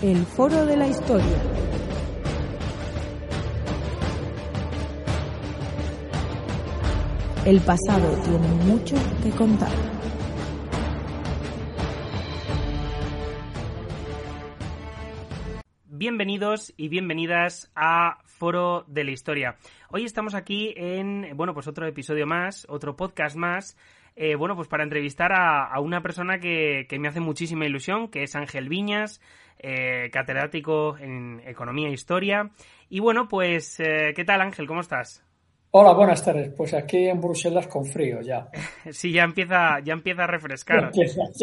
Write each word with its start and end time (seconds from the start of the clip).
El 0.00 0.24
Foro 0.26 0.64
de 0.64 0.76
la 0.76 0.86
Historia. 0.86 1.26
El 7.44 7.60
pasado 7.62 8.08
tiene 8.22 8.48
mucho 8.64 8.94
que 9.24 9.30
contar. 9.30 9.72
Bienvenidos 15.86 16.72
y 16.76 16.86
bienvenidas 16.86 17.72
a 17.74 18.18
Foro 18.24 18.84
de 18.86 19.02
la 19.02 19.10
Historia. 19.10 19.56
Hoy 19.90 20.04
estamos 20.04 20.36
aquí 20.36 20.74
en, 20.76 21.36
bueno, 21.36 21.54
pues 21.54 21.66
otro 21.66 21.88
episodio 21.88 22.24
más, 22.24 22.66
otro 22.68 22.94
podcast 22.94 23.34
más, 23.34 23.76
eh, 24.14 24.36
bueno, 24.36 24.54
pues 24.54 24.68
para 24.68 24.82
entrevistar 24.82 25.32
a, 25.32 25.78
una 25.80 26.02
persona 26.02 26.38
que, 26.38 26.86
que, 26.88 26.98
me 26.98 27.06
hace 27.06 27.20
muchísima 27.20 27.66
ilusión, 27.66 28.08
que 28.08 28.24
es 28.24 28.34
Ángel 28.34 28.68
Viñas, 28.68 29.20
eh, 29.58 30.10
catedrático 30.12 30.96
en 30.98 31.40
Economía 31.46 31.88
e 31.88 31.92
Historia. 31.92 32.50
Y 32.88 33.00
bueno, 33.00 33.28
pues, 33.28 33.80
eh, 33.80 34.12
¿qué 34.14 34.24
tal 34.24 34.40
Ángel? 34.40 34.66
¿Cómo 34.66 34.80
estás? 34.80 35.24
Hola, 35.70 35.92
buenas 35.92 36.24
tardes. 36.24 36.50
Pues 36.56 36.72
aquí 36.72 37.08
en 37.08 37.20
Bruselas 37.20 37.66
con 37.66 37.84
frío 37.84 38.22
ya. 38.22 38.48
sí, 38.90 39.12
ya 39.12 39.24
empieza, 39.24 39.80
ya 39.80 39.92
empieza 39.92 40.24
a 40.24 40.26
refrescar, 40.26 40.90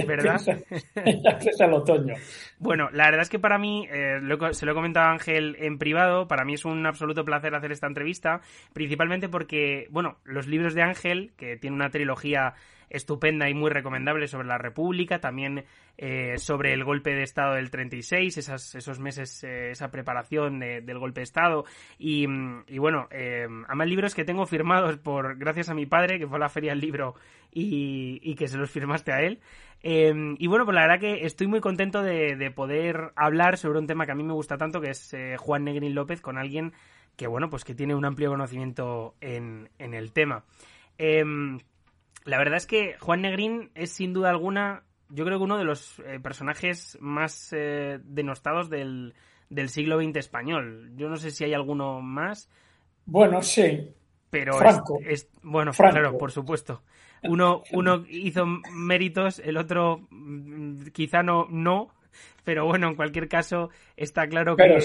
¿verdad? 0.08 0.42
ya 0.96 1.30
empieza 1.30 1.66
el 1.66 1.74
otoño. 1.74 2.16
Bueno, 2.58 2.90
la 2.92 3.06
verdad 3.06 3.22
es 3.22 3.30
que 3.30 3.38
para 3.38 3.60
mí, 3.60 3.88
eh, 3.92 4.20
se 4.52 4.66
lo 4.66 4.72
he 4.72 4.76
comentado 4.76 5.08
a 5.08 5.12
Ángel 5.12 5.56
en 5.60 5.78
privado, 5.78 6.28
para 6.28 6.44
mí 6.44 6.56
es 6.56 6.66
un 6.66 6.88
absoluto 6.88 7.24
placer 7.24 7.54
hacer 7.54 7.72
esta 7.72 7.86
entrevista, 7.86 8.42
principalmente 8.74 9.30
porque, 9.30 9.88
bueno, 9.92 10.18
los 10.24 10.48
libros 10.48 10.74
de 10.74 10.82
Ángel, 10.82 11.34
que 11.38 11.58
tiene 11.58 11.76
una 11.76 11.92
trilogía 11.92 12.56
estupenda 12.90 13.50
y 13.50 13.54
muy 13.54 13.70
recomendable 13.70 14.28
sobre 14.28 14.48
la 14.48 14.58
República, 14.58 15.20
también 15.20 15.66
eh, 15.98 16.38
sobre 16.38 16.74
el 16.74 16.84
golpe 16.84 17.12
de 17.12 17.24
Estado 17.24 17.56
del 17.56 17.72
36, 17.72 18.38
esas, 18.38 18.76
esos 18.76 19.00
meses, 19.00 19.44
eh, 19.44 19.72
esa 19.72 19.92
preparación 19.92 20.60
del 20.60 21.00
golpe 21.00 21.22
de 21.22 21.24
Estado 21.26 21.66
y, 21.98 22.26
y 22.68 22.78
bueno, 22.78 23.08
eh, 23.12 23.48
además 23.68 23.88
libros 23.88 24.16
que 24.16 24.26
tengo 24.26 24.46
firmados 24.46 24.98
por 24.98 25.38
gracias 25.38 25.70
a 25.70 25.74
mi 25.74 25.86
padre, 25.86 26.20
que 26.20 26.28
fue 26.28 26.38
a 26.38 26.40
la 26.40 26.50
feria 26.50 26.72
del 26.72 26.82
libro 26.82 27.16
y, 27.52 28.20
y 28.24 28.36
que 28.36 28.48
se 28.48 28.58
los 28.58 28.70
firmaste 28.70 29.12
a 29.12 29.22
él. 29.22 29.40
Em, 29.82 30.36
y 30.40 30.48
bueno, 30.48 30.66
pues 30.66 30.76
la 30.76 30.82
verdad 30.82 31.00
que 31.00 31.26
estoy 31.26 31.48
muy 31.48 31.62
contento 31.62 32.02
de, 32.02 32.36
de, 32.36 32.52
poder 32.52 33.12
hablar 33.16 33.58
sobre 33.58 33.80
un 33.80 33.88
tema 33.88 34.06
que 34.06 34.14
a 34.14 34.16
mí 34.16 34.24
me 34.24 34.34
gusta 34.34 34.58
tanto, 34.58 34.82
que 34.82 34.90
es 34.90 35.16
Juan 35.38 35.64
Negrín 35.64 35.94
López, 35.94 36.22
con 36.22 36.38
alguien 36.38 36.74
que, 37.16 37.28
bueno, 37.28 37.50
pues 37.50 37.64
que 37.64 37.76
tiene 37.76 37.96
un 37.96 38.06
amplio 38.06 38.30
conocimiento 38.30 39.16
en, 39.22 39.70
en 39.80 39.94
el 39.94 40.12
tema. 40.12 40.44
La 42.26 42.38
verdad 42.40 42.58
es 42.58 42.66
que 42.66 42.98
Juan 43.00 43.22
Negrín 43.22 43.72
es 43.76 43.92
sin 43.92 44.12
duda 44.12 44.32
alguna, 44.32 44.84
yo 45.10 45.26
creo 45.26 45.38
que 45.38 45.44
uno 45.44 45.58
de 45.58 45.64
los 45.64 46.00
eh, 46.00 46.20
personajes 46.20 46.98
más 47.00 47.54
eh, 47.54 48.00
denostados 48.04 48.70
del, 48.70 49.14
siglo 49.68 50.02
XX 50.02 50.18
español. 50.18 50.92
Yo 50.96 51.08
no 51.08 51.18
sé 51.18 51.30
si 51.32 51.44
hay 51.44 51.54
alguno 51.54 52.02
más. 52.02 52.50
Bueno, 53.06 53.44
sí. 53.44 53.94
Pero 54.32 54.58
Franco. 54.58 55.00
Es, 55.06 55.30
bueno, 55.44 55.72
claro, 55.72 56.18
por 56.18 56.32
supuesto. 56.32 56.82
Uno, 57.24 57.64
uno 57.72 58.04
hizo 58.10 58.46
méritos, 58.72 59.40
el 59.40 59.58
otro 59.58 60.08
mm, 60.10 60.88
quizá 60.94 61.24
no, 61.24 61.48
no, 61.50 61.90
pero 62.44 62.66
bueno, 62.66 62.88
en 62.88 62.96
cualquier 62.96 63.28
caso, 63.28 63.70
está 63.98 64.28
claro 64.28 64.56
que. 64.56 64.78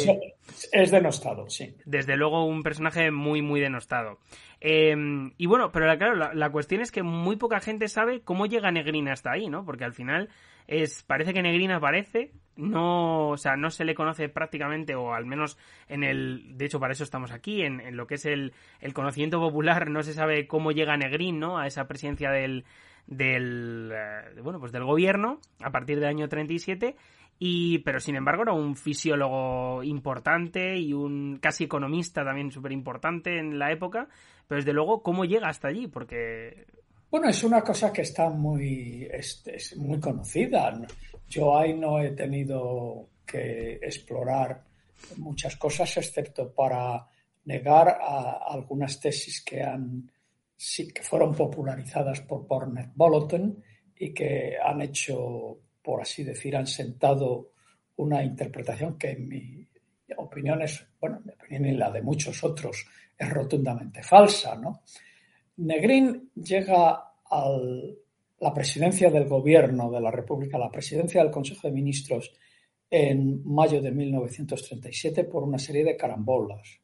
es 0.73 0.91
denostado, 0.91 1.49
sí. 1.49 1.75
Desde 1.85 2.17
luego, 2.17 2.45
un 2.47 2.63
personaje 2.63 3.11
muy, 3.11 3.43
muy 3.43 3.61
denostado. 3.61 4.19
Em, 4.61 5.33
y 5.39 5.47
bueno, 5.47 5.71
pero 5.73 5.87
claro, 5.97 6.15
la, 6.35 6.51
cuestión 6.51 6.83
es 6.83 6.91
que 6.91 7.03
muy 7.03 7.37
poca 7.37 7.61
gente 7.61 7.89
sabe 7.89 8.21
cómo 8.21 8.47
llega 8.47 8.71
Negrina 8.71 9.13
hasta 9.13 9.33
ahí, 9.33 9.49
¿no? 9.49 9.65
Porque 9.65 9.85
al 9.85 9.95
final 9.95 10.29
es 10.67 11.03
parece 11.03 11.33
que 11.33 11.43
Negrina 11.43 11.77
aparece, 11.77 12.33
no, 12.57 13.31
o 13.31 13.37
sea, 13.39 13.57
no 13.57 13.71
se 13.71 13.85
le 13.85 13.95
conoce 13.95 14.29
prácticamente, 14.29 14.95
o 14.95 15.15
al 15.15 15.25
menos 15.25 15.59
en 15.89 16.05
el, 16.05 16.59
de 16.59 16.67
hecho 16.67 16.79
para 16.79 16.93
eso 16.93 17.05
estamos 17.05 17.33
aquí, 17.33 17.63
en, 17.63 17.97
lo 17.97 18.07
que 18.07 18.17
es 18.17 18.27
el, 18.27 18.53
el, 18.81 18.93
conocimiento 18.93 19.41
popular, 19.41 19.89
no 19.91 20.03
se 20.03 20.13
sabe 20.13 20.47
cómo 20.47 20.73
llega 20.73 20.97
Negrín, 20.97 21.41
¿no? 21.41 21.59
A 21.59 21.67
esa 21.67 21.89
presidencia 21.89 22.31
del, 22.31 22.65
del, 23.07 23.93
eh, 23.93 24.41
bueno, 24.43 24.61
pues 24.61 24.73
del 24.73 24.85
gobierno 24.85 25.41
a 25.61 25.71
partir 25.71 25.99
del 25.99 26.09
año 26.09 26.29
37 26.29 26.97
y, 27.43 27.79
pero 27.79 28.01
sin 28.01 28.17
embargo 28.17 28.43
era 28.43 28.53
un 28.53 28.77
fisiólogo 28.77 29.83
importante 29.83 30.77
y 30.77 30.93
un 30.93 31.39
casi 31.41 31.65
economista 31.65 32.23
también 32.23 32.51
súper 32.51 32.71
importante 32.71 33.39
en 33.39 33.59
la 33.59 33.73
época. 33.73 34.09
Pero 34.47 34.59
desde 34.59 34.75
luego, 34.75 35.03
¿cómo 35.03 35.25
llega 35.25 35.49
hasta 35.49 35.69
allí? 35.69 35.87
Porque. 35.87 36.67
Bueno, 37.11 37.31
es 37.31 37.43
una 37.43 37.63
cosa 37.63 37.91
que 37.91 38.03
está 38.03 38.29
muy, 38.29 39.09
es, 39.11 39.75
muy 39.79 39.99
conocida. 39.99 40.79
Yo 41.31 41.57
ahí 41.57 41.73
no 41.73 41.99
he 41.99 42.11
tenido 42.11 43.09
que 43.25 43.79
explorar 43.81 44.63
muchas 45.17 45.57
cosas, 45.57 45.97
excepto 45.97 46.53
para 46.53 47.07
negar 47.47 47.89
a 47.89 48.39
algunas 48.51 49.01
tesis 49.01 49.43
que 49.43 49.63
han 49.63 50.11
que 50.95 51.03
fueron 51.03 51.35
popularizadas 51.35 52.21
por 52.21 52.47
Bornet 52.47 52.91
Bolton 52.95 53.65
y 53.97 54.13
que 54.13 54.59
han 54.63 54.83
hecho 54.83 55.59
por 55.83 56.01
así 56.01 56.25
decir, 56.25 56.57
han 56.57 56.67
sentado 56.67 57.53
una 57.97 58.23
interpretación 58.23 58.99
que 58.99 59.11
en 59.11 59.29
mi 59.29 59.69
opinión 60.17 60.63
es, 60.63 60.87
bueno, 61.01 61.21
mi 61.25 61.33
opinión 61.33 61.67
y 61.67 61.77
la 61.77 61.91
de 61.91 62.03
muchos 62.03 62.43
otros, 62.45 62.87
es 63.17 63.29
rotundamente 63.29 64.03
falsa, 64.03 64.57
¿no? 64.57 64.83
Negrín 65.59 66.31
llega 66.35 66.91
a 67.31 67.59
la 68.41 68.55
presidencia 68.55 69.11
del 69.11 69.29
gobierno 69.29 69.91
de 69.91 70.01
la 70.01 70.11
República, 70.11 70.57
a 70.57 70.61
la 70.61 70.71
presidencia 70.71 71.23
del 71.23 71.31
Consejo 71.31 71.69
de 71.69 71.75
Ministros 71.75 72.33
en 72.91 73.43
mayo 73.45 73.81
de 73.81 73.93
1937 73.93 75.25
por 75.25 75.43
una 75.45 75.59
serie 75.59 75.85
de 75.85 75.97
carambolas. 75.97 76.81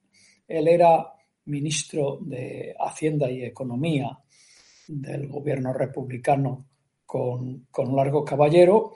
Él 0.46 0.68
era 0.68 1.12
ministro 1.46 2.18
de 2.20 2.74
Hacienda 2.78 3.30
y 3.30 3.42
Economía 3.42 4.18
del 4.86 5.26
gobierno 5.26 5.72
republicano 5.72 6.66
con, 7.06 7.66
Largo 7.94 8.24
Caballero 8.24 8.94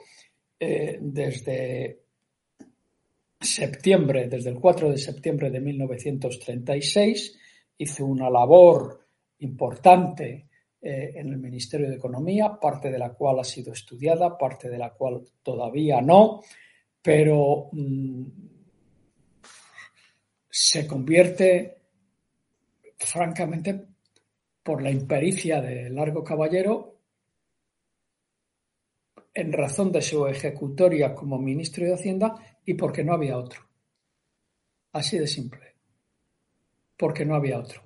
eh, 0.59 0.99
desde 1.01 2.01
septiembre, 3.39 4.27
desde 4.27 4.51
el 4.51 4.59
4 4.59 4.91
de 4.91 4.97
septiembre 4.97 5.49
de 5.49 5.59
1936, 5.61 7.39
hizo 7.77 8.05
una 8.05 8.29
labor 8.29 8.99
importante 9.39 10.47
eh, 10.81 11.13
en 11.15 11.29
el 11.29 11.37
Ministerio 11.37 11.89
de 11.89 11.95
Economía, 11.95 12.59
parte 12.59 12.91
de 12.91 12.99
la 12.99 13.13
cual 13.13 13.39
ha 13.39 13.43
sido 13.43 13.73
estudiada, 13.73 14.37
parte 14.37 14.69
de 14.69 14.77
la 14.77 14.91
cual 14.91 15.21
todavía 15.41 16.01
no, 16.01 16.41
pero 17.01 17.69
mm, 17.71 18.23
se 20.49 20.85
convierte, 20.85 21.77
francamente, 22.97 23.87
por 24.61 24.81
la 24.81 24.91
impericia 24.91 25.61
de 25.61 25.89
Largo 25.89 26.23
Caballero, 26.23 27.00
en 29.33 29.53
razón 29.53 29.91
de 29.91 30.01
su 30.01 30.27
ejecutoria 30.27 31.15
como 31.15 31.39
ministro 31.39 31.85
de 31.85 31.93
Hacienda 31.93 32.35
y 32.65 32.73
porque 32.73 33.03
no 33.03 33.13
había 33.13 33.37
otro. 33.37 33.61
Así 34.93 35.17
de 35.17 35.27
simple. 35.27 35.75
Porque 36.97 37.25
no 37.25 37.35
había 37.35 37.59
otro. 37.59 37.81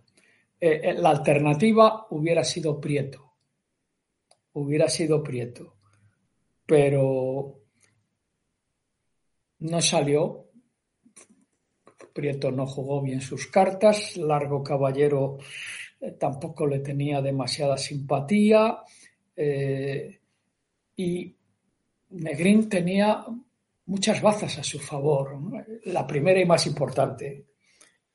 Eh, 0.60 0.82
eh, 0.84 0.94
la 0.94 1.12
alternativa 1.12 2.08
hubiera 2.10 2.44
sido 2.44 2.80
Prieto. 2.80 3.34
Hubiera 4.54 4.90
sido 4.90 5.22
Prieto. 5.22 5.76
Pero 6.66 7.62
no 9.60 9.82
salió. 9.82 10.50
Prieto 12.14 12.52
no 12.52 12.66
jugó 12.66 13.02
bien 13.02 13.22
sus 13.22 13.48
cartas. 13.48 14.18
Largo 14.18 14.64
Caballero 14.64 15.38
eh, 16.00 16.12
tampoco 16.14 16.66
le 16.66 16.80
tenía 16.80 17.22
demasiada 17.22 17.78
simpatía. 17.78 18.80
y 20.98 21.35
Negrín 22.16 22.70
tenía 22.70 23.26
muchas 23.88 24.22
bazas 24.22 24.58
a 24.58 24.64
su 24.64 24.80
favor. 24.80 25.38
La 25.86 26.08
primera 26.08 26.40
y 26.40 26.46
más 26.46 26.66
importante 26.66 27.46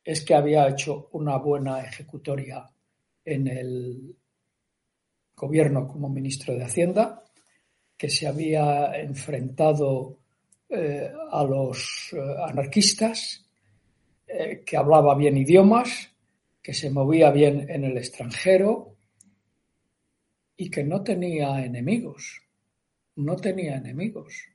es 0.02 0.22
que 0.22 0.34
había 0.34 0.68
hecho 0.68 1.08
una 1.12 1.36
buena 1.36 1.80
ejecutoria 1.82 2.64
en 3.24 3.46
el 3.48 4.16
gobierno 5.36 5.86
como 5.86 6.08
ministro 6.08 6.54
de 6.54 6.64
Hacienda, 6.64 7.22
que 7.96 8.08
se 8.08 8.26
había 8.26 8.98
enfrentado 8.98 10.18
eh, 10.68 11.10
a 11.30 11.44
los 11.44 12.10
eh, 12.12 12.18
anarquistas, 12.48 13.44
eh, 14.26 14.62
que 14.64 14.76
hablaba 14.76 15.14
bien 15.14 15.36
idiomas, 15.36 16.10
que 16.62 16.72
se 16.72 16.90
movía 16.90 17.30
bien 17.30 17.68
en 17.68 17.84
el 17.84 17.98
extranjero 17.98 18.96
y 20.56 20.70
que 20.70 20.84
no 20.84 21.02
tenía 21.02 21.64
enemigos. 21.64 22.49
No 23.16 23.36
tenía 23.36 23.76
enemigos. 23.76 24.48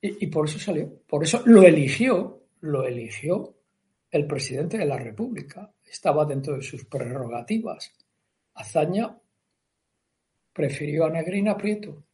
Y, 0.00 0.26
por 0.28 0.46
eso 0.46 0.58
salió. 0.58 1.00
Por 1.06 1.24
eso 1.24 1.42
lo 1.46 1.62
eligió, 1.62 2.44
lo 2.60 2.86
eligió 2.86 3.56
el 4.10 4.26
presidente 4.26 4.78
de 4.78 4.86
la 4.86 4.98
República. 4.98 5.72
Estaba 5.84 6.24
dentro 6.24 6.56
de 6.56 6.62
sus 6.62 6.84
prerrogativas. 6.84 7.92
Azaña 8.54 9.18
prefirió 10.52 11.06
a 11.06 11.10
Negrina 11.10 11.56
Prieto. 11.56 12.04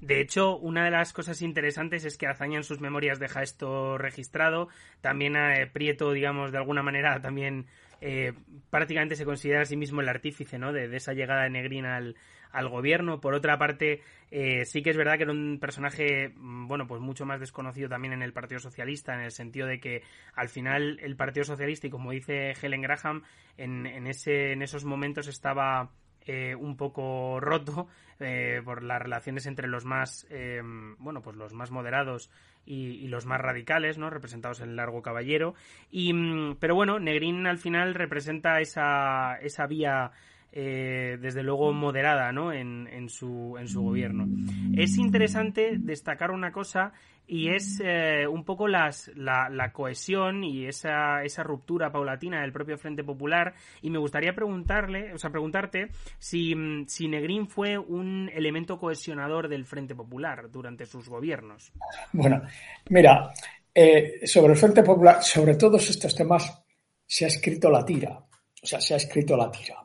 De 0.00 0.20
hecho, 0.20 0.58
una 0.58 0.84
de 0.84 0.90
las 0.90 1.12
cosas 1.12 1.42
interesantes 1.42 2.04
es 2.04 2.18
que 2.18 2.26
Azaña 2.26 2.56
en 2.56 2.64
sus 2.64 2.80
memorias 2.80 3.20
deja 3.20 3.42
esto 3.42 3.98
registrado. 3.98 4.68
También 5.00 5.36
eh, 5.36 5.68
Prieto, 5.72 6.12
digamos, 6.12 6.50
de 6.50 6.58
alguna 6.58 6.82
manera 6.82 7.22
también 7.22 7.66
eh, 8.00 8.32
prácticamente 8.68 9.14
se 9.14 9.24
considera 9.24 9.60
a 9.60 9.64
sí 9.64 9.76
mismo 9.76 10.00
el 10.00 10.08
artífice 10.08 10.58
¿no? 10.58 10.72
de, 10.72 10.94
esa 10.96 11.12
llegada 11.12 11.44
de 11.44 11.50
Negrina 11.50 11.94
al, 11.94 12.16
al 12.52 12.68
gobierno. 12.68 13.20
Por 13.20 13.34
otra 13.34 13.58
parte, 13.58 14.02
eh, 14.30 14.64
sí 14.64 14.82
que 14.82 14.90
es 14.90 14.96
verdad 14.96 15.16
que 15.16 15.24
era 15.24 15.32
un 15.32 15.58
personaje, 15.60 16.32
mm, 16.36 16.68
bueno, 16.68 16.86
pues 16.86 17.00
mucho 17.00 17.26
más 17.26 17.40
desconocido 17.40 17.88
también 17.88 18.12
en 18.14 18.22
el 18.22 18.32
Partido 18.32 18.60
Socialista, 18.60 19.14
en 19.14 19.20
el 19.20 19.32
sentido 19.32 19.66
de 19.66 19.80
que 19.80 20.02
al 20.34 20.48
final 20.48 20.98
el 21.00 21.16
Partido 21.16 21.44
Socialista, 21.44 21.86
y 21.86 21.90
como 21.90 22.12
dice 22.12 22.52
Helen 22.60 22.82
Graham, 22.82 23.22
en, 23.56 23.86
en, 23.86 24.06
ese, 24.06 24.52
en 24.52 24.62
esos 24.62 24.84
momentos 24.84 25.28
estaba 25.28 25.90
eh, 26.24 26.54
un 26.54 26.76
poco 26.76 27.40
roto 27.40 27.88
eh, 28.20 28.62
por 28.64 28.84
las 28.84 29.02
relaciones 29.02 29.46
entre 29.46 29.66
los 29.66 29.84
más 29.84 30.24
eh, 30.30 30.62
bueno 30.98 31.20
pues 31.20 31.34
los 31.34 31.52
más 31.52 31.72
moderados 31.72 32.30
y, 32.64 33.08
los 33.08 33.26
más 33.26 33.40
radicales 33.40 33.98
no 33.98 34.08
representados 34.08 34.60
en 34.60 34.68
el 34.68 34.76
largo 34.76 35.02
caballero 35.02 35.54
y 35.90 36.12
mm, 36.12 36.58
pero 36.60 36.76
bueno 36.76 37.00
Negrín 37.00 37.48
al 37.48 37.58
final 37.58 37.94
representa 37.94 38.60
esa 38.60 39.34
esa 39.42 39.66
vía 39.66 40.12
desde 40.52 41.42
luego 41.42 41.72
moderada 41.72 42.30
¿no? 42.30 42.52
en, 42.52 42.86
en, 42.88 43.08
su, 43.08 43.56
en 43.58 43.68
su 43.68 43.82
gobierno. 43.82 44.28
Es 44.76 44.98
interesante 44.98 45.76
destacar 45.78 46.30
una 46.30 46.52
cosa 46.52 46.92
y 47.26 47.48
es 47.48 47.80
eh, 47.82 48.26
un 48.26 48.44
poco 48.44 48.68
las, 48.68 49.10
la, 49.14 49.48
la, 49.48 49.72
cohesión 49.72 50.44
y 50.44 50.66
esa, 50.66 51.22
esa 51.22 51.42
ruptura 51.42 51.90
paulatina 51.90 52.42
del 52.42 52.52
propio 52.52 52.76
Frente 52.76 53.04
Popular 53.04 53.54
y 53.80 53.90
me 53.90 53.98
gustaría 53.98 54.34
preguntarle, 54.34 55.14
o 55.14 55.18
sea, 55.18 55.30
preguntarte 55.30 55.88
si, 56.18 56.54
si 56.86 57.08
Negrín 57.08 57.48
fue 57.48 57.78
un 57.78 58.30
elemento 58.34 58.78
cohesionador 58.78 59.48
del 59.48 59.64
Frente 59.64 59.94
Popular 59.94 60.50
durante 60.50 60.84
sus 60.84 61.08
gobiernos. 61.08 61.72
Bueno, 62.12 62.42
mira, 62.90 63.32
eh, 63.74 64.26
sobre 64.26 64.52
el 64.52 64.58
Frente 64.58 64.82
Popular, 64.82 65.22
sobre 65.22 65.54
todos 65.54 65.88
estos 65.88 66.14
temas 66.14 66.62
se 67.06 67.24
ha 67.24 67.28
escrito 67.28 67.70
la 67.70 67.84
tira, 67.84 68.10
o 68.10 68.66
sea, 68.66 68.80
se 68.80 68.94
ha 68.94 68.96
escrito 68.96 69.36
la 69.36 69.50
tira. 69.50 69.81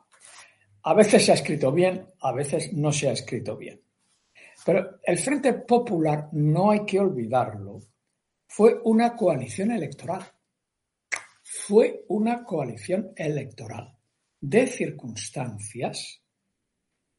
A 0.88 0.94
veces 0.94 1.26
se 1.26 1.32
ha 1.32 1.34
escrito 1.34 1.70
bien, 1.70 2.06
a 2.20 2.32
veces 2.32 2.72
no 2.72 2.90
se 2.90 3.10
ha 3.10 3.12
escrito 3.12 3.58
bien. 3.58 3.78
Pero 4.64 5.00
el 5.04 5.18
Frente 5.18 5.52
Popular, 5.52 6.30
no 6.32 6.70
hay 6.70 6.86
que 6.86 6.98
olvidarlo, 6.98 7.82
fue 8.46 8.80
una 8.84 9.14
coalición 9.14 9.70
electoral. 9.70 10.22
Fue 11.42 12.06
una 12.08 12.42
coalición 12.42 13.12
electoral 13.14 13.98
de 14.40 14.66
circunstancias 14.66 16.22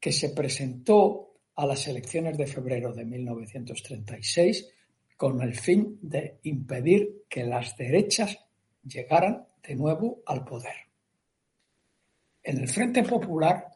que 0.00 0.10
se 0.10 0.30
presentó 0.30 1.36
a 1.54 1.64
las 1.64 1.86
elecciones 1.86 2.36
de 2.36 2.48
febrero 2.48 2.92
de 2.92 3.04
1936 3.04 4.68
con 5.16 5.40
el 5.42 5.54
fin 5.54 5.96
de 6.02 6.40
impedir 6.42 7.22
que 7.28 7.44
las 7.44 7.76
derechas 7.76 8.36
llegaran 8.82 9.46
de 9.62 9.76
nuevo 9.76 10.22
al 10.26 10.44
poder. 10.44 10.89
En 12.42 12.58
el 12.58 12.68
Frente 12.68 13.02
Popular 13.02 13.66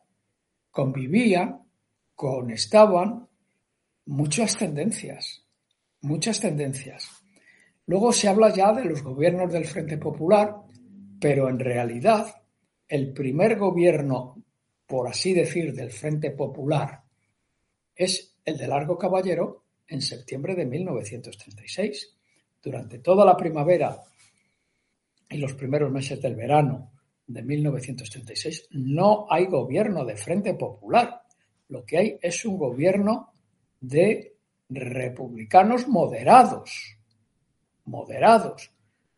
convivían, 0.71 1.63
estaban 2.49 3.29
muchas 4.07 4.57
tendencias, 4.57 5.45
muchas 6.01 6.41
tendencias. 6.41 7.11
Luego 7.87 8.13
se 8.13 8.29
habla 8.29 8.53
ya 8.55 8.73
de 8.73 8.85
los 8.85 9.03
gobiernos 9.03 9.53
del 9.53 9.67
Frente 9.67 9.99
Popular, 9.99 10.57
pero 11.21 11.49
en 11.49 11.59
realidad 11.59 12.43
el 12.89 13.13
primer 13.13 13.59
gobierno, 13.59 14.43
por 14.87 15.09
así 15.09 15.35
decir, 15.35 15.75
del 15.75 15.91
Frente 15.91 16.31
Popular 16.31 17.03
es 17.95 18.37
el 18.45 18.57
de 18.57 18.69
Largo 18.69 18.99
Caballero 18.99 19.65
en 19.87 20.01
septiembre 20.01 20.55
de 20.55 20.65
1936. 20.65 22.17
Durante 22.63 22.99
toda 22.99 23.27
la 23.27 23.37
primavera 23.37 24.01
y 25.29 25.37
los 25.37 25.53
primeros 25.53 25.93
meses 25.93 26.21
del 26.21 26.35
verano 26.35 26.94
de 27.27 27.43
1936 27.43 28.69
no 28.73 29.27
hay 29.31 29.47
gobierno 29.47 30.05
de 30.05 30.17
Frente 30.17 30.55
Popular. 30.55 31.23
Lo 31.69 31.85
que 31.85 31.99
hay 31.99 32.19
es 32.21 32.45
un 32.45 32.59
gobierno 32.59 33.33
de 33.81 34.37
republicanos 34.69 35.89
moderados, 35.89 36.97
moderados, 37.85 38.71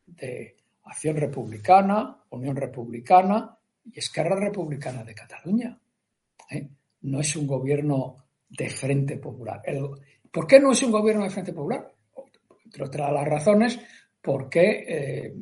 de 0.07 0.57
Acción 0.85 1.17
Republicana, 1.17 2.23
Unión 2.31 2.57
Republicana 2.57 3.59
y 3.85 3.99
Esquerra 3.99 4.37
Republicana 4.37 5.03
de 5.05 5.15
Cataluña. 5.15 5.79
¿eh? 6.51 6.69
No 7.03 7.21
es 7.21 7.35
un 7.37 7.47
gobierno 7.47 8.17
de 8.49 8.69
Frente 8.69 9.17
Popular. 9.17 9.63
¿Por 10.31 10.47
qué 10.47 10.61
no 10.61 10.73
es 10.73 10.83
un 10.83 10.93
gobierno 10.93 11.25
de 11.25 11.31
Frente 11.31 11.53
Popular? 11.53 11.93
Entre 12.65 12.85
otras 12.85 13.13
las 13.13 13.27
razones, 13.27 13.79
porque 14.21 14.85
eh, 14.89 15.35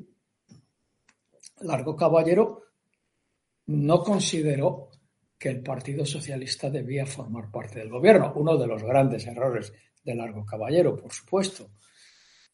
Largo 1.60 1.96
Caballero 1.96 2.62
no 3.66 4.02
consideró 4.02 4.90
que 5.38 5.48
el 5.48 5.62
Partido 5.62 6.04
Socialista 6.06 6.70
debía 6.70 7.06
formar 7.06 7.50
parte 7.50 7.78
del 7.78 7.90
gobierno. 7.90 8.32
Uno 8.36 8.56
de 8.56 8.66
los 8.66 8.82
grandes 8.82 9.26
errores 9.26 9.72
de 10.02 10.14
Largo 10.14 10.44
Caballero, 10.44 10.96
por 10.96 11.12
supuesto. 11.12 11.70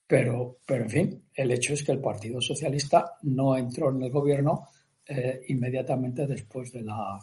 Pero, 0.07 0.59
pero 0.67 0.85
en 0.85 0.91
fin, 0.91 1.25
el 1.35 1.53
hecho 1.53 1.75
es 1.75 1.85
que 1.85 1.93
el 1.93 2.01
Partido 2.01 2.41
Socialista 2.41 3.17
no 3.23 3.57
entró 3.57 3.91
en 3.91 4.03
el 4.03 4.11
gobierno 4.11 4.69
eh, 5.07 5.43
inmediatamente 5.49 6.27
después 6.27 6.73
de 6.73 6.83
la, 6.83 7.19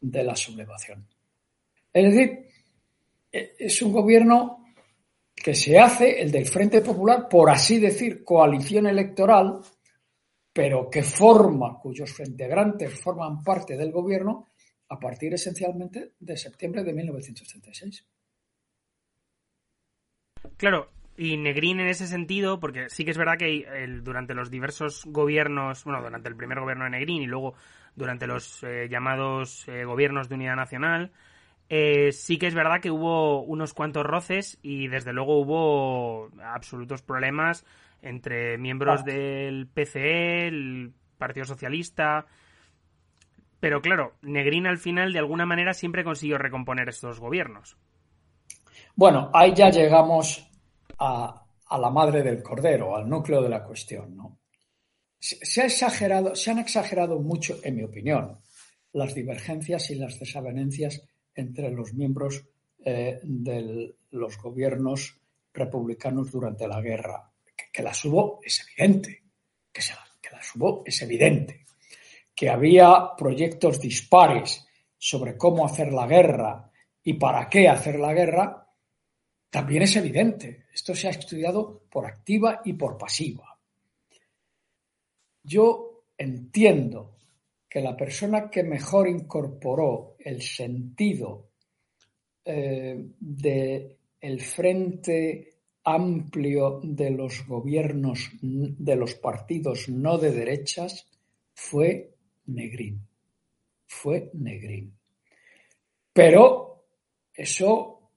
de 0.00 0.24
la 0.24 0.34
sublevación. 0.34 1.06
Es 1.92 2.14
decir, 2.14 2.46
e, 3.30 3.54
es 3.58 3.82
un 3.82 3.92
gobierno 3.92 4.64
que 5.34 5.54
se 5.54 5.78
hace, 5.78 6.20
el 6.20 6.30
del 6.30 6.46
Frente 6.46 6.80
Popular, 6.80 7.28
por 7.28 7.50
así 7.50 7.78
decir, 7.78 8.24
coalición 8.24 8.86
electoral, 8.86 9.60
pero 10.56 10.88
que 10.88 11.02
forma, 11.02 11.78
cuyos 11.78 12.18
integrantes 12.20 12.98
forman 12.98 13.42
parte 13.44 13.76
del 13.76 13.92
gobierno 13.92 14.46
a 14.88 14.98
partir 14.98 15.34
esencialmente 15.34 16.14
de 16.18 16.34
septiembre 16.38 16.82
de 16.82 16.94
1936. 16.94 18.06
Claro, 20.56 20.88
y 21.18 21.36
Negrín 21.36 21.78
en 21.80 21.88
ese 21.88 22.06
sentido, 22.06 22.58
porque 22.58 22.88
sí 22.88 23.04
que 23.04 23.10
es 23.10 23.18
verdad 23.18 23.36
que 23.36 23.66
durante 24.02 24.32
los 24.32 24.50
diversos 24.50 25.04
gobiernos, 25.04 25.84
bueno, 25.84 26.00
durante 26.00 26.30
el 26.30 26.36
primer 26.36 26.60
gobierno 26.60 26.84
de 26.84 26.90
Negrín 26.90 27.20
y 27.20 27.26
luego 27.26 27.52
durante 27.94 28.26
los 28.26 28.62
eh, 28.62 28.88
llamados 28.88 29.68
eh, 29.68 29.84
gobiernos 29.84 30.30
de 30.30 30.36
unidad 30.36 30.56
nacional, 30.56 31.12
eh, 31.68 32.12
sí 32.12 32.38
que 32.38 32.46
es 32.46 32.54
verdad 32.54 32.80
que 32.80 32.90
hubo 32.90 33.42
unos 33.42 33.74
cuantos 33.74 34.06
roces 34.06 34.58
y 34.62 34.88
desde 34.88 35.12
luego 35.12 35.38
hubo 35.38 36.30
absolutos 36.42 37.02
problemas 37.02 37.66
entre 38.06 38.58
miembros 38.58 39.04
del 39.04 39.68
PCE, 39.68 40.48
el 40.48 40.92
Partido 41.18 41.44
Socialista, 41.44 42.26
pero 43.60 43.80
claro, 43.80 44.14
Negrín 44.22 44.66
al 44.66 44.78
final 44.78 45.12
de 45.12 45.18
alguna 45.18 45.46
manera 45.46 45.74
siempre 45.74 46.04
consiguió 46.04 46.38
recomponer 46.38 46.88
estos 46.88 47.20
gobiernos. 47.20 47.76
Bueno, 48.94 49.30
ahí 49.32 49.54
ya 49.54 49.70
llegamos 49.70 50.48
a, 50.98 51.44
la 51.78 51.90
madre 51.90 52.22
del 52.22 52.42
cordero, 52.42 52.96
al 52.96 53.08
núcleo 53.08 53.42
de 53.42 53.48
la 53.48 53.64
cuestión, 53.64 54.16
¿no? 54.16 54.38
Se, 55.18 55.62
ha 55.62 55.64
exagerado, 55.64 56.34
se 56.36 56.50
han 56.50 56.58
exagerado 56.58 57.18
mucho, 57.18 57.56
en 57.64 57.76
mi 57.76 57.82
opinión, 57.82 58.38
las 58.92 59.14
divergencias 59.14 59.90
y 59.90 59.96
las 59.96 60.20
desavenencias 60.20 61.02
entre 61.34 61.70
los 61.70 61.92
miembros 61.94 62.44
eh, 62.84 63.18
de 63.22 63.96
los 64.10 64.38
gobiernos 64.38 65.20
republicanos 65.52 66.30
durante 66.30 66.68
la 66.68 66.80
guerra. 66.80 67.32
Que, 67.76 67.82
las 67.82 68.02
hubo 68.06 68.40
es 68.42 68.64
evidente, 68.66 69.22
que, 69.70 69.82
que 70.22 70.30
las 70.30 70.56
hubo 70.56 70.82
es 70.86 71.02
evidente 71.02 71.66
que 72.36 72.50
había 72.50 73.16
proyectos 73.16 73.80
dispares 73.80 74.68
sobre 74.98 75.38
cómo 75.38 75.64
hacer 75.64 75.90
la 75.90 76.06
guerra 76.06 76.70
y 77.02 77.14
para 77.14 77.48
qué 77.48 77.66
hacer 77.66 77.98
la 77.98 78.12
guerra, 78.12 78.68
también 79.48 79.82
es 79.82 79.96
evidente. 79.96 80.66
Esto 80.72 80.94
se 80.94 81.08
ha 81.08 81.12
estudiado 81.12 81.84
por 81.90 82.04
activa 82.04 82.60
y 82.64 82.74
por 82.74 82.98
pasiva. 82.98 83.58
yo 85.42 86.04
entiendo 86.18 87.14
que 87.68 87.80
la 87.80 87.96
persona 87.96 88.50
que 88.50 88.62
mejor 88.62 89.08
incorporó 89.08 90.16
el 90.18 90.42
sentido 90.42 91.50
eh, 92.44 93.10
de 93.20 93.98
el 94.20 94.40
frente 94.40 95.55
amplio 95.86 96.80
de 96.82 97.10
los 97.10 97.46
gobiernos 97.46 98.28
de 98.42 98.96
los 98.96 99.14
partidos 99.14 99.88
no 99.88 100.18
de 100.18 100.32
derechas 100.32 101.06
fue 101.54 102.16
Negrín. 102.46 103.06
Fue 103.86 104.30
Negrín. 104.34 104.98
Pero 106.12 106.86
eso 107.32 108.10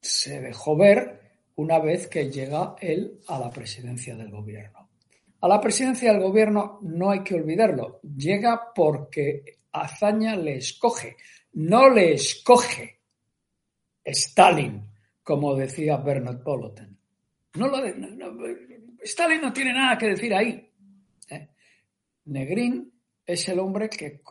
se 0.00 0.40
dejó 0.40 0.76
ver 0.76 1.20
una 1.54 1.78
vez 1.78 2.08
que 2.08 2.28
llega 2.28 2.74
él 2.80 3.20
a 3.28 3.38
la 3.38 3.50
presidencia 3.50 4.16
del 4.16 4.30
gobierno. 4.30 4.90
A 5.40 5.48
la 5.48 5.60
presidencia 5.60 6.12
del 6.12 6.22
gobierno 6.22 6.80
no 6.82 7.10
hay 7.10 7.22
que 7.22 7.36
olvidarlo, 7.36 8.00
llega 8.02 8.72
porque 8.74 9.60
Azaña 9.70 10.34
le 10.34 10.56
escoge, 10.56 11.16
no 11.52 11.88
le 11.88 12.14
escoge 12.14 13.00
Stalin, 14.04 14.91
como 15.22 15.54
decía 15.54 15.96
Bernard 15.98 16.42
Polotin. 16.42 16.98
No 17.54 17.68
lo 17.68 17.78
Stalin 19.02 19.40
no 19.40 19.52
tiene 19.52 19.72
nada 19.72 19.98
que 19.98 20.08
decir 20.08 20.34
ahí. 20.34 20.70
¿eh? 21.28 21.48
Negrín 22.26 22.92
es 23.26 23.48
el 23.48 23.58
hombre 23.58 23.88
que, 23.88 24.22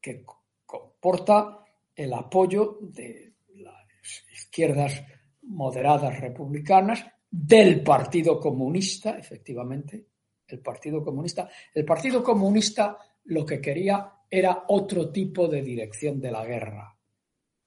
que 0.00 0.24
comporta 0.66 1.64
el 1.96 2.12
apoyo 2.12 2.78
de 2.80 3.32
las 3.56 4.24
izquierdas 4.32 5.02
moderadas 5.42 6.20
republicanas, 6.20 7.04
del 7.30 7.82
Partido 7.82 8.40
Comunista, 8.40 9.18
efectivamente, 9.18 10.06
el 10.46 10.60
Partido 10.60 11.02
Comunista. 11.02 11.48
El 11.74 11.84
Partido 11.84 12.22
Comunista 12.22 12.96
lo 13.24 13.44
que 13.44 13.60
quería 13.60 14.10
era 14.30 14.64
otro 14.68 15.10
tipo 15.10 15.46
de 15.48 15.62
dirección 15.62 16.20
de 16.20 16.30
la 16.30 16.44
guerra, 16.44 16.96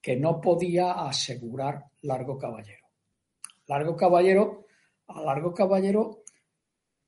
que 0.02 0.16
no 0.16 0.40
podía 0.40 0.92
asegurar 0.92 1.84
Largo 2.02 2.36
Caballero. 2.36 2.88
Largo 3.68 3.96
Caballero, 3.96 4.66
a 5.06 5.22
Largo 5.22 5.54
Caballero, 5.54 6.24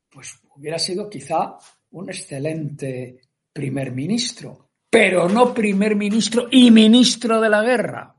pues 0.08 0.38
hubiera 0.56 0.78
sido 0.78 1.10
quizá 1.10 1.58
un 1.90 2.08
excelente 2.08 3.20
primer 3.52 3.92
ministro, 3.92 4.70
pero 4.88 5.28
no 5.28 5.52
primer 5.52 5.96
ministro 5.96 6.46
y 6.50 6.70
ministro 6.70 7.40
de 7.40 7.48
la 7.50 7.62
guerra 7.62 8.14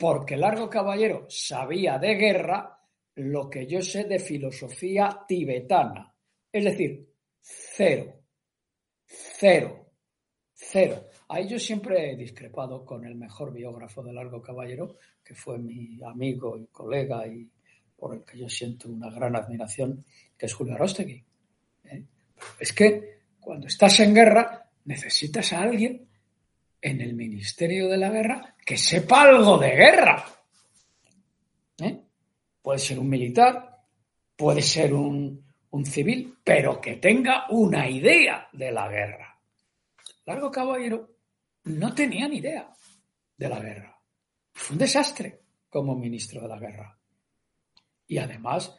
porque 0.00 0.34
Largo 0.34 0.70
Caballero 0.70 1.26
sabía 1.28 1.98
de 1.98 2.14
guerra 2.14 2.80
lo 3.16 3.50
que 3.50 3.66
yo 3.66 3.82
sé 3.82 4.04
de 4.04 4.18
filosofía 4.18 5.24
tibetana. 5.28 6.10
Es 6.50 6.64
decir, 6.64 7.06
cero, 7.38 8.22
cero, 9.06 9.92
cero. 10.54 11.04
Ahí 11.32 11.46
yo 11.46 11.60
siempre 11.60 12.10
he 12.10 12.16
discrepado 12.16 12.84
con 12.84 13.04
el 13.04 13.14
mejor 13.14 13.52
biógrafo 13.52 14.02
de 14.02 14.12
Largo 14.12 14.42
Caballero, 14.42 14.96
que 15.24 15.32
fue 15.32 15.58
mi 15.58 15.96
amigo 16.02 16.58
y 16.58 16.66
colega 16.66 17.24
y 17.24 17.48
por 17.96 18.16
el 18.16 18.24
que 18.24 18.36
yo 18.36 18.48
siento 18.48 18.88
una 18.88 19.10
gran 19.10 19.36
admiración, 19.36 20.04
que 20.36 20.46
es 20.46 20.54
Julio 20.54 20.74
Arostegui. 20.74 21.24
¿eh? 21.84 22.04
Es 22.58 22.72
que 22.72 23.20
cuando 23.38 23.68
estás 23.68 24.00
en 24.00 24.12
guerra 24.12 24.68
necesitas 24.86 25.52
a 25.52 25.62
alguien 25.62 26.04
en 26.82 27.00
el 27.00 27.14
Ministerio 27.14 27.88
de 27.88 27.96
la 27.96 28.10
Guerra 28.10 28.56
que 28.66 28.76
sepa 28.76 29.22
algo 29.22 29.56
de 29.56 29.70
guerra. 29.70 30.24
¿Eh? 31.78 32.00
Puede 32.60 32.80
ser 32.80 32.98
un 32.98 33.08
militar, 33.08 33.78
puede 34.34 34.62
ser 34.62 34.92
un, 34.92 35.44
un 35.70 35.86
civil, 35.86 36.38
pero 36.42 36.80
que 36.80 36.96
tenga 36.96 37.46
una 37.50 37.88
idea 37.88 38.48
de 38.52 38.72
la 38.72 38.88
guerra. 38.88 39.38
Largo 40.26 40.50
Caballero 40.50 41.19
no 41.64 41.94
tenía 41.94 42.28
ni 42.28 42.38
idea 42.38 42.72
de 43.36 43.48
la 43.48 43.60
guerra. 43.60 43.98
Fue 44.52 44.74
un 44.74 44.78
desastre 44.78 45.42
como 45.68 45.94
ministro 45.94 46.42
de 46.42 46.48
la 46.48 46.58
guerra. 46.58 46.98
Y 48.06 48.18
además, 48.18 48.76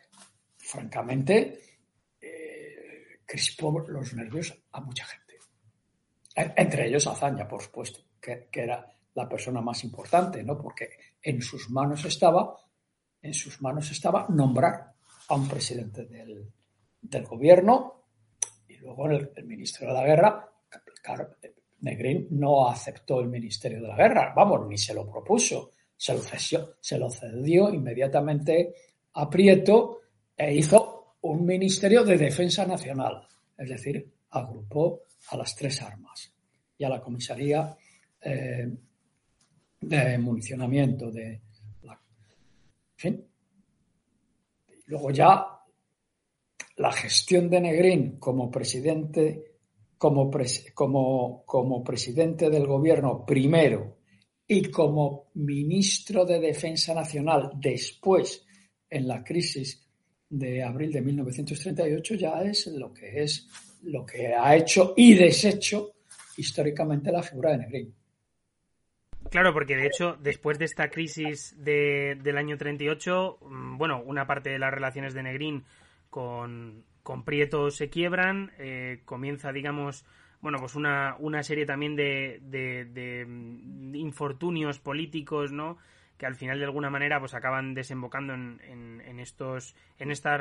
francamente, 0.58 1.80
eh, 2.20 3.20
crispó 3.26 3.80
los 3.88 4.14
nervios 4.14 4.54
a 4.72 4.82
mucha 4.82 5.06
gente. 5.06 5.22
Entre 6.36 6.88
ellos 6.88 7.08
Azaña, 7.08 7.48
por 7.48 7.62
supuesto, 7.62 8.02
que, 8.20 8.50
era 8.52 8.88
la 9.14 9.28
persona 9.28 9.62
más 9.62 9.84
importante, 9.84 10.44
¿no? 10.44 10.58
Porque 10.58 10.90
en 11.22 11.42
sus 11.42 11.70
manos 11.70 12.06
estaba, 12.06 12.56
en 13.22 13.34
sus 13.34 13.62
manos 13.62 13.92
estaba 13.92 14.28
nombrar 14.30 14.94
a 15.28 15.36
un 15.36 15.48
presidente 15.48 16.06
del, 16.06 16.52
gobierno 17.26 18.06
y 18.68 18.78
luego 18.78 19.10
el, 19.10 19.32
ministro 19.46 19.88
de 19.88 19.94
la 19.94 20.06
guerra, 20.06 20.50
claro, 21.02 21.36
Negrín 21.82 22.28
no 22.32 22.68
aceptó 22.68 23.22
el 23.22 23.28
ministerio 23.28 23.82
de 23.82 23.88
la 23.88 23.96
guerra, 23.96 24.34
vamos, 24.36 24.68
ni 24.68 24.78
se 24.78 24.94
lo 24.94 25.10
propuso, 25.10 25.72
se 25.98 26.14
lo, 26.98 27.10
cedió, 27.10 27.74
inmediatamente 27.74 28.74
a 29.14 29.30
Prieto 29.30 30.00
e 30.36 30.56
hizo 30.56 31.16
un 31.22 31.46
ministerio 31.46 32.04
de 32.04 32.18
defensa 32.18 32.66
nacional, 32.66 33.28
es 33.58 33.70
decir, 33.70 34.12
agrupó 34.32 35.04
a 35.30 35.38
las 35.38 35.56
tres 35.56 35.82
armas 35.82 36.32
y 36.78 36.84
a 36.84 36.90
la 36.90 37.02
comisaría 37.02 37.76
eh, 38.22 38.70
de 39.82 40.18
municionamiento 40.18 41.12
de 41.12 41.42
la... 41.84 42.00
fin. 42.96 43.24
Luego 44.86 45.12
ya 45.12 45.46
la 46.78 46.92
gestión 46.92 47.50
de 47.50 47.62
Negrín 47.62 48.18
como 48.18 48.50
presidente, 48.50 49.51
como, 50.02 50.32
como, 50.74 51.44
como 51.46 51.84
presidente 51.84 52.50
del 52.50 52.66
gobierno 52.66 53.24
primero 53.24 54.00
y 54.48 54.64
como 54.72 55.30
ministro 55.36 56.26
de 56.26 56.40
Defensa 56.40 56.96
Nacional 56.96 57.52
después 57.54 58.44
en 58.90 59.08
la 59.08 59.24
crisis 59.24 59.88
de 60.28 60.64
abril 60.64 60.92
de 60.92 61.02
1938 61.02 62.16
ya 62.16 62.42
es 62.42 62.66
lo 62.66 62.92
que 62.92 63.22
es 63.22 63.48
lo 63.84 64.04
que 64.04 64.34
ha 64.34 64.56
hecho 64.56 64.96
y 64.98 65.14
deshecho 65.14 65.92
históricamente 66.36 67.12
la 67.12 67.22
figura 67.22 67.52
de 67.52 67.58
Negrín. 67.60 67.96
Claro, 69.30 69.54
porque 69.54 69.76
de 69.76 69.86
hecho, 69.86 70.18
después 70.20 70.58
de 70.58 70.66
esta 70.66 70.90
crisis 70.90 71.54
de, 71.64 72.18
del 72.24 72.40
año 72.40 72.58
38, 72.58 73.38
mm, 73.40 73.78
bueno, 73.78 74.02
una 74.04 74.26
parte 74.26 74.50
de 74.50 74.58
las 74.58 74.74
relaciones 74.74 75.14
de 75.14 75.22
Negrín 75.22 75.64
con, 76.10 76.86
con 77.04 77.24
Prieto 77.24 77.72
se 77.72 77.90
quiebran, 77.90 78.52
eh, 78.58 79.02
comienza, 79.06 79.52
digamos, 79.52 80.06
bueno, 80.42 80.58
pues 80.60 80.76
una, 80.76 81.16
una 81.20 81.44
serie 81.44 81.66
también 81.66 81.96
de, 81.96 82.40
de, 82.42 83.26
mm, 83.28 83.96
infortunios 83.96 84.80
políticos, 84.80 85.52
¿no? 85.52 85.78
que 86.18 86.28
al 86.28 86.36
final 86.36 86.60
de 86.60 86.66
alguna 86.66 86.92
manera 86.92 87.20
pues 87.20 87.34
acaban 87.34 87.74
desembocando 87.74 88.36
en, 88.36 88.62
en, 88.62 89.20
estos 89.20 89.76
en 89.98 90.12
estas 90.12 90.40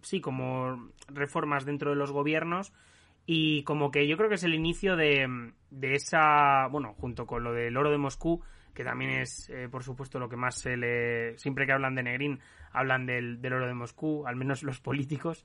sí 0.00 0.22
como 0.22 0.92
reformas 1.08 1.66
dentro 1.66 1.90
de 1.90 1.96
los 1.96 2.10
gobiernos 2.10 2.72
y 3.26 3.64
como 3.64 3.90
que 3.90 4.08
yo 4.08 4.16
creo 4.16 4.30
que 4.30 4.36
es 4.36 4.44
el 4.44 4.54
inicio 4.54 4.96
de, 4.96 5.52
de 5.70 5.94
esa 5.94 6.68
bueno 6.68 6.94
junto 6.94 7.26
con 7.26 7.44
lo 7.44 7.52
del 7.52 7.76
oro 7.76 7.90
de 7.90 7.98
Moscú 7.98 8.42
que 8.72 8.82
también 8.82 9.10
es 9.20 9.50
eh, 9.50 9.68
por 9.70 9.82
supuesto 9.82 10.18
lo 10.18 10.30
que 10.30 10.36
más 10.36 10.54
se 10.54 10.78
le 10.78 11.36
siempre 11.36 11.66
que 11.66 11.72
hablan 11.72 11.94
de 11.94 12.02
Negrín 12.02 12.40
hablan 12.72 13.04
del, 13.04 13.42
del 13.42 13.52
oro 13.52 13.66
de 13.66 13.74
Moscú 13.74 14.26
al 14.26 14.36
menos 14.36 14.62
los 14.62 14.80
políticos 14.80 15.44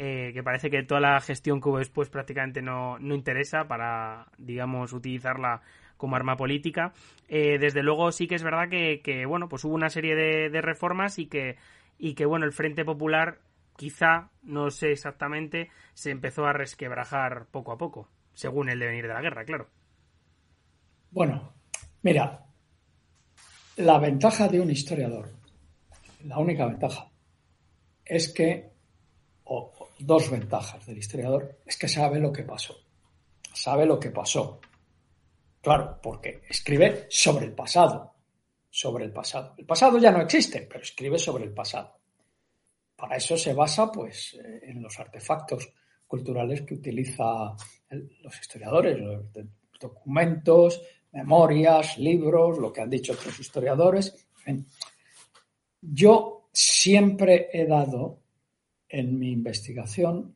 eh, 0.00 0.30
que 0.32 0.44
parece 0.44 0.70
que 0.70 0.84
toda 0.84 1.00
la 1.00 1.20
gestión 1.20 1.60
que 1.60 1.68
hubo 1.68 1.78
después 1.78 2.08
prácticamente 2.08 2.62
no, 2.62 3.00
no 3.00 3.16
interesa 3.16 3.66
para 3.66 4.28
digamos 4.38 4.92
utilizarla 4.92 5.60
como 5.96 6.14
arma 6.14 6.36
política. 6.36 6.92
Eh, 7.28 7.58
desde 7.58 7.82
luego 7.82 8.12
sí 8.12 8.28
que 8.28 8.36
es 8.36 8.44
verdad 8.44 8.68
que, 8.68 9.26
bueno, 9.26 9.48
pues 9.48 9.64
hubo 9.64 9.74
una 9.74 9.90
serie 9.90 10.14
de, 10.14 10.62
reformas 10.62 11.18
y 11.18 11.26
que, 11.26 11.56
y 11.98 12.14
que, 12.14 12.26
bueno, 12.26 12.46
el 12.46 12.52
Frente 12.52 12.84
Popular 12.84 13.40
quizá, 13.76 14.30
no 14.42 14.70
sé 14.70 14.92
exactamente, 14.92 15.68
se 15.94 16.12
empezó 16.12 16.46
a 16.46 16.52
resquebrajar 16.52 17.46
poco 17.50 17.72
a 17.72 17.78
poco, 17.78 18.08
según 18.34 18.68
el 18.68 18.78
devenir 18.78 19.08
de 19.08 19.14
la 19.14 19.20
guerra, 19.20 19.44
claro. 19.44 19.68
Bueno, 21.10 21.54
mira, 22.02 22.46
la 23.76 23.98
ventaja 23.98 24.46
de 24.46 24.60
un 24.60 24.70
historiador, 24.70 25.28
la 26.24 26.38
única 26.38 26.66
ventaja, 26.66 27.08
es 28.04 28.32
que, 28.32 28.70
dos 29.98 30.30
ventajas 30.30 30.86
del 30.86 30.98
historiador, 30.98 31.60
es 31.66 31.76
que 31.76 31.88
sabe 31.88 32.20
lo 32.20 32.32
que 32.32 32.42
pasó. 32.42 32.76
Sabe 33.52 33.86
lo 33.86 33.98
que 33.98 34.10
pasó. 34.10 34.60
Claro, 35.60 35.98
porque 36.02 36.42
escribe 36.48 37.06
sobre 37.10 37.46
el 37.46 37.52
pasado, 37.52 38.14
sobre 38.70 39.04
el 39.04 39.12
pasado. 39.12 39.54
El 39.58 39.66
pasado 39.66 39.98
ya 39.98 40.10
no 40.10 40.20
existe, 40.20 40.62
pero 40.62 40.82
escribe 40.82 41.18
sobre 41.18 41.44
el 41.44 41.52
pasado. 41.52 41.98
Para 42.96 43.16
eso 43.16 43.36
se 43.36 43.52
basa, 43.52 43.90
pues, 43.90 44.34
eh, 44.34 44.60
en 44.62 44.82
los 44.82 44.98
artefactos 44.98 45.68
culturales 46.06 46.62
que 46.62 46.74
utiliza 46.74 47.54
los 47.90 48.40
historiadores, 48.40 48.98
los 48.98 49.24
documentos, 49.78 50.82
memorias, 51.12 51.98
libros, 51.98 52.58
lo 52.58 52.72
que 52.72 52.80
han 52.80 52.90
dicho 52.90 53.12
otros 53.12 53.38
historiadores. 53.38 54.28
Yo 55.80 56.48
siempre 56.52 57.50
he 57.52 57.66
dado 57.66 58.20
en 58.88 59.18
mi 59.18 59.30
investigación 59.30 60.34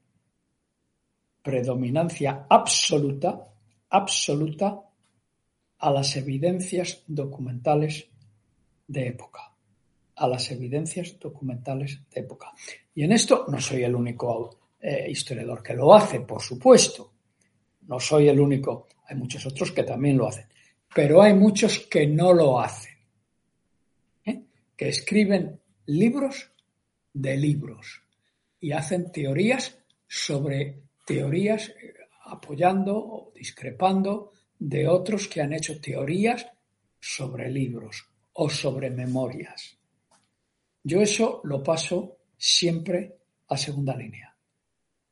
predominancia 1.43 2.47
absoluta, 2.49 3.49
absoluta 3.91 4.81
a 5.79 5.91
las 5.91 6.17
evidencias 6.17 7.03
documentales 7.07 8.09
de 8.87 9.09
época, 9.09 9.53
a 10.15 10.29
las 10.29 10.51
evidencias 10.53 11.19
documentales 11.19 12.01
de 12.11 12.21
época. 12.21 12.53
Y 12.95 13.03
en 13.03 13.13
esto 13.13 13.47
no 13.49 13.61
soy 13.61 13.83
el 13.83 13.95
único 13.95 14.61
eh, 14.81 15.07
historiador 15.11 15.63
que 15.63 15.75
lo 15.75 15.93
hace, 15.93 16.21
por 16.21 16.41
supuesto. 16.41 17.13
No 17.89 17.99
soy 17.99 18.29
el 18.29 18.39
único, 18.39 18.87
hay 19.07 19.17
muchos 19.17 19.45
otros 19.47 19.73
que 19.73 19.83
también 19.83 20.17
lo 20.17 20.29
hacen, 20.29 20.47
pero 20.95 21.21
hay 21.21 21.35
muchos 21.35 21.81
que 21.81 22.07
no 22.07 22.33
lo 22.33 22.61
hacen, 22.61 22.95
¿eh? 24.25 24.43
que 24.77 24.89
escriben 24.89 25.61
libros 25.87 26.53
de 27.13 27.37
libros 27.37 28.02
y 28.63 28.73
hacen 28.73 29.11
teorías 29.11 29.77
sobre 30.07 30.85
teorías 31.05 31.69
eh, 31.69 31.95
apoyando 32.27 32.97
o 32.97 33.33
discrepando 33.35 34.31
de 34.59 34.87
otros 34.87 35.27
que 35.27 35.43
han 35.43 35.53
hecho 35.53 35.81
teorías 35.81 36.47
sobre 37.01 37.51
libros 37.51 38.09
o 38.35 38.49
sobre 38.49 38.89
memorias. 38.91 39.77
Yo 40.85 41.01
eso 41.01 41.41
lo 41.45 41.63
paso 41.63 42.19
siempre 42.37 43.17
a 43.49 43.57
segunda 43.57 43.97
línea. 43.97 44.35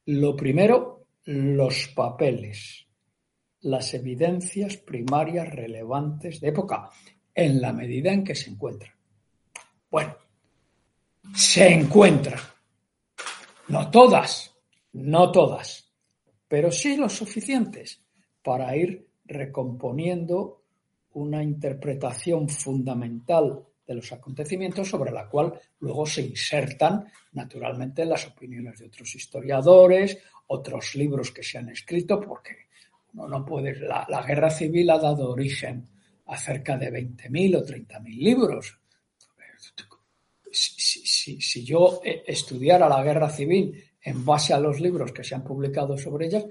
Lo 0.06 0.36
primero, 0.36 1.06
los 1.24 1.88
papeles, 1.88 2.86
las 3.62 3.92
evidencias 3.94 4.76
primarias 4.76 5.50
relevantes 5.50 6.40
de 6.40 6.48
época, 6.48 6.88
en 7.34 7.60
la 7.60 7.72
medida 7.72 8.12
en 8.12 8.22
que 8.22 8.36
se 8.36 8.50
encuentran. 8.50 8.94
Bueno, 9.90 10.16
se 11.34 11.68
encuentran. 11.72 12.40
No 13.70 13.88
todas, 13.88 14.52
no 14.94 15.30
todas, 15.30 15.88
pero 16.48 16.72
sí 16.72 16.96
lo 16.96 17.08
suficientes 17.08 18.02
para 18.42 18.74
ir 18.76 19.06
recomponiendo 19.24 20.64
una 21.12 21.40
interpretación 21.40 22.48
fundamental 22.48 23.64
de 23.86 23.94
los 23.94 24.10
acontecimientos 24.10 24.88
sobre 24.88 25.12
la 25.12 25.28
cual 25.28 25.52
luego 25.78 26.04
se 26.04 26.22
insertan 26.22 27.06
naturalmente 27.30 28.04
las 28.04 28.26
opiniones 28.26 28.80
de 28.80 28.86
otros 28.86 29.14
historiadores, 29.14 30.18
otros 30.48 30.96
libros 30.96 31.30
que 31.30 31.44
se 31.44 31.58
han 31.58 31.68
escrito, 31.68 32.20
porque 32.20 32.66
uno 33.14 33.28
no 33.28 33.44
puede. 33.44 33.78
La, 33.78 34.04
la 34.08 34.22
guerra 34.22 34.50
civil 34.50 34.90
ha 34.90 34.98
dado 34.98 35.30
origen 35.30 35.88
a 36.26 36.36
cerca 36.36 36.76
de 36.76 36.92
20.000 36.92 37.56
o 37.56 37.64
30.000 37.64 38.18
libros. 38.18 38.80
Si, 40.52 41.64
yo 41.64 42.00
estudiara 42.04 42.88
la 42.88 43.02
guerra 43.02 43.30
civil 43.30 43.84
en 44.02 44.24
base 44.24 44.52
a 44.52 44.60
los 44.60 44.80
libros 44.80 45.12
que 45.12 45.24
se 45.24 45.34
han 45.34 45.44
publicado 45.44 45.96
sobre 45.96 46.26
ellas, 46.26 46.44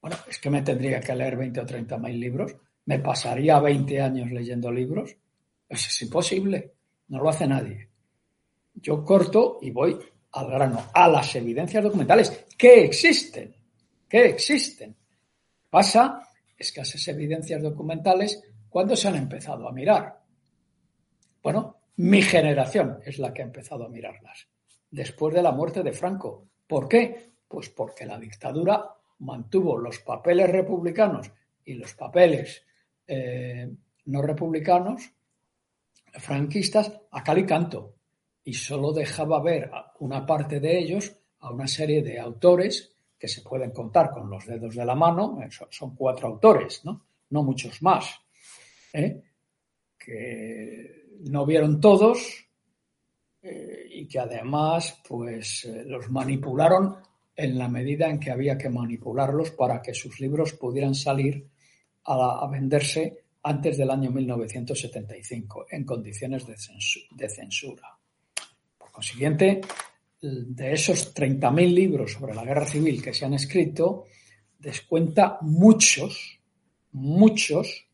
bueno, 0.00 0.16
es 0.28 0.38
que 0.38 0.50
me 0.50 0.62
tendría 0.62 1.00
que 1.00 1.14
leer 1.14 1.36
20 1.36 1.60
o 1.60 1.66
30 1.66 1.98
mil 1.98 2.20
libros, 2.20 2.54
me 2.84 2.98
pasaría 2.98 3.58
20 3.58 4.00
años 4.00 4.30
leyendo 4.30 4.70
libros. 4.70 5.16
Eso 5.68 5.88
es 5.88 6.02
imposible, 6.02 6.74
no 7.08 7.22
lo 7.22 7.28
hace 7.28 7.46
nadie. 7.46 7.88
Yo 8.74 9.04
corto 9.04 9.58
y 9.60 9.70
voy 9.70 9.98
al 10.32 10.50
grano, 10.50 10.86
a 10.94 11.08
las 11.08 11.34
evidencias 11.34 11.82
documentales 11.82 12.46
que 12.56 12.84
existen, 12.84 13.54
que 14.08 14.26
existen. 14.26 14.96
Pasa 15.68 16.22
escasas 16.56 17.06
evidencias 17.08 17.62
documentales 17.62 18.42
cuando 18.68 18.96
se 18.96 19.08
han 19.08 19.16
empezado 19.16 19.68
a 19.68 19.72
mirar. 19.72 20.20
Bueno, 21.42 21.77
mi 21.98 22.22
generación 22.22 23.00
es 23.04 23.18
la 23.18 23.34
que 23.34 23.42
ha 23.42 23.46
empezado 23.46 23.84
a 23.84 23.88
mirarlas 23.88 24.48
después 24.90 25.34
de 25.34 25.42
la 25.42 25.50
muerte 25.50 25.82
de 25.82 25.92
Franco. 25.92 26.48
¿Por 26.66 26.88
qué? 26.88 27.32
Pues 27.48 27.70
porque 27.70 28.06
la 28.06 28.18
dictadura 28.18 28.94
mantuvo 29.18 29.76
los 29.76 29.98
papeles 30.00 30.48
republicanos 30.48 31.30
y 31.64 31.74
los 31.74 31.94
papeles 31.94 32.64
eh, 33.06 33.68
no 34.06 34.22
republicanos, 34.22 35.10
franquistas, 36.12 36.92
a 37.10 37.24
cal 37.24 37.38
y 37.38 37.46
canto. 37.46 37.96
Y 38.44 38.54
solo 38.54 38.92
dejaba 38.92 39.42
ver 39.42 39.68
una 39.98 40.24
parte 40.24 40.60
de 40.60 40.78
ellos 40.78 41.16
a 41.40 41.50
una 41.50 41.66
serie 41.66 42.02
de 42.02 42.20
autores 42.20 42.94
que 43.18 43.26
se 43.26 43.42
pueden 43.42 43.72
contar 43.72 44.10
con 44.10 44.30
los 44.30 44.46
dedos 44.46 44.76
de 44.76 44.84
la 44.84 44.94
mano, 44.94 45.40
son 45.70 45.96
cuatro 45.96 46.28
autores, 46.28 46.84
no, 46.84 47.04
no 47.30 47.42
muchos 47.42 47.82
más, 47.82 48.20
¿eh? 48.92 49.20
que 49.98 50.97
no 51.24 51.46
vieron 51.46 51.80
todos 51.80 52.18
eh, 53.42 53.86
y 53.90 54.06
que 54.06 54.18
además 54.18 55.00
pues 55.06 55.64
eh, 55.64 55.84
los 55.86 56.10
manipularon 56.10 56.96
en 57.34 57.58
la 57.58 57.68
medida 57.68 58.08
en 58.08 58.18
que 58.18 58.30
había 58.30 58.58
que 58.58 58.68
manipularlos 58.68 59.52
para 59.52 59.80
que 59.80 59.94
sus 59.94 60.18
libros 60.20 60.54
pudieran 60.54 60.94
salir 60.94 61.48
a, 62.04 62.48
venderse 62.50 63.24
antes 63.42 63.76
del 63.76 63.90
año 63.90 64.10
1975 64.10 65.66
en 65.70 65.84
condiciones 65.84 66.46
de 66.46 67.28
censura. 67.28 67.96
Por 68.78 68.90
consiguiente, 68.90 69.60
de 70.20 70.72
esos 70.72 71.14
30.000 71.14 71.72
libros 71.72 72.12
sobre 72.12 72.34
la 72.34 72.44
guerra 72.44 72.66
civil 72.66 73.02
que 73.02 73.14
se 73.14 73.24
han 73.24 73.34
escrito, 73.34 74.04
descuenta 74.58 75.38
muchos, 75.42 76.40
muchos 76.92 77.86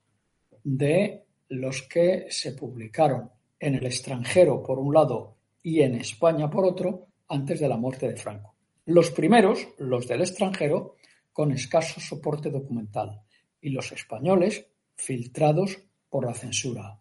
de 0.63 1.24
los 1.49 1.83
que 1.83 2.27
se 2.31 2.53
publicaron 2.53 3.31
en 3.59 3.75
el 3.75 3.87
extranjero 3.87 4.63
por 4.63 4.79
un 4.79 4.95
lado 4.95 5.37
y 5.63 5.81
en 5.81 5.95
España 5.95 6.51
por 6.51 6.65
otro 6.65 7.07
antes 7.29 7.61
de 7.61 7.69
la 7.69 7.77
muerte 7.77 8.09
de 8.09 8.17
Franco. 8.17 8.55
Los 8.87 9.11
primeros, 9.11 9.67
los 9.79 10.07
del 10.07 10.21
extranjero, 10.21 10.97
con 11.33 11.53
escaso 11.53 12.01
soporte 12.01 12.51
documental 12.51 13.23
y 13.61 13.71
los 13.71 13.91
españoles 13.93 14.67
filtrados 14.95 15.79
por 16.09 16.27
la 16.27 16.35
censura 16.35 17.01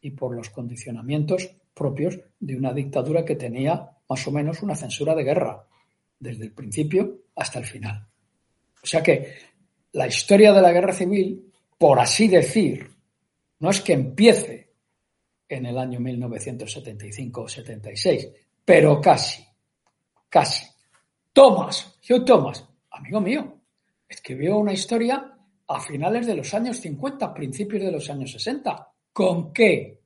y 0.00 0.10
por 0.10 0.36
los 0.36 0.50
condicionamientos 0.50 1.50
propios 1.74 2.20
de 2.38 2.56
una 2.56 2.72
dictadura 2.72 3.24
que 3.24 3.36
tenía 3.36 3.90
más 4.08 4.26
o 4.26 4.30
menos 4.30 4.62
una 4.62 4.76
censura 4.76 5.14
de 5.14 5.24
guerra, 5.24 5.66
desde 6.18 6.44
el 6.44 6.52
principio 6.52 7.22
hasta 7.34 7.58
el 7.58 7.64
final. 7.64 8.06
O 8.82 8.86
sea 8.86 9.02
que 9.02 9.34
la 9.92 10.06
historia 10.06 10.52
de 10.52 10.62
la 10.62 10.72
guerra 10.72 10.92
civil, 10.92 11.50
por 11.78 11.98
así 11.98 12.28
decir, 12.28 12.90
no 13.62 13.70
es 13.70 13.80
que 13.80 13.92
empiece 13.92 14.72
en 15.48 15.66
el 15.66 15.78
año 15.78 16.00
1975 16.00 17.42
o 17.42 17.48
76, 17.48 18.28
pero 18.64 19.00
casi, 19.00 19.46
casi. 20.28 20.66
Thomas, 21.32 21.96
Hugh 22.08 22.24
Thomas, 22.24 22.68
amigo 22.90 23.20
mío, 23.20 23.60
escribió 24.08 24.58
una 24.58 24.72
historia 24.72 25.38
a 25.68 25.80
finales 25.80 26.26
de 26.26 26.34
los 26.34 26.52
años 26.54 26.78
50, 26.78 27.32
principios 27.32 27.84
de 27.84 27.92
los 27.92 28.10
años 28.10 28.32
60. 28.32 28.88
¿Con 29.12 29.52
qué? 29.52 30.00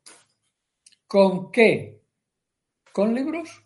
¿Con 1.06 1.50
qué? 1.50 2.02
¿Con 2.92 3.14
libros? 3.14 3.64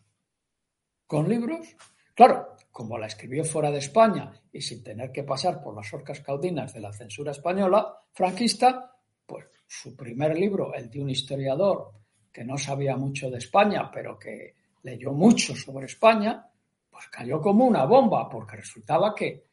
¿Con 1.04 1.28
libros? 1.28 1.76
Claro, 2.14 2.54
como 2.70 2.96
la 2.96 3.08
escribió 3.08 3.42
fuera 3.44 3.72
de 3.72 3.78
España 3.78 4.30
y 4.52 4.60
sin 4.60 4.84
tener 4.84 5.10
que 5.10 5.24
pasar 5.24 5.60
por 5.60 5.74
las 5.74 5.92
orcas 5.92 6.20
caudinas 6.20 6.72
de 6.74 6.80
la 6.80 6.92
censura 6.92 7.32
española 7.32 7.92
franquista, 8.12 8.96
pues 9.26 9.46
su 9.72 9.94
primer 9.94 10.36
libro, 10.36 10.74
el 10.74 10.90
de 10.90 11.00
un 11.00 11.10
historiador 11.10 11.92
que 12.32 12.44
no 12.44 12.58
sabía 12.58 12.96
mucho 12.96 13.30
de 13.30 13.38
España, 13.38 13.88
pero 13.88 14.18
que 14.18 14.56
leyó 14.82 15.12
mucho 15.12 15.54
sobre 15.54 15.86
España, 15.86 16.44
pues 16.90 17.06
cayó 17.06 17.40
como 17.40 17.66
una 17.66 17.84
bomba, 17.84 18.28
porque 18.28 18.56
resultaba 18.56 19.14
que 19.14 19.44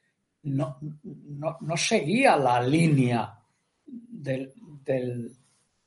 no, 0.44 0.80
no, 1.62 1.78
seguía 1.78 2.36
la 2.36 2.60
línea 2.60 3.32
del, 3.86 4.54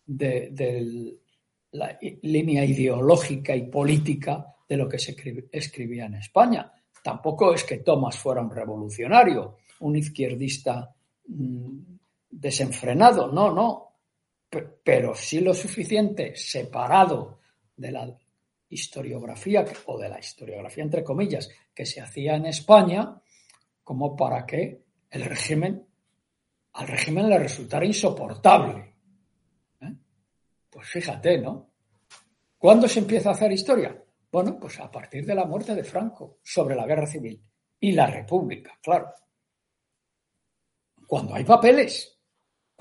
de, 0.06 1.16
la 1.72 1.98
línea 2.22 2.64
ideológica 2.64 3.56
y 3.56 3.62
política 3.62 4.46
de 4.68 4.76
lo 4.76 4.88
que 4.88 5.00
se 5.00 5.16
escribía 5.50 6.06
en 6.06 6.14
España. 6.14 6.72
Tampoco 7.02 7.52
es 7.52 7.64
que 7.64 7.78
Tomás 7.78 8.16
fuera 8.16 8.42
un 8.42 8.50
revolucionario, 8.50 9.56
un 9.80 9.96
izquierdista 9.96 10.94
mm, 11.26 11.78
desenfrenado, 12.30 13.32
no, 13.32 13.52
no, 13.52 13.89
pero 14.50 15.14
sí 15.14 15.40
lo 15.40 15.54
suficiente 15.54 16.34
separado 16.34 17.40
de 17.76 17.92
la 17.92 18.18
historiografía 18.68 19.64
o 19.86 19.98
de 19.98 20.08
la 20.08 20.18
historiografía 20.18 20.84
entre 20.84 21.04
comillas 21.04 21.48
que 21.74 21.86
se 21.86 22.00
hacía 22.00 22.36
en 22.36 22.46
España 22.46 23.20
como 23.82 24.16
para 24.16 24.44
que 24.44 24.84
el 25.10 25.24
régimen 25.24 25.86
al 26.72 26.86
régimen 26.86 27.28
le 27.28 27.38
resultara 27.38 27.84
insoportable. 27.84 28.94
¿eh? 29.80 29.94
Pues 30.70 30.88
fíjate, 30.88 31.38
¿no? 31.38 31.70
¿Cuándo 32.56 32.86
se 32.86 33.00
empieza 33.00 33.30
a 33.30 33.32
hacer 33.32 33.50
historia? 33.52 34.02
Bueno, 34.30 34.58
pues 34.60 34.78
a 34.78 34.90
partir 34.90 35.26
de 35.26 35.34
la 35.34 35.44
muerte 35.44 35.74
de 35.74 35.82
Franco 35.82 36.38
sobre 36.42 36.76
la 36.76 36.86
guerra 36.86 37.06
civil 37.06 37.42
y 37.80 37.92
la 37.92 38.06
república, 38.06 38.78
claro. 38.80 39.12
Cuando 41.06 41.34
hay 41.34 41.44
papeles, 41.44 42.19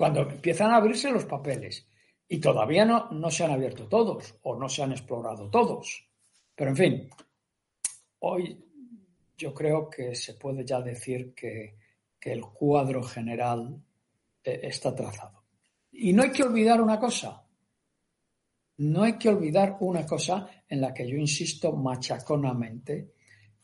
cuando 0.00 0.22
empiezan 0.22 0.70
a 0.70 0.76
abrirse 0.76 1.10
los 1.10 1.26
papeles. 1.26 1.86
Y 2.26 2.40
todavía 2.40 2.86
no, 2.86 3.10
no 3.10 3.30
se 3.30 3.44
han 3.44 3.50
abierto 3.50 3.86
todos 3.86 4.34
o 4.40 4.58
no 4.58 4.66
se 4.66 4.82
han 4.82 4.92
explorado 4.92 5.50
todos. 5.50 6.08
Pero 6.54 6.70
en 6.70 6.76
fin, 6.76 7.10
hoy 8.20 8.64
yo 9.36 9.52
creo 9.52 9.90
que 9.90 10.14
se 10.14 10.36
puede 10.36 10.64
ya 10.64 10.80
decir 10.80 11.34
que, 11.34 11.76
el 12.22 12.40
cuadro 12.46 13.02
general 13.02 13.78
eh, 14.42 14.60
está 14.62 14.94
trazado. 14.94 15.44
Y 15.92 16.14
no 16.14 16.22
hay 16.22 16.32
que 16.32 16.44
olvidar 16.44 16.80
una 16.80 16.98
cosa, 16.98 17.44
no 18.78 19.02
hay 19.02 19.18
que 19.18 19.28
olvidar 19.28 19.76
una 19.80 20.06
cosa 20.06 20.48
en 20.66 20.80
la 20.80 20.94
que 20.94 21.06
yo 21.06 21.18
insisto 21.18 21.72
machaconamente 21.72 23.12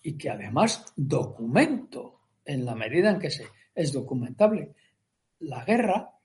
y 0.02 0.18
que 0.18 0.28
además 0.28 0.92
documento 0.96 2.20
en 2.44 2.66
la 2.66 2.74
medida 2.74 3.10
en 3.10 3.18
que 3.18 3.30
se, 3.30 3.46
es 3.74 3.90
documentable. 3.90 4.74
La 5.38 5.64
guerra 5.64 6.15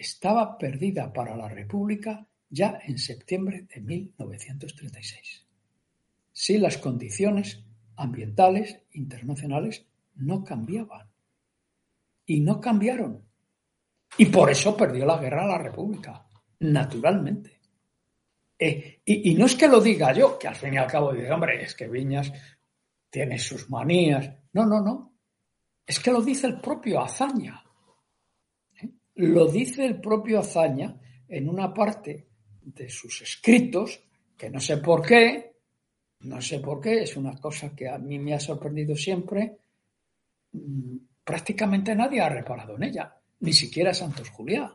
estaba 0.00 0.56
perdida 0.56 1.12
para 1.12 1.36
la 1.36 1.48
República 1.48 2.26
ya 2.48 2.80
en 2.84 2.98
septiembre 2.98 3.66
de 3.72 3.80
1936. 3.80 5.46
Si 6.32 6.58
las 6.58 6.78
condiciones 6.78 7.62
ambientales 7.96 8.80
internacionales 8.92 9.86
no 10.16 10.42
cambiaban. 10.42 11.08
Y 12.26 12.40
no 12.40 12.60
cambiaron. 12.60 13.24
Y 14.16 14.26
por 14.26 14.50
eso 14.50 14.76
perdió 14.76 15.04
la 15.04 15.18
guerra 15.18 15.46
la 15.46 15.58
República, 15.58 16.26
naturalmente. 16.60 17.60
Eh, 18.58 19.00
y, 19.04 19.34
no 19.34 19.46
es 19.46 19.56
que 19.56 19.68
lo 19.68 19.80
diga 19.80 20.12
yo, 20.12 20.38
que 20.38 20.48
al 20.48 20.54
fin 20.54 20.74
y 20.74 20.76
al 20.76 20.86
cabo 20.86 21.12
diga, 21.12 21.34
hombre, 21.34 21.62
es 21.62 21.74
que 21.74 21.88
Viñas 21.88 22.32
tiene 23.08 23.38
sus 23.38 23.68
manías. 23.70 24.30
No, 24.52 24.66
no, 24.66 24.80
no. 24.80 25.14
Es 25.86 25.98
que 25.98 26.10
lo 26.10 26.20
dice 26.20 26.46
el 26.46 26.60
propio 26.60 27.00
Azaña. 27.00 27.62
¿Eh? 29.14 29.26
Lo 29.26 29.46
dice 29.46 29.86
el 29.86 30.00
propio 30.00 30.40
Azaña 30.40 30.96
en 31.28 31.48
una 31.48 31.72
parte 31.72 32.26
de 32.62 32.88
sus 32.88 33.22
escritos, 33.22 34.00
que 34.36 34.50
no 34.50 34.60
sé 34.60 34.78
por 34.78 35.06
qué, 35.06 35.52
no 36.20 36.40
sé 36.40 36.60
por 36.60 36.80
qué, 36.80 37.02
es 37.02 37.16
una 37.16 37.36
cosa 37.36 37.74
que 37.74 37.88
a 37.88 37.98
mí 37.98 38.18
me 38.18 38.34
ha 38.34 38.40
sorprendido 38.40 38.94
siempre. 38.96 39.56
Mm, 40.52 40.96
prácticamente 41.24 41.94
nadie 41.94 42.20
ha 42.20 42.28
reparado 42.28 42.76
en 42.76 42.84
ella, 42.84 43.14
ni 43.40 43.52
siquiera 43.52 43.94
Santos 43.94 44.30
Juliá, 44.30 44.72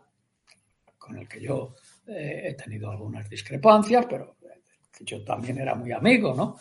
con 0.97 1.17
el 1.17 1.27
que 1.27 1.41
yo 1.41 1.75
eh, 2.07 2.43
he 2.45 2.53
tenido 2.53 2.89
algunas 2.89 3.29
discrepancias, 3.29 4.05
pero 4.09 4.37
yo 5.01 5.23
también 5.23 5.59
era 5.59 5.75
muy 5.75 5.91
amigo, 5.91 6.33
¿no? 6.33 6.57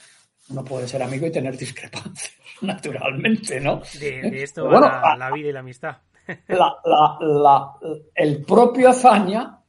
Uno 0.50 0.64
puede 0.64 0.86
ser 0.86 1.02
amigo 1.02 1.26
y 1.26 1.32
tener 1.32 1.56
discrepancias, 1.56 2.34
naturalmente, 2.62 3.60
¿no? 3.60 3.82
De, 3.98 4.42
esto 4.42 4.66
va 4.66 5.16
la, 5.16 5.30
vida 5.30 5.48
y 5.48 5.52
la 5.52 5.60
amistad. 5.60 5.96
El 8.14 8.44
propio 8.44 8.90
Azaña, 8.90 9.62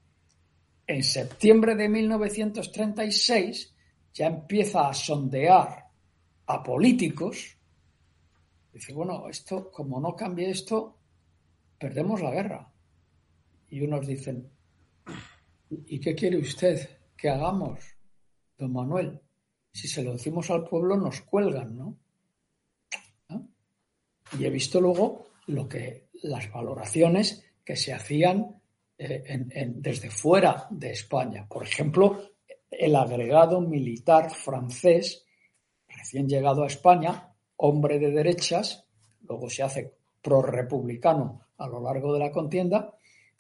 en 0.88 1.04
septiembre 1.04 1.76
de 1.76 1.90
1936, 1.90 3.76
ya 4.14 4.28
empieza 4.28 4.88
a 4.88 4.94
sondear 4.94 5.86
a 6.48 6.64
políticos, 6.64 7.58
dice, 8.72 8.94
bueno, 8.94 9.28
esto, 9.30 9.72
como 9.72 10.00
no 10.00 10.16
cambie 10.16 10.50
esto, 10.50 10.98
perdemos 11.78 12.22
la 12.22 12.32
guerra. 12.32 12.72
Y 13.70 13.82
unos 13.82 14.06
dicen, 14.06 14.50
¿y 15.70 16.00
qué 16.00 16.16
quiere 16.16 16.38
usted 16.38 16.88
que 17.18 17.30
hagamos, 17.30 17.80
don 18.58 18.72
Manuel? 18.72 19.20
Si 19.72 19.88
se 19.88 20.04
lo 20.04 20.14
decimos 20.14 20.50
al 20.52 20.64
pueblo, 20.66 20.96
nos 20.96 21.22
cuelgan, 21.22 21.76
¿no? 21.76 21.98
Y 24.40 24.46
he 24.46 24.50
visto 24.50 24.82
luego 24.82 25.28
lo 25.48 25.68
que 25.68 26.05
las 26.26 26.52
valoraciones 26.52 27.44
que 27.64 27.76
se 27.76 27.94
hacían 27.94 28.62
eh, 28.98 29.24
desde 29.76 30.10
fuera 30.10 30.68
de 30.70 30.92
España. 30.92 31.48
Por 31.48 31.64
ejemplo, 31.64 32.22
el 32.70 32.96
agregado 32.96 33.62
militar 33.62 34.32
francés, 34.32 35.26
recién 35.88 36.28
llegado 36.28 36.64
a 36.64 36.68
España, 36.68 37.34
hombre 37.58 38.00
de 38.00 38.12
derechas, 38.12 38.86
luego 39.28 39.50
se 39.50 39.64
hace 39.64 39.94
pro-republicano 40.22 41.42
a 41.58 41.68
lo 41.68 41.82
largo 41.82 42.14
de 42.14 42.20
la 42.20 42.32
contienda, 42.32 42.98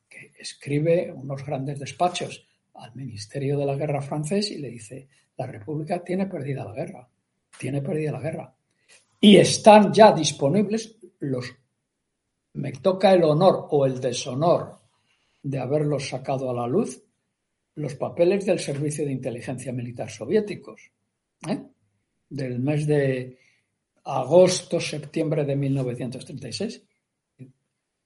que 0.07 0.31
escribe 0.39 1.11
unos 1.11 1.45
grandes 1.45 1.79
despachos 1.79 2.47
al 2.75 2.95
Ministerio 2.95 3.57
de 3.57 3.65
la 3.65 3.75
Guerra 3.75 4.01
francés 4.01 4.51
y 4.51 4.59
le 4.59 4.69
dice, 4.69 5.07
la 5.37 5.47
República 5.47 6.03
tiene 6.03 6.27
perdida 6.27 6.63
la 6.63 6.73
guerra, 6.73 7.07
tiene 7.57 7.81
perdida 7.81 8.11
la 8.11 8.21
guerra. 8.21 8.55
Y 9.19 9.37
están 9.37 9.91
ya 9.91 10.11
disponibles 10.11 10.97
los, 11.19 11.55
me 12.55 12.71
toca 12.71 13.13
el 13.13 13.23
honor 13.23 13.67
o 13.71 13.85
el 13.85 13.99
deshonor 13.99 14.79
de 15.43 15.59
haberlos 15.59 16.07
sacado 16.07 16.49
a 16.49 16.53
la 16.53 16.67
luz, 16.67 17.01
los 17.75 17.95
papeles 17.95 18.45
del 18.45 18.59
Servicio 18.59 19.05
de 19.05 19.11
Inteligencia 19.11 19.73
Militar 19.73 20.09
soviéticos, 20.09 20.91
¿eh? 21.47 21.61
del 22.29 22.59
mes 22.59 22.87
de 22.87 23.37
agosto-septiembre 24.05 25.43
de 25.43 25.55
1936. 25.55 26.83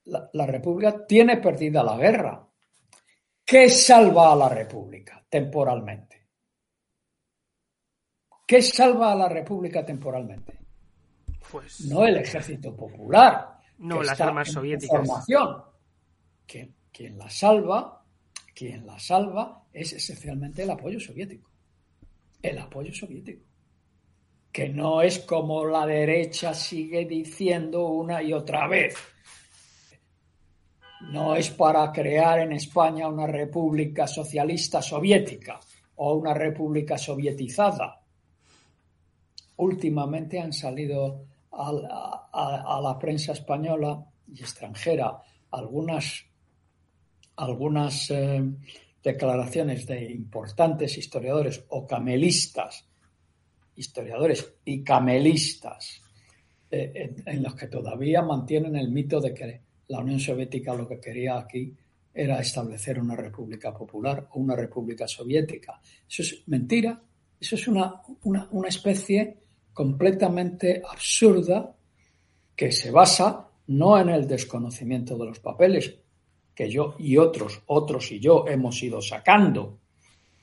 La, 0.05 0.29
la, 0.33 0.45
República 0.47 1.05
tiene 1.05 1.37
perdida 1.37 1.83
la 1.83 1.97
guerra. 1.97 2.47
¿Qué 3.45 3.69
salva 3.69 4.33
a 4.33 4.35
la 4.35 4.49
República 4.49 5.23
temporalmente? 5.29 6.27
¿Qué 8.47 8.63
salva 8.63 9.11
a 9.11 9.15
la 9.15 9.29
República 9.29 9.85
temporalmente? 9.85 10.57
Pues... 11.51 11.81
No 11.81 12.03
el 12.03 12.17
ejército 12.17 12.75
popular. 12.75 13.58
No, 13.79 14.03
las 14.03 14.19
armas 14.21 14.51
soviéticas. 14.51 15.07
Formación. 15.07 15.63
quien 16.91 17.17
la 17.17 17.29
salva 17.29 17.99
quien 18.59 18.85
la 18.85 18.99
salva 18.99 19.63
es 19.71 19.93
esencialmente 19.93 20.63
el 20.63 20.71
apoyo 20.71 20.99
soviético. 20.99 21.49
El 22.41 22.57
apoyo 22.57 22.93
soviético. 22.93 23.45
Que 24.51 24.67
no 24.67 25.01
es 25.01 25.19
como 25.19 25.63
la 25.65 25.85
derecha 25.85 26.53
sigue 26.53 27.05
diciendo 27.05 27.87
una 27.87 28.21
y 28.21 28.33
otra 28.33 28.67
vez. 28.67 28.97
No 31.13 31.37
es 31.37 31.51
para 31.51 31.89
crear 31.93 32.41
en 32.41 32.51
España 32.51 33.07
una 33.07 33.27
república 33.27 34.05
socialista 34.07 34.81
soviética 34.81 35.57
o 35.95 36.15
una 36.15 36.33
república 36.33 36.97
sovietizada. 36.97 38.01
Últimamente 39.55 40.37
han 40.37 40.51
salido 40.51 41.28
a, 41.51 42.79
la 42.81 42.97
prensa 42.99 43.33
española 43.33 44.05
y 44.27 44.39
extranjera 44.41 45.21
algunas 45.51 46.25
algunas 47.37 48.11
eh, 48.11 48.43
declaraciones 49.01 49.87
de 49.87 50.11
importantes 50.11 50.97
historiadores 50.97 51.63
o 51.69 51.87
camelistas, 51.87 52.85
historiadores 53.77 54.55
y 54.65 54.83
camelistas, 54.83 56.01
eh, 56.69 57.15
en, 57.25 57.41
los 57.41 57.55
que 57.55 57.67
todavía 57.67 58.21
mantienen 58.21 58.75
el 58.75 58.91
mito 58.91 59.21
de 59.21 59.33
que 59.33 59.61
la 59.87 59.99
Unión 59.99 60.19
Soviética 60.19 60.75
lo 60.75 60.87
que 60.87 60.99
quería 60.99 61.39
aquí 61.39 61.73
era 62.13 62.41
establecer 62.41 62.99
una 62.99 63.15
república 63.15 63.73
popular 63.73 64.27
o 64.31 64.39
una 64.39 64.55
república 64.55 65.07
soviética. 65.07 65.79
Eso 66.09 66.21
es 66.21 66.43
mentira, 66.47 67.01
eso 67.39 67.55
es 67.55 67.67
una, 67.69 68.01
una 68.23 68.67
especie 68.67 69.37
completamente 69.79 70.81
absurda 70.85 71.73
que 72.53 72.69
se 72.69 72.91
basa 72.91 73.47
no 73.67 73.97
en 73.97 74.09
el 74.09 74.27
desconocimiento 74.27 75.17
de 75.17 75.27
los 75.27 75.39
papeles, 75.39 75.95
que 76.53 76.69
yo 76.69 76.97
y 76.99 77.15
otros, 77.15 77.61
otros 77.67 78.11
y 78.11 78.19
yo 78.19 78.45
hemos 78.45 78.83
ido 78.83 79.01
sacando, 79.01 79.79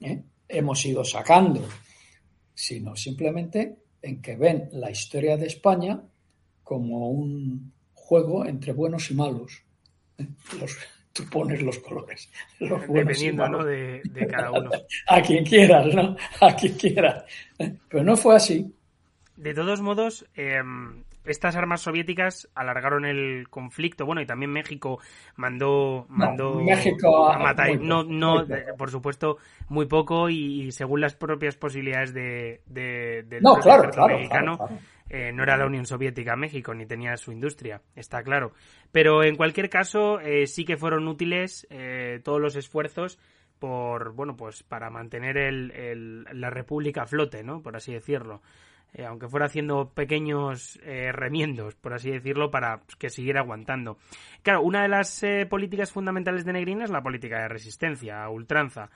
¿eh? 0.00 0.22
hemos 0.48 0.86
ido 0.86 1.04
sacando, 1.04 1.68
sino 2.54 2.96
simplemente 2.96 3.76
en 4.00 4.22
que 4.22 4.36
ven 4.36 4.70
la 4.72 4.90
historia 4.90 5.36
de 5.36 5.48
España 5.48 6.02
como 6.62 7.10
un 7.10 7.74
juego 7.92 8.46
entre 8.46 8.72
buenos 8.72 9.10
y 9.10 9.14
malos. 9.16 9.62
¿eh? 10.16 10.28
tú 11.12 11.24
pones 11.28 11.60
los 11.60 11.78
colores. 11.80 12.30
Dependiendo 12.58 13.46
¿no? 13.50 13.62
de, 13.62 14.00
cada 14.30 14.50
uno. 14.50 14.70
A 15.08 15.20
quien 15.20 15.44
quieras, 15.44 15.94
¿no? 15.94 16.16
A 16.40 16.56
quien 16.56 16.72
quieras. 16.72 17.24
¿eh? 17.58 17.74
Pero 17.86 18.02
no 18.02 18.16
fue 18.16 18.36
así. 18.36 18.75
De 19.36 19.52
todos 19.54 19.80
modos, 19.82 20.26
estas 21.24 21.56
armas 21.56 21.82
soviéticas 21.82 22.48
alargaron 22.54 23.04
el 23.04 23.48
conflicto, 23.50 24.06
bueno, 24.06 24.22
y 24.22 24.26
también 24.26 24.50
México 24.50 24.98
mandó, 25.36 26.06
mandó 26.08 26.60
México 26.60 27.28
a, 27.28 27.38
matar, 27.38 27.78
no, 27.80 28.02
no, 28.02 28.46
por 28.78 28.90
supuesto, 28.90 29.36
muy 29.68 29.86
poco 29.86 30.30
y, 30.30 30.72
según 30.72 31.00
las 31.00 31.14
propias 31.14 31.56
posibilidades 31.56 32.14
de, 32.14 32.62
del 32.66 33.42
no, 33.42 33.56
claro, 33.56 33.90
mexicano, 34.08 34.58
eh, 35.08 35.32
no 35.32 35.44
era 35.44 35.56
la 35.56 35.66
Unión 35.66 35.86
Soviética 35.86 36.34
México 36.34 36.74
ni 36.74 36.86
tenía 36.86 37.16
su 37.16 37.30
industria, 37.30 37.82
está 37.94 38.22
claro. 38.22 38.52
Pero 38.90 39.22
en 39.22 39.36
cualquier 39.36 39.70
caso, 39.70 40.20
eh, 40.20 40.46
sí 40.46 40.64
que 40.64 40.76
fueron 40.76 41.06
útiles 41.06 41.66
eh, 41.70 42.20
todos 42.24 42.40
los 42.40 42.56
esfuerzos 42.56 43.18
por, 43.58 44.12
bueno, 44.12 44.36
pues 44.36 44.62
para 44.62 44.90
mantener 44.90 45.36
el, 45.38 46.24
la 46.32 46.50
República 46.50 47.02
a 47.02 47.06
flote, 47.06 47.42
¿no? 47.42 47.62
Por 47.62 47.76
así 47.76 47.92
decirlo. 47.92 48.42
Eh, 48.94 49.04
aunque 49.04 49.28
fuera 49.28 49.46
haciendo 49.46 49.90
pequeños 49.90 50.80
eh, 50.82 51.12
remiendos, 51.12 51.74
por 51.74 51.92
así 51.92 52.10
decirlo, 52.10 52.50
para 52.50 52.80
que 52.98 53.10
siguiera 53.10 53.40
aguantando. 53.40 53.98
Claro, 54.42 54.62
una 54.62 54.82
de 54.82 54.88
las 54.88 55.22
eh, 55.22 55.44
políticas 55.44 55.92
fundamentales 55.92 56.46
de 56.46 56.54
Negrín 56.54 56.80
es 56.80 56.90
la 56.90 57.02
política 57.02 57.40
de 57.40 57.48
resistencia, 57.48 58.24
a 58.24 58.30
ultranza. 58.30 58.90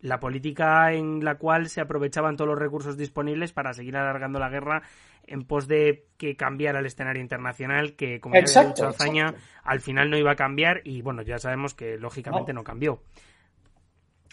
La 0.00 0.20
política 0.20 0.92
en 0.92 1.24
la 1.24 1.36
cual 1.36 1.68
se 1.68 1.80
aprovechaban 1.80 2.36
todos 2.36 2.50
los 2.50 2.58
recursos 2.58 2.96
disponibles 2.96 3.52
para 3.52 3.72
seguir 3.72 3.96
alargando 3.96 4.38
la 4.38 4.48
guerra 4.48 4.82
en 5.24 5.44
pos 5.44 5.66
de 5.66 6.06
que 6.18 6.36
cambiara 6.36 6.80
el 6.80 6.86
escenario 6.86 7.22
internacional, 7.22 7.94
que 7.94 8.20
como 8.20 8.34
ya 8.34 8.60
había 8.60 8.72
dicho 8.72 8.86
Azaña, 8.86 9.34
al 9.62 9.80
final 9.80 10.10
no 10.10 10.18
iba 10.18 10.32
a 10.32 10.36
cambiar 10.36 10.82
y 10.84 11.02
bueno, 11.02 11.22
ya 11.22 11.38
sabemos 11.38 11.74
que 11.74 11.96
lógicamente 11.98 12.52
no, 12.52 12.64
cambió. 12.64 13.02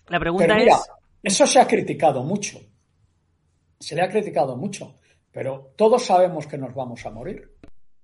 La 0.08 0.20
pregunta 0.20 0.58
es... 0.58 0.74
Eso 1.22 1.46
se 1.46 1.60
ha 1.60 1.68
criticado 1.68 2.24
mucho. 2.24 2.60
Se 3.80 3.96
le 3.96 4.02
ha 4.02 4.10
criticado 4.10 4.56
mucho, 4.56 5.00
pero 5.32 5.74
todos 5.76 6.06
sabemos 6.06 6.48
que 6.48 6.58
nos 6.58 6.74
vamos 6.74 7.06
a 7.06 7.12
morir. 7.12 7.58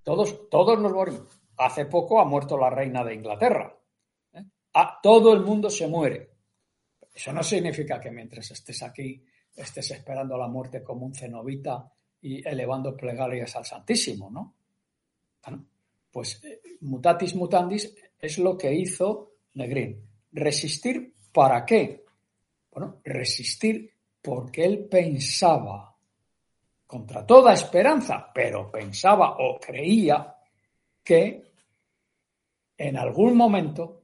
Todos, 0.04 0.50
todos 0.50 0.80
nos 0.80 0.94
morimos. 0.94 1.42
Hace 1.58 1.86
poco 1.86 2.20
ha 2.20 2.26
muerto 2.26 2.58
la 2.58 2.70
reina 2.70 3.04
de 3.04 3.16
Inglaterra. 3.16 3.76
¿eh? 4.34 4.44
Ah, 4.74 5.00
todo 5.02 5.34
el 5.34 5.42
mundo 5.42 5.70
se 5.70 5.88
muere. 5.88 6.30
Eso 7.14 7.32
no 7.32 7.44
significa 7.44 8.00
que 8.00 8.12
mientras 8.12 8.52
estés 8.52 8.84
aquí 8.84 9.24
estés 9.56 9.92
esperando 9.92 10.38
la 10.38 10.48
muerte 10.48 10.84
como 10.84 11.06
un 11.06 11.14
cenobita 11.14 11.90
y 12.22 12.46
elevando 12.48 12.96
plegarias 12.96 13.56
al 13.56 13.66
Santísimo, 13.66 14.30
¿no? 14.30 14.56
pues 16.12 16.44
eh, 16.44 16.62
mutatis 16.82 17.36
mutandis 17.36 17.94
es 18.20 18.38
lo 18.40 18.58
que 18.58 18.74
hizo 18.74 19.34
Negrín. 19.54 20.02
¿Resistir 20.32 21.14
para 21.32 21.66
qué? 21.66 22.04
Bueno, 22.72 23.00
resistir 23.04 23.95
porque 24.26 24.66
él 24.66 24.88
pensaba, 24.90 25.96
contra 26.88 27.24
toda 27.24 27.54
esperanza, 27.54 28.32
pero 28.34 28.72
pensaba 28.72 29.38
o 29.38 29.60
creía 29.60 30.36
que 31.04 31.52
en 32.76 32.98
algún 32.98 33.38
momento, 33.38 34.02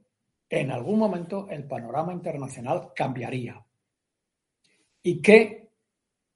en 0.48 0.70
algún 0.70 1.00
momento 1.00 1.48
el 1.50 1.66
panorama 1.66 2.12
internacional 2.12 2.92
cambiaría. 2.94 3.60
Y 5.02 5.20
que 5.20 5.72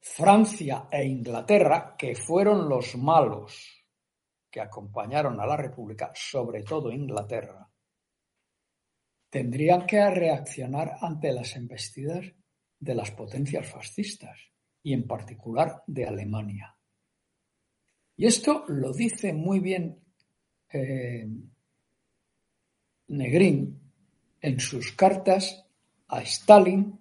Francia 0.01 0.89
e 0.91 1.05
Inglaterra, 1.05 1.95
que 1.97 2.17
fueron 2.17 2.69
los 2.69 2.97
malos 2.97 3.85
que 4.51 4.61
acompañaron 4.61 5.41
a 5.41 5.47
la 5.47 5.57
República, 5.57 6.11
sobre 6.13 6.65
todo 6.65 6.91
Inglaterra, 6.91 7.69
tendrían 9.31 9.87
que 9.87 10.11
reaccionar 10.11 10.97
ante 11.01 11.33
las 11.33 11.55
embestidas 11.55 12.25
de 12.79 12.95
las 12.95 13.11
potencias 13.11 13.69
fascistas 13.69 14.39
y 14.83 14.93
en 14.93 15.07
particular 15.07 15.83
de 15.87 16.07
Alemania. 16.07 16.77
Y 18.17 18.27
esto 18.27 18.65
lo 18.69 18.93
dice 18.93 19.33
muy 19.33 19.61
bien 19.61 20.01
eh, 20.73 21.29
Negrín 23.09 23.81
en 24.41 24.61
sus 24.61 24.93
cartas 24.93 25.67
a 26.09 26.23
Stalin, 26.23 26.99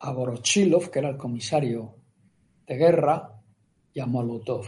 a 0.00 0.12
Vorochilov, 0.12 0.90
que 0.90 0.98
era 0.98 1.08
el 1.08 1.16
comisario 1.16 1.96
de 2.66 2.76
guerra, 2.76 3.34
y 3.94 4.00
a 4.00 4.06
Molotov, 4.06 4.66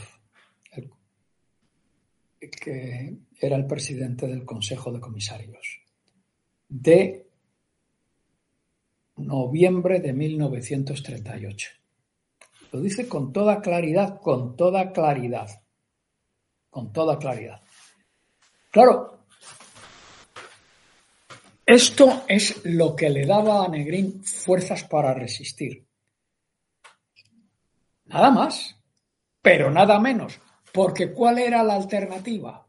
que 2.39 3.19
era 3.41 3.57
el 3.57 3.67
presidente 3.67 4.29
del 4.29 4.45
Consejo 4.45 4.93
de 4.93 5.01
Comisarios, 5.01 5.81
de 6.69 7.26
noviembre 9.17 10.01
de 10.01 10.13
1938. 10.13 11.71
Lo 12.73 12.81
dice 12.81 13.09
con 13.09 13.33
toda 13.33 13.61
claridad, 13.61 14.21
con 14.21 14.57
toda 14.57 14.93
claridad, 14.93 15.49
con 16.71 16.93
toda 16.93 17.19
claridad. 17.19 17.61
Claro, 18.71 19.27
esto 21.65 22.25
es 22.29 22.65
lo 22.65 22.95
que 22.95 23.11
le 23.11 23.27
daba 23.27 23.65
a 23.65 23.69
Negrín 23.69 24.23
fuerzas 24.23 24.85
para 24.85 25.15
resistir. 25.15 25.87
Nada 28.05 28.31
más, 28.31 28.79
pero 29.43 29.71
nada 29.71 29.99
menos, 29.99 30.41
porque 30.73 31.13
¿cuál 31.13 31.39
era 31.39 31.65
la 31.65 31.75
alternativa? 31.75 32.67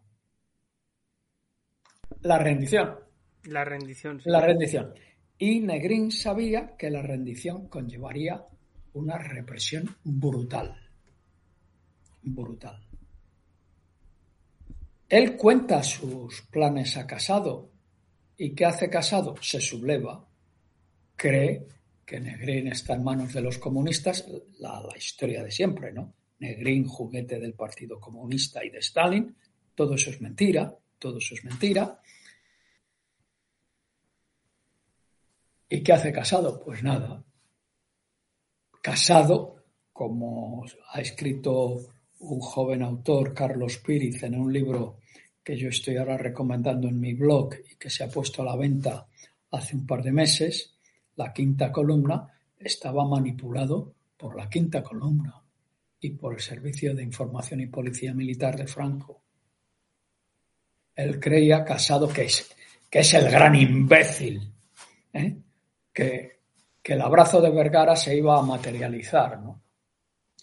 La 2.21 2.39
rendición. 2.39 2.97
La 3.43 3.63
rendición. 3.63 4.21
La 4.25 4.41
rendición. 4.41 4.93
Y 5.37 5.59
Negrín 5.59 6.11
sabía 6.11 6.75
que 6.77 6.89
la 6.89 7.01
rendición 7.01 7.67
conllevaría 7.67 8.45
una 8.93 9.17
represión 9.17 9.95
brutal. 10.03 10.75
Brutal. 12.23 12.83
Él 15.09 15.37
cuenta 15.37 15.83
sus 15.83 16.41
planes 16.51 16.97
a 16.97 17.07
Casado 17.07 17.71
¿Y 18.37 18.53
qué 18.53 18.65
hace 18.65 18.89
Casado? 18.89 19.35
Se 19.41 19.59
subleva, 19.59 20.23
cree 21.15 21.65
que 22.05 22.19
Negrín 22.19 22.67
está 22.67 22.93
en 22.93 23.03
manos 23.03 23.33
de 23.33 23.41
los 23.41 23.57
comunistas, 23.57 24.27
la, 24.59 24.83
historia 24.95 25.43
de 25.43 25.51
siempre, 25.51 25.91
¿no? 25.91 26.13
Negrín, 26.39 26.85
juguete 26.85 27.39
del 27.39 27.55
Partido 27.55 27.99
Comunista 27.99 28.63
y 28.63 28.69
de 28.69 28.77
Stalin, 28.77 29.35
todo 29.73 29.95
eso 29.95 30.11
es 30.11 30.21
mentira, 30.21 30.77
todo 30.99 31.17
eso 31.17 31.33
es 31.33 31.43
mentira. 31.43 31.99
¿Y 35.69 35.83
qué 35.83 35.93
hace 35.93 36.11
Casado? 36.13 36.61
Pues 36.63 36.81
nada. 36.81 37.23
Casado, 38.81 39.63
como 39.91 40.65
ha 40.93 41.01
escrito 41.01 41.77
un 42.19 42.39
joven 42.39 42.83
autor, 42.83 43.33
Carlos 43.33 43.77
Píriz, 43.79 44.23
en 44.23 44.39
un 44.39 44.51
libro 44.51 44.99
que 45.43 45.57
yo 45.57 45.69
estoy 45.69 45.97
ahora 45.97 46.17
recomendando 46.17 46.87
en 46.87 46.99
mi 46.99 47.13
blog 47.13 47.55
y 47.71 47.75
que 47.75 47.89
se 47.89 48.03
ha 48.03 48.09
puesto 48.09 48.41
a 48.41 48.45
la 48.45 48.55
venta 48.55 49.07
hace 49.51 49.75
un 49.75 49.85
par 49.85 50.03
de 50.03 50.11
meses, 50.11 50.77
la 51.15 51.33
quinta 51.33 51.71
columna, 51.71 52.27
estaba 52.57 53.05
manipulado 53.07 53.93
por 54.17 54.35
la 54.35 54.49
quinta 54.49 54.81
columna 54.81 55.41
y 55.99 56.11
por 56.11 56.33
el 56.33 56.39
Servicio 56.39 56.93
de 56.93 57.03
Información 57.03 57.61
y 57.61 57.67
Policía 57.67 58.13
Militar 58.13 58.57
de 58.57 58.67
Franco. 58.67 59.23
Él 60.95 61.19
creía, 61.19 61.63
Casado, 61.63 62.07
que 62.07 62.25
es, 62.25 63.13
el 63.13 63.29
gran 63.29 63.55
imbécil, 63.55 64.53
¿eh? 65.13 65.37
Que, 65.97 66.41
que 66.83 66.93
el 66.93 67.01
abrazo 67.01 67.41
de 67.41 67.49
Vergara 67.49 67.95
se 67.95 68.15
iba 68.15 68.37
a 68.37 68.43
materializar, 68.43 69.39
¿no? 69.39 69.63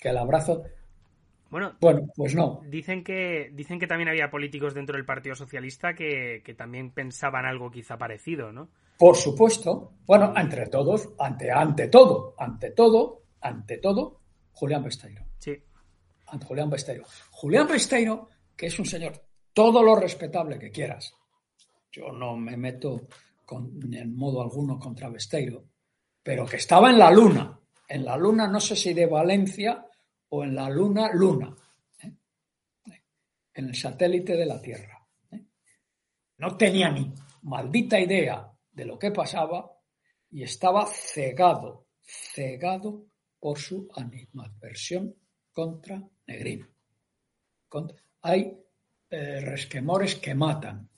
que 0.00 0.08
el 0.08 0.18
abrazo 0.18 0.64
bueno, 1.80 2.10
pues 2.16 2.34
no. 2.34 2.62
Dicen 2.66 3.04
que, 3.04 3.48
dicen 3.52 3.78
que 3.78 3.86
también 3.86 4.08
había 4.08 4.28
políticos 4.28 4.74
dentro 4.74 4.96
del 4.96 5.06
Partido 5.06 5.36
Socialista 5.36 5.94
que, 5.94 6.42
también 6.58 6.90
pensaban 6.90 7.46
algo 7.46 7.70
quizá 7.70 7.96
parecido, 7.96 8.50
¿no? 8.50 8.70
Por 8.98 9.14
supuesto. 9.14 9.92
Bueno, 10.04 10.34
entre 10.36 10.66
todos, 10.66 11.10
ante, 11.16 11.52
ante 11.52 11.86
todo, 11.86 12.34
ante 12.38 12.72
todo, 12.72 13.22
ante 13.40 13.78
todo, 13.78 14.20
Julián 14.50 14.82
Besteiro. 14.82 15.22
Sí. 15.38 15.56
Ante 16.26 16.44
Julián 16.44 16.70
Besteiro. 16.70 17.04
Julián 17.30 17.68
Besteiro, 17.68 18.30
que 18.56 18.66
es 18.66 18.76
un 18.80 18.86
señor 18.86 19.12
todo 19.52 19.80
lo 19.80 19.94
respetable 19.94 20.58
que 20.58 20.72
quieras. 20.72 21.14
Yo 21.92 22.10
no 22.10 22.36
me 22.36 22.56
meto 22.56 23.06
en 23.50 24.16
modo 24.16 24.42
alguno 24.42 24.78
contra 24.78 25.08
Besteiro, 25.08 25.68
pero 26.22 26.46
que 26.46 26.56
estaba 26.56 26.90
en 26.90 26.98
la 26.98 27.10
luna. 27.10 27.60
En 27.88 28.04
la 28.04 28.16
luna, 28.16 28.48
no 28.48 28.60
sé 28.60 28.76
si 28.76 28.94
de 28.94 29.06
Valencia 29.06 29.86
o 30.30 30.44
en 30.44 30.54
la 30.54 30.68
luna, 30.70 31.10
luna, 31.12 31.54
¿eh? 32.02 32.12
en 33.54 33.68
el 33.68 33.74
satélite 33.74 34.36
de 34.36 34.46
la 34.46 34.60
Tierra. 34.60 35.06
¿eh? 35.30 35.44
No 36.38 36.56
tenía 36.56 36.90
ni 36.90 37.12
maldita 37.42 38.00
idea 38.00 38.50
de 38.72 38.84
lo 38.84 38.98
que 38.98 39.10
pasaba 39.10 39.70
y 40.30 40.42
estaba 40.42 40.86
cegado, 40.86 41.88
cegado 42.02 43.06
por 43.38 43.58
su 43.58 43.86
animadversión 43.94 45.14
contra 45.52 46.02
Negrín. 46.26 46.66
hay 48.22 48.58
eh, 49.10 49.40
resquemores 49.40 50.16
que 50.16 50.34
matan. 50.34 50.88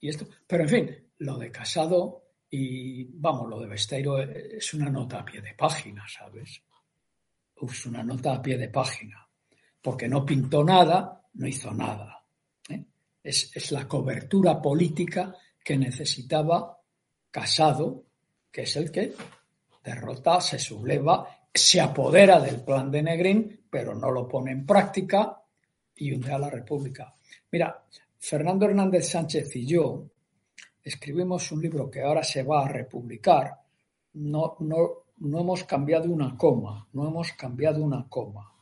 Y 0.00 0.08
esto, 0.08 0.26
pero 0.46 0.62
en 0.62 0.68
fin, 0.68 1.03
lo 1.18 1.38
de 1.38 1.50
Casado 1.50 2.22
y, 2.50 3.04
vamos, 3.04 3.48
lo 3.48 3.60
de 3.60 3.68
Besteiro 3.68 4.20
es 4.20 4.74
una 4.74 4.90
nota 4.90 5.20
a 5.20 5.24
pie 5.24 5.40
de 5.40 5.54
página, 5.54 6.04
¿sabes? 6.08 6.62
es 7.72 7.86
una 7.86 8.02
nota 8.02 8.34
a 8.34 8.42
pie 8.42 8.58
de 8.58 8.68
página, 8.68 9.26
porque 9.80 10.08
no 10.08 10.24
pintó 10.24 10.64
nada, 10.64 11.22
no 11.34 11.46
hizo 11.46 11.72
nada. 11.72 12.22
¿eh? 12.68 12.84
Es, 13.22 13.70
la 13.72 13.88
cobertura 13.88 14.60
política 14.60 15.34
que 15.62 15.76
necesitaba 15.76 16.78
Casado, 17.30 18.04
que 18.50 18.62
es 18.62 18.76
el 18.76 18.92
que 18.92 19.12
derrota, 19.82 20.40
se 20.40 20.58
subleva, 20.58 21.28
se 21.52 21.80
apodera 21.80 22.40
del 22.40 22.62
plan 22.62 22.90
de 22.90 23.02
Negrín, 23.02 23.66
pero 23.68 23.94
no 23.94 24.10
lo 24.10 24.28
pone 24.28 24.52
en 24.52 24.64
práctica 24.64 25.42
y 25.96 26.12
hunde 26.12 26.32
a 26.32 26.38
la 26.38 26.50
República. 26.50 27.12
Mira, 27.50 27.84
Fernando 28.18 28.66
Hernández 28.66 29.08
Sánchez 29.08 29.56
y 29.56 29.66
yo 29.66 30.10
escribimos 30.84 31.50
un 31.50 31.62
libro 31.62 31.90
que 31.90 32.02
ahora 32.02 32.22
se 32.22 32.42
va 32.42 32.64
a 32.64 32.68
republicar, 32.68 33.58
no, 34.14 34.56
no, 34.60 34.88
no 35.18 35.40
hemos 35.40 35.64
cambiado 35.64 36.10
una 36.10 36.36
coma, 36.36 36.86
no 36.92 37.08
hemos 37.08 37.32
cambiado 37.32 37.82
una 37.82 38.06
coma. 38.08 38.52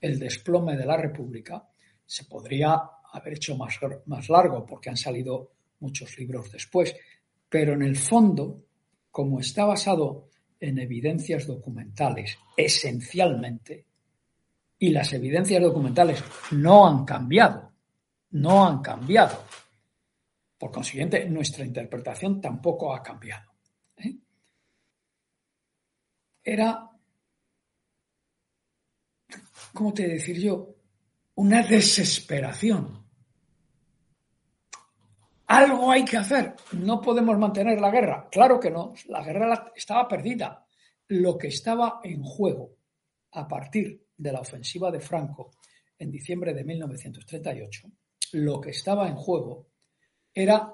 El 0.00 0.18
desplome 0.18 0.76
de 0.76 0.84
la 0.84 0.96
República 0.96 1.66
se 2.04 2.24
podría 2.24 2.82
haber 3.12 3.34
hecho 3.34 3.56
más, 3.56 3.78
más 4.06 4.28
largo 4.28 4.66
porque 4.66 4.90
han 4.90 4.96
salido 4.96 5.52
muchos 5.80 6.18
libros 6.18 6.50
después, 6.50 6.94
pero 7.48 7.74
en 7.74 7.82
el 7.82 7.96
fondo, 7.96 8.64
como 9.10 9.40
está 9.40 9.64
basado 9.64 10.28
en 10.60 10.78
evidencias 10.78 11.46
documentales, 11.46 12.36
esencialmente, 12.56 13.86
y 14.80 14.90
las 14.90 15.12
evidencias 15.12 15.62
documentales 15.62 16.22
no 16.52 16.86
han 16.86 17.04
cambiado, 17.04 17.72
no 18.30 18.66
han 18.66 18.80
cambiado. 18.80 19.44
Por 20.58 20.72
consiguiente, 20.72 21.24
nuestra 21.28 21.64
interpretación 21.64 22.40
tampoco 22.40 22.92
ha 22.92 23.02
cambiado. 23.02 23.52
¿eh? 23.96 24.16
Era, 26.42 26.90
¿cómo 29.72 29.94
te 29.94 30.08
decir 30.08 30.40
yo? 30.40 30.74
Una 31.36 31.62
desesperación. 31.62 33.06
Algo 35.46 35.90
hay 35.90 36.04
que 36.04 36.16
hacer. 36.16 36.56
No 36.72 37.00
podemos 37.00 37.38
mantener 37.38 37.80
la 37.80 37.90
guerra. 37.90 38.28
Claro 38.30 38.58
que 38.58 38.70
no. 38.70 38.92
La 39.06 39.22
guerra 39.22 39.72
estaba 39.74 40.08
perdida. 40.08 40.66
Lo 41.06 41.38
que 41.38 41.48
estaba 41.48 42.00
en 42.02 42.22
juego 42.22 42.76
a 43.32 43.46
partir 43.46 44.08
de 44.16 44.32
la 44.32 44.40
ofensiva 44.40 44.90
de 44.90 45.00
Franco 45.00 45.52
en 45.98 46.10
diciembre 46.10 46.52
de 46.52 46.64
1938, 46.64 47.88
lo 48.32 48.60
que 48.60 48.70
estaba 48.70 49.08
en 49.08 49.16
juego 49.16 49.68
era 50.38 50.72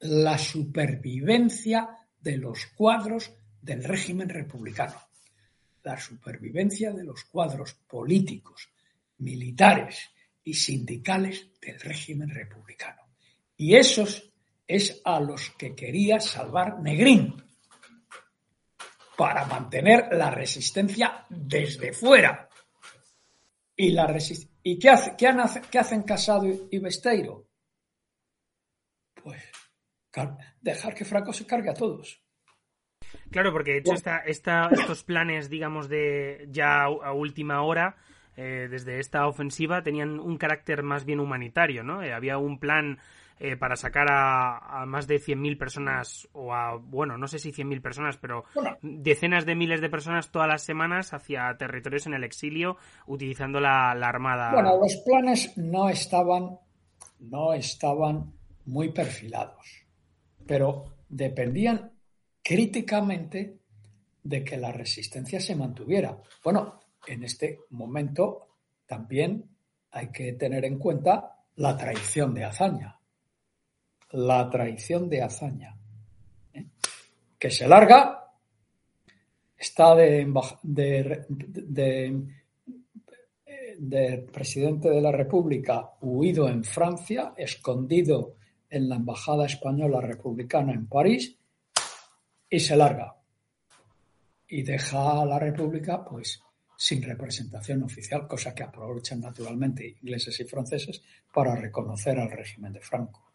la 0.00 0.36
supervivencia 0.36 1.88
de 2.20 2.36
los 2.36 2.66
cuadros 2.66 3.32
del 3.62 3.82
régimen 3.82 4.28
republicano, 4.28 5.00
la 5.82 5.98
supervivencia 5.98 6.92
de 6.92 7.02
los 7.02 7.24
cuadros 7.24 7.72
políticos, 7.88 8.68
militares 9.18 10.10
y 10.44 10.52
sindicales 10.52 11.48
del 11.62 11.80
régimen 11.80 12.28
republicano. 12.28 13.00
Y 13.56 13.74
esos 13.74 14.30
es 14.66 15.00
a 15.02 15.18
los 15.18 15.48
que 15.50 15.74
quería 15.74 16.20
salvar 16.20 16.78
Negrín 16.80 17.42
para 19.16 19.46
mantener 19.46 20.08
la 20.12 20.30
resistencia 20.30 21.24
desde 21.30 21.94
fuera. 21.94 22.50
¿Y, 23.74 23.92
la 23.92 24.14
¿Y 24.62 24.78
qué, 24.78 24.90
hace, 24.90 25.16
qué 25.16 25.78
hacen 25.78 26.02
Casado 26.02 26.46
y 26.70 26.78
Besteiro? 26.78 27.47
Dejar 30.60 30.94
que 30.94 31.04
Franco 31.04 31.32
se 31.32 31.46
cargue 31.46 31.70
a 31.70 31.74
todos. 31.74 32.22
Claro, 33.30 33.52
porque 33.52 33.72
de 33.72 33.78
hecho 33.78 33.94
estos 34.26 35.04
planes, 35.04 35.48
digamos, 35.48 35.88
de 35.88 36.46
ya 36.50 36.84
a 36.84 37.12
última 37.12 37.62
hora, 37.62 37.96
eh, 38.36 38.68
desde 38.70 39.00
esta 39.00 39.26
ofensiva, 39.26 39.82
tenían 39.82 40.20
un 40.20 40.36
carácter 40.36 40.82
más 40.82 41.04
bien 41.04 41.20
humanitario, 41.20 41.82
¿no? 41.82 42.02
Eh, 42.02 42.12
había 42.12 42.38
un 42.38 42.58
plan 42.58 42.98
eh, 43.40 43.56
para 43.56 43.76
sacar 43.76 44.06
a, 44.10 44.84
más 44.86 45.06
de 45.06 45.20
100.000 45.20 45.58
personas, 45.58 46.28
o 46.32 46.52
a, 46.52 46.76
bueno, 46.76 47.16
no 47.16 47.28
sé 47.28 47.38
si 47.38 47.52
100.000 47.52 47.80
personas, 47.80 48.16
pero 48.16 48.44
decenas 48.82 49.46
de 49.46 49.54
miles 49.54 49.80
de 49.80 49.90
personas 49.90 50.30
todas 50.30 50.48
las 50.48 50.62
semanas 50.62 51.14
hacia 51.14 51.56
territorios 51.56 52.06
en 52.06 52.14
el 52.14 52.24
exilio, 52.24 52.76
utilizando 53.06 53.60
la, 53.60 53.94
la 53.94 54.08
Armada. 54.08 54.52
Bueno, 54.52 54.78
los 54.80 54.96
planes 55.04 55.56
no 55.56 55.88
estaban, 55.88 56.58
no 57.20 57.52
estaban 57.52 58.32
muy 58.66 58.90
perfilados, 58.90 59.77
pero 60.48 61.02
dependían 61.10 61.92
críticamente 62.42 63.58
de 64.22 64.42
que 64.42 64.56
la 64.56 64.72
resistencia 64.72 65.38
se 65.40 65.54
mantuviera. 65.54 66.18
Bueno, 66.42 66.80
en 67.06 67.22
este 67.22 67.60
momento 67.70 68.56
también 68.86 69.44
hay 69.90 70.08
que 70.08 70.32
tener 70.32 70.64
en 70.64 70.78
cuenta 70.78 71.36
la 71.56 71.76
traición 71.76 72.32
de 72.34 72.44
Azaña. 72.44 72.98
La 74.12 74.48
traición 74.48 75.10
de 75.10 75.22
Azaña. 75.22 75.76
¿eh? 76.54 76.66
Que 77.38 77.50
se 77.50 77.68
larga, 77.68 78.32
está 79.54 79.94
de, 79.94 80.26
de 83.78 84.18
presidente 84.32 84.88
de 84.88 85.00
la 85.02 85.12
República 85.12 85.90
huido 86.00 86.48
en 86.48 86.64
Francia, 86.64 87.34
escondido 87.36 88.37
en 88.70 88.88
la 88.88 88.96
Embajada 88.96 89.46
Española 89.46 90.00
Republicana 90.00 90.72
en 90.72 90.86
París 90.86 91.36
y 92.50 92.60
se 92.60 92.76
larga. 92.76 93.16
Y 94.48 94.62
deja 94.62 95.22
a 95.22 95.26
la 95.26 95.38
República 95.38 96.04
pues 96.04 96.42
sin 96.76 97.02
representación 97.02 97.82
oficial, 97.82 98.28
cosa 98.28 98.54
que 98.54 98.62
aprovechan 98.62 99.20
naturalmente 99.20 99.96
ingleses 100.00 100.38
y 100.38 100.44
franceses 100.44 101.02
para 101.32 101.56
reconocer 101.56 102.18
al 102.18 102.30
régimen 102.30 102.72
de 102.72 102.80
Franco. 102.80 103.32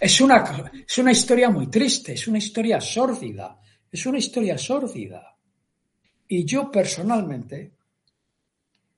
Es 0.00 0.20
una, 0.20 0.70
es 0.86 0.98
una 0.98 1.12
historia 1.12 1.50
muy 1.50 1.66
triste, 1.68 2.14
es 2.14 2.26
una 2.26 2.38
historia 2.38 2.80
sórdida, 2.80 3.60
es 3.90 4.06
una 4.06 4.18
historia 4.18 4.56
sórdida. 4.56 5.36
Y 6.28 6.46
yo 6.46 6.70
personalmente 6.70 7.72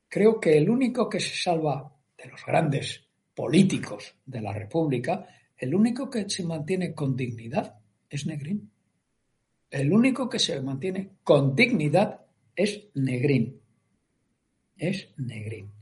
creo 0.09 0.39
que 0.39 0.57
el 0.57 0.71
único 0.71 1.09
que 1.09 1.19
se 1.19 1.35
salva 1.35 1.93
de 2.17 2.27
los 2.27 2.47
grandes 2.47 3.04
políticos 3.35 4.15
de 4.25 4.41
la 4.41 4.53
República, 4.53 5.27
el 5.57 5.75
único 5.75 6.11
que 6.11 6.29
se 6.29 6.45
mantiene 6.45 6.95
con 6.95 7.17
dignidad 7.17 7.79
es 8.09 8.27
Negrín. 8.27 8.71
El 9.71 9.93
único 9.93 10.29
que 10.29 10.39
se 10.39 10.61
mantiene 10.61 11.17
con 11.25 11.57
dignidad 11.57 12.21
es 12.55 12.85
Negrín. 12.95 13.61
Es 14.77 15.09
Negrín. 15.17 15.73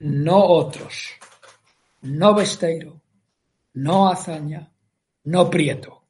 No 0.00 0.44
otros. 0.44 1.10
No 2.02 2.34
Besteiro. 2.34 3.00
No 3.74 4.08
Azaña. 4.08 4.72
No 5.24 5.48
Prieto. 5.50 6.04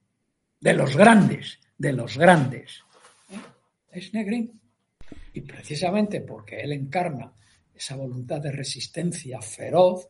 De 0.61 0.72
los 0.72 0.96
grandes. 0.96 1.59
De 1.77 1.92
los 1.92 2.16
grandes. 2.16 2.83
Es 3.90 4.14
Negrín. 4.14 4.61
Y 5.35 5.40
precisamente 5.42 6.20
porque 6.20 6.61
él 6.61 6.72
encarna 6.72 7.33
esa 7.74 7.96
voluntad 7.96 8.40
de 8.40 8.53
resistencia 8.53 9.40
feroz, 9.40 10.09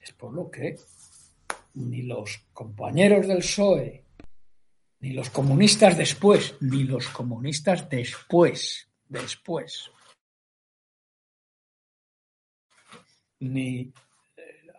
es 0.00 0.12
por 0.12 0.32
lo 0.32 0.50
que 0.50 0.76
ni 1.74 2.02
los 2.02 2.38
compañeros 2.52 3.26
del 3.26 3.38
PSOE, 3.38 4.04
ni 5.00 5.12
los 5.12 5.30
comunistas 5.30 5.96
después, 5.96 6.56
ni 6.60 6.84
los 6.84 7.08
comunistas 7.08 7.88
después, 7.88 8.88
después, 9.08 9.90
ni 13.40 13.80
eh, 13.80 13.92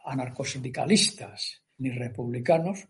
anarcosindicalistas, 0.06 1.64
ni 1.78 1.92
republicanos, 1.92 2.86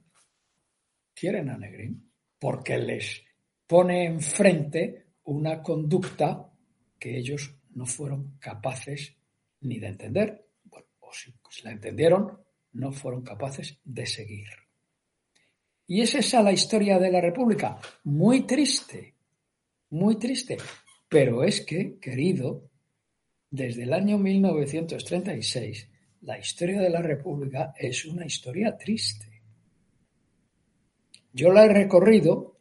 quieren 1.14 1.50
a 1.50 1.58
Negrín, 1.58 2.12
porque 2.40 2.78
les 2.78 3.24
pone 3.68 4.06
enfrente 4.06 5.10
una 5.26 5.62
conducta 5.62 6.52
que 6.98 7.16
ellos 7.18 7.54
no 7.76 7.86
fueron 7.86 8.38
capaces 8.40 9.16
ni 9.62 9.80
de 9.80 9.88
entender 9.88 10.49
si 11.14 11.64
la 11.64 11.72
entendieron, 11.72 12.40
no 12.74 12.92
fueron 12.92 13.24
capaces 13.24 13.80
de 13.84 14.06
seguir. 14.06 14.48
Y 15.88 16.02
es 16.02 16.14
esa 16.14 16.44
la 16.44 16.52
historia 16.52 17.00
de 17.00 17.12
la 17.12 17.20
República. 17.20 17.80
Muy 18.04 18.46
triste, 18.46 19.16
muy 19.90 20.18
triste. 20.18 20.58
Pero 21.08 21.44
es 21.44 21.62
que, 21.62 21.98
querido, 22.00 22.70
desde 23.50 23.84
el 23.84 23.94
año 23.94 24.20
1936, 24.20 25.90
la 26.22 26.38
historia 26.38 26.82
de 26.82 26.92
la 26.92 27.02
República 27.02 27.74
es 27.76 28.06
una 28.06 28.26
historia 28.26 28.78
triste. 28.78 29.42
Yo 31.34 31.52
la 31.52 31.66
he 31.66 31.74
recorrido 31.74 32.60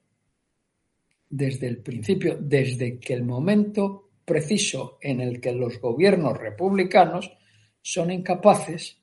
desde 1.29 1.67
el 1.67 1.83
principio, 1.83 2.39
desde 2.41 2.99
que 2.99 3.13
el 3.13 3.25
momento 3.25 4.11
preciso 4.25 4.99
en 5.03 5.21
el 5.21 5.41
que 5.41 5.53
los 5.53 5.81
gobiernos 5.81 6.39
republicanos 6.39 7.31
son 7.91 8.11
incapaces, 8.11 8.99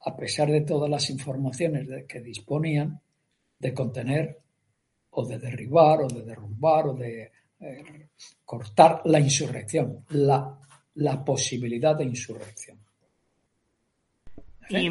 a 0.00 0.16
pesar 0.16 0.50
de 0.50 0.62
todas 0.62 0.90
las 0.90 1.08
informaciones 1.08 1.86
de 1.86 2.04
que 2.04 2.20
disponían, 2.20 3.00
de 3.60 3.72
contener 3.72 4.40
o 5.10 5.24
de 5.24 5.38
derribar 5.38 6.00
o 6.00 6.08
de 6.08 6.22
derrumbar 6.22 6.88
o 6.88 6.94
de 6.94 7.30
eh, 7.60 8.08
cortar 8.44 9.02
la 9.04 9.20
insurrección, 9.20 10.04
la, 10.08 10.58
la, 10.94 11.24
posibilidad 11.24 11.94
de 11.94 12.06
insurrección. 12.06 12.76
Y 14.68 14.90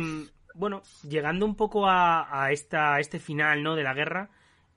bueno, 0.56 0.82
llegando 1.06 1.46
un 1.46 1.56
poco 1.56 1.86
a, 1.86 2.48
esta, 2.50 2.98
este 3.02 3.20
final 3.20 3.62
¿no? 3.62 3.76
de 3.76 3.84
la 3.84 3.94
guerra, 3.94 4.30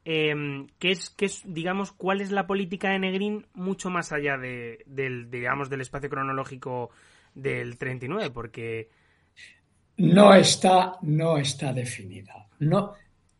¿qué, 0.03 0.67
es, 0.81 1.11
qué 1.11 1.27
es, 1.27 1.43
digamos, 1.47 1.93
cuál 1.93 2.21
es 2.21 2.33
la 2.33 2.49
política 2.49 2.91
de 2.91 2.99
Negrín 2.99 3.47
mucho 3.55 3.91
más 3.91 4.11
allá 4.11 4.37
de, 4.37 4.83
del, 4.87 5.31
digamos, 5.31 5.71
del 5.71 5.83
espacio 5.83 6.11
cronológico 6.11 6.91
del 7.37 7.77
39, 7.77 8.31
porque... 8.31 8.89
No 9.99 10.35
está, 10.35 10.99
no 11.03 11.39
está 11.39 11.73
definida. 11.73 12.49
No, 12.61 12.95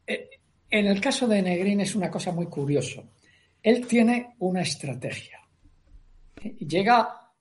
eh, 0.07 0.31
en 0.71 0.87
el 0.87 1.01
caso 1.01 1.27
de 1.27 1.43
Negrín 1.43 1.81
es 1.81 1.95
una 1.95 2.11
cosa 2.11 2.33
muy 2.33 2.47
curiosa. 2.47 3.03
Él 3.63 3.87
tiene 3.87 4.35
una 4.39 4.63
estrategia. 4.63 5.41
Llega, 6.59 7.33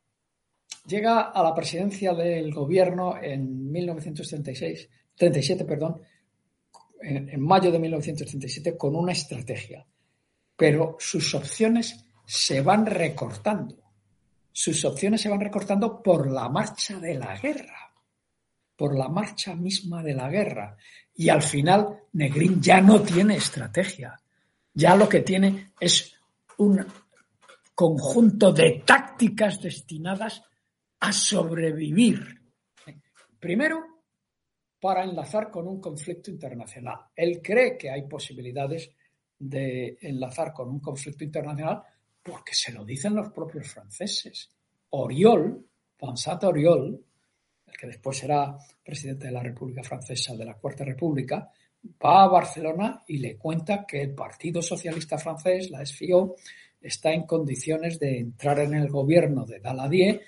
llega 0.88 1.22
a 1.22 1.44
la 1.44 1.54
presidencia 1.54 2.14
del 2.14 2.54
gobierno 2.54 3.22
en 3.22 3.72
1936, 3.72 4.90
37, 5.16 5.66
perdón, 5.66 6.02
en, 7.02 7.30
en 7.30 7.42
mayo 7.42 7.72
de 7.72 7.80
1937 7.80 8.78
con 8.78 8.96
una 8.96 9.12
estrategia. 9.12 9.86
Pero 10.56 10.96
sus 11.00 11.36
opciones 11.36 12.06
se 12.26 12.62
van 12.62 12.86
recortando 12.86 13.85
sus 14.58 14.86
opciones 14.86 15.20
se 15.20 15.28
van 15.28 15.42
recortando 15.42 16.02
por 16.02 16.32
la 16.32 16.48
marcha 16.48 16.98
de 16.98 17.16
la 17.16 17.38
guerra, 17.38 17.92
por 18.74 18.98
la 18.98 19.10
marcha 19.10 19.54
misma 19.54 20.02
de 20.02 20.14
la 20.14 20.30
guerra. 20.30 20.78
Y 21.14 21.28
al 21.28 21.42
final, 21.42 22.04
Negrín 22.14 22.62
ya 22.62 22.80
no 22.80 23.02
tiene 23.02 23.36
estrategia, 23.36 24.18
ya 24.74 24.96
lo 24.96 25.10
que 25.10 25.20
tiene 25.20 25.72
es 25.78 26.16
un 26.60 26.86
conjunto 27.74 28.54
de 28.54 28.82
tácticas 28.86 29.62
destinadas 29.62 30.42
a 31.02 31.12
sobrevivir. 31.12 32.42
Primero, 33.38 33.84
para 34.80 35.04
enlazar 35.04 35.52
con 35.52 35.68
un 35.68 35.82
conflicto 35.82 36.32
internacional. 36.32 37.00
Él 37.14 37.42
cree 37.44 37.78
que 37.78 37.90
hay 37.90 38.04
posibilidades 38.04 38.90
de 39.38 39.98
enlazar 40.00 40.54
con 40.54 40.70
un 40.70 40.80
conflicto 40.80 41.26
internacional 41.26 41.84
porque 42.26 42.56
se 42.56 42.72
lo 42.72 42.84
dicen 42.84 43.14
los 43.14 43.32
propios 43.32 43.68
franceses. 43.68 44.50
Oriol, 44.90 45.64
Vincent 46.02 46.44
Oriol, 46.44 47.00
el 47.68 47.78
que 47.78 47.86
después 47.86 48.18
será 48.18 48.58
presidente 48.84 49.28
de 49.28 49.32
la 49.32 49.44
República 49.44 49.84
Francesa 49.84 50.36
de 50.36 50.46
la 50.46 50.56
Cuarta 50.56 50.84
República, 50.84 51.52
va 52.04 52.24
a 52.24 52.28
Barcelona 52.28 53.04
y 53.08 53.20
le 53.20 53.38
cuenta 53.38 53.86
que 53.86 54.02
el 54.02 54.16
Partido 54.16 54.64
Socialista 54.64 55.20
francés, 55.20 55.70
la 55.70 55.86
SFIO, 55.86 56.36
está 56.82 57.12
en 57.14 57.28
condiciones 57.28 58.00
de 58.00 58.18
entrar 58.18 58.58
en 58.60 58.74
el 58.74 58.90
gobierno 58.90 59.46
de 59.46 59.60
Daladier 59.60 60.22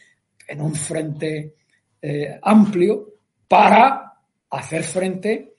en 0.48 0.62
un 0.62 0.76
frente 0.76 1.56
eh, 2.00 2.40
amplio 2.44 3.14
para 3.48 4.14
hacer 4.52 4.84
frente 4.84 5.56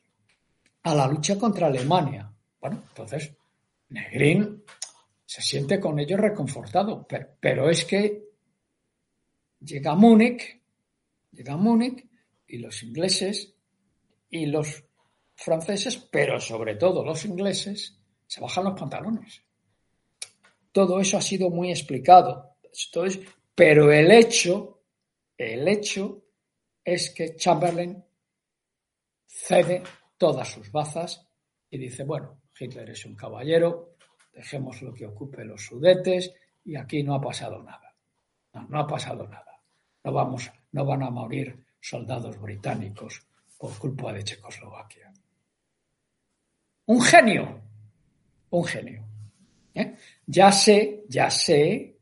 a 0.84 0.94
la 0.94 1.08
lucha 1.08 1.36
contra 1.36 1.66
Alemania. 1.66 2.30
Bueno, 2.60 2.84
entonces 2.88 3.32
Negrín 3.88 4.62
se 5.28 5.42
siente 5.42 5.78
con 5.78 5.98
ello 5.98 6.16
reconfortado, 6.16 7.06
pero, 7.38 7.68
es 7.68 7.84
que 7.84 8.30
llega 9.60 9.94
Múnich, 9.94 10.62
llega 11.32 11.54
Múnich 11.54 12.08
y 12.46 12.56
los 12.56 12.82
ingleses 12.82 13.54
y 14.30 14.46
los 14.46 14.84
franceses, 15.34 15.98
pero 15.98 16.40
sobre 16.40 16.76
todo 16.76 17.04
los 17.04 17.26
ingleses, 17.26 18.00
se 18.26 18.40
bajan 18.40 18.64
los 18.64 18.80
pantalones. 18.80 19.42
Todo 20.72 20.98
eso 20.98 21.18
ha 21.18 21.20
sido 21.22 21.50
muy 21.50 21.72
explicado. 21.72 22.56
Esto 22.72 23.04
es, 23.04 23.20
pero 23.54 23.92
el 23.92 24.10
hecho, 24.10 24.80
el 25.36 25.68
hecho 25.68 26.24
es 26.82 27.10
que 27.10 27.36
Chamberlain 27.36 28.02
cede 29.26 29.82
todas 30.16 30.48
sus 30.48 30.72
bazas 30.72 31.28
y 31.68 31.76
dice, 31.76 32.04
bueno, 32.04 32.40
Hitler 32.58 32.88
es 32.88 33.04
un 33.04 33.14
caballero, 33.14 33.97
dejemos 34.38 34.80
lo 34.82 34.94
que 34.94 35.04
ocupe 35.04 35.44
los 35.44 35.66
sudetes 35.66 36.32
y 36.64 36.76
aquí 36.76 37.02
no 37.02 37.16
ha 37.16 37.20
pasado 37.20 37.60
nada. 37.60 37.92
No, 38.68 38.78
ha 38.78 38.86
pasado 38.86 39.26
nada. 39.26 39.60
No, 40.04 40.12
vamos, 40.12 40.48
no 40.70 40.84
van 40.84 41.02
a 41.02 41.10
morir 41.10 41.58
soldados 41.80 42.40
británicos 42.40 43.20
por 43.58 43.76
culpa 43.76 44.12
de 44.12 44.22
Checoslovaquia. 44.22 45.12
Un 46.86 47.02
genio, 47.02 47.60
un 48.50 48.64
genio. 48.64 49.04
¿eh? 49.74 49.96
Ya 50.26 50.52
sé, 50.52 51.04
ya 51.08 51.28
sé 51.28 51.96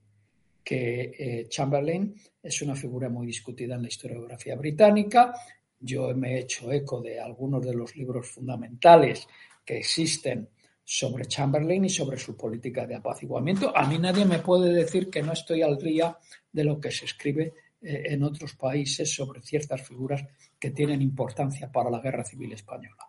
que 0.62 1.14
eh, 1.18 1.48
Chamberlain 1.48 2.14
es 2.42 2.60
una 2.60 2.74
figura 2.74 3.08
muy 3.08 3.26
discutida 3.26 3.76
en 3.76 3.82
la 3.82 3.88
historiografía 3.88 4.56
británica, 4.56 5.32
yo 5.80 6.14
me 6.14 6.34
he 6.34 6.38
hecho 6.40 6.70
eco 6.70 7.00
de 7.00 7.18
algunos 7.18 7.64
de 7.64 7.74
los 7.74 7.96
libros 7.96 8.28
fundamentales 8.28 9.26
que 9.64 9.78
existen 9.78 10.48
sobre 10.88 11.26
Chamberlain 11.26 11.84
y 11.84 11.88
sobre 11.88 12.16
su 12.16 12.36
política 12.36 12.86
de 12.86 12.94
apaciguamiento. 12.94 13.76
A 13.76 13.84
mí 13.88 13.98
nadie 13.98 14.24
me 14.24 14.38
puede 14.38 14.72
decir 14.72 15.10
que 15.10 15.20
no 15.20 15.32
estoy 15.32 15.62
al 15.62 15.78
día 15.78 16.16
de 16.52 16.62
lo 16.62 16.80
que 16.80 16.92
se 16.92 17.06
escribe 17.06 17.54
eh, 17.82 18.04
en 18.06 18.22
otros 18.22 18.54
países 18.54 19.12
sobre 19.12 19.42
ciertas 19.42 19.82
figuras 19.82 20.24
que 20.56 20.70
tienen 20.70 21.02
importancia 21.02 21.72
para 21.72 21.90
la 21.90 21.98
guerra 21.98 22.24
civil 22.24 22.52
española. 22.52 23.04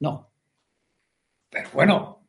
No. 0.00 0.30
Pero 1.48 1.70
bueno, 1.72 2.28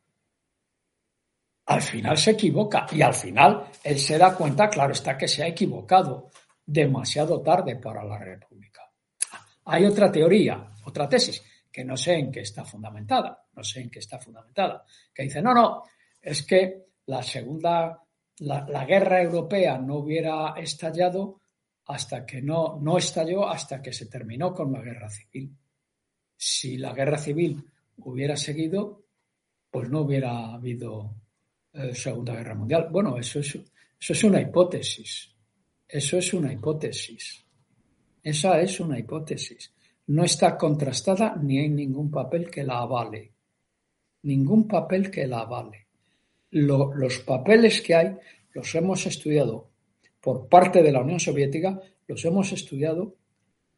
al 1.66 1.82
final 1.82 2.16
se 2.16 2.30
equivoca 2.30 2.86
y 2.90 3.02
al 3.02 3.14
final 3.14 3.66
él 3.82 3.98
se 3.98 4.16
da 4.16 4.34
cuenta, 4.34 4.70
claro 4.70 4.94
está, 4.94 5.18
que 5.18 5.28
se 5.28 5.42
ha 5.42 5.48
equivocado 5.48 6.30
demasiado 6.64 7.42
tarde 7.42 7.76
para 7.76 8.02
la 8.02 8.18
República. 8.18 8.80
Hay 9.66 9.84
otra 9.84 10.10
teoría, 10.10 10.72
otra 10.86 11.06
tesis, 11.06 11.42
que 11.70 11.84
no 11.84 11.94
sé 11.94 12.14
en 12.14 12.32
qué 12.32 12.40
está 12.40 12.64
fundamentada, 12.64 13.43
no 13.56 13.62
sé 13.62 13.80
en 13.80 13.90
qué 13.90 13.98
está 13.98 14.18
fundamentada, 14.18 14.84
que 15.12 15.24
dice, 15.24 15.42
no, 15.42 15.54
no, 15.54 15.82
es 16.20 16.42
que 16.42 16.84
la 17.06 17.22
segunda, 17.22 18.02
la, 18.38 18.84
guerra 18.84 19.22
europea 19.22 19.78
no 19.78 19.96
hubiera 19.96 20.54
estallado 20.56 21.40
hasta 21.86 22.24
que 22.24 22.40
no, 22.40 22.78
no 22.80 22.98
estalló 22.98 23.48
hasta 23.48 23.82
que 23.82 23.92
se 23.92 24.06
terminó 24.06 24.54
con 24.54 24.72
la 24.72 24.80
guerra 24.80 25.10
civil. 25.10 25.54
Si 26.36 26.78
la 26.78 26.92
guerra 26.92 27.18
civil 27.18 27.62
hubiera 27.98 28.36
seguido, 28.36 29.04
pues 29.70 29.88
no 29.90 30.00
hubiera 30.00 30.54
habido 30.54 31.14
eh, 31.72 31.94
Segunda 31.94 32.34
Guerra 32.34 32.54
Mundial. 32.54 32.88
Bueno, 32.90 33.18
eso 33.18 33.40
es, 33.40 33.54
eso 34.00 34.12
es 34.12 34.24
una 34.24 34.40
hipótesis. 34.40 35.30
Eso 35.86 36.18
es 36.18 36.32
una 36.32 36.52
hipótesis. 36.52 37.44
Esa 38.22 38.60
es 38.60 38.80
una 38.80 38.98
hipótesis. 38.98 39.74
No 40.06 40.24
está 40.24 40.56
contrastada 40.56 41.36
ni 41.36 41.58
hay 41.58 41.68
ningún 41.68 42.10
papel 42.10 42.50
que 42.50 42.64
la 42.64 42.78
avale. 42.78 43.33
Ningún 44.24 44.68
papel 44.68 45.10
que 45.10 45.26
la 45.26 45.40
avale. 45.40 45.86
los 46.50 47.18
papeles 47.20 47.80
que 47.80 47.94
hay 47.94 48.16
los 48.52 48.74
hemos 48.74 49.06
estudiado 49.06 49.70
por 50.20 50.48
parte 50.48 50.82
de 50.82 50.92
la 50.92 51.02
Unión 51.02 51.20
Soviética, 51.20 51.80
los 52.06 52.24
hemos 52.24 52.52
estudiado 52.52 53.16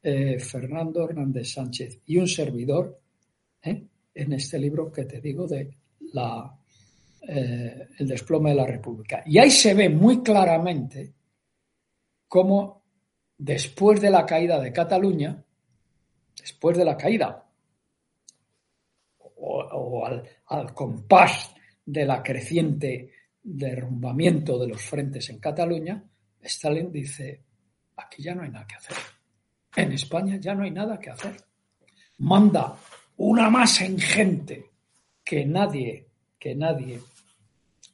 eh, 0.01 0.39
Fernando 0.39 1.03
Hernández 1.03 1.51
Sánchez 1.51 2.01
y 2.05 2.17
un 2.17 2.27
servidor 2.27 3.01
eh, 3.63 3.83
en 4.13 4.33
este 4.33 4.59
libro 4.59 4.91
que 4.91 5.05
te 5.05 5.19
digo 5.19 5.47
de 5.47 5.69
la, 6.13 6.57
eh, 7.27 7.87
El 7.97 8.07
desplome 8.07 8.51
de 8.51 8.55
la 8.55 8.65
República. 8.65 9.23
Y 9.25 9.37
ahí 9.37 9.51
se 9.51 9.73
ve 9.73 9.89
muy 9.89 10.21
claramente 10.21 11.13
cómo 12.27 12.83
después 13.37 13.99
de 13.99 14.09
la 14.09 14.25
caída 14.25 14.59
de 14.61 14.71
Cataluña, 14.71 15.43
después 16.39 16.77
de 16.77 16.85
la 16.85 16.95
caída, 16.95 17.46
o, 19.47 20.05
al, 20.05 20.73
compás 20.73 21.53
de 21.85 22.05
la 22.05 22.21
creciente 22.21 23.11
derrumbamiento 23.41 24.59
de 24.59 24.67
los 24.67 24.81
frentes 24.81 25.29
en 25.29 25.39
Cataluña, 25.39 26.03
Stalin 26.41 26.91
dice, 26.91 27.43
aquí 27.95 28.21
ya 28.21 28.35
no 28.35 28.43
hay 28.43 28.49
nada 28.49 28.67
que 28.67 28.75
hacer. 28.75 28.97
En 29.75 29.91
España 29.91 30.37
ya 30.37 30.53
no 30.53 30.63
hay 30.63 30.71
nada 30.71 30.99
que 30.99 31.09
hacer. 31.09 31.37
Manda 32.19 32.75
una 33.17 33.49
masa 33.49 33.85
ingente 33.85 34.71
que 35.23 35.45
nadie, 35.45 36.07
que 36.39 36.55
nadie 36.55 36.99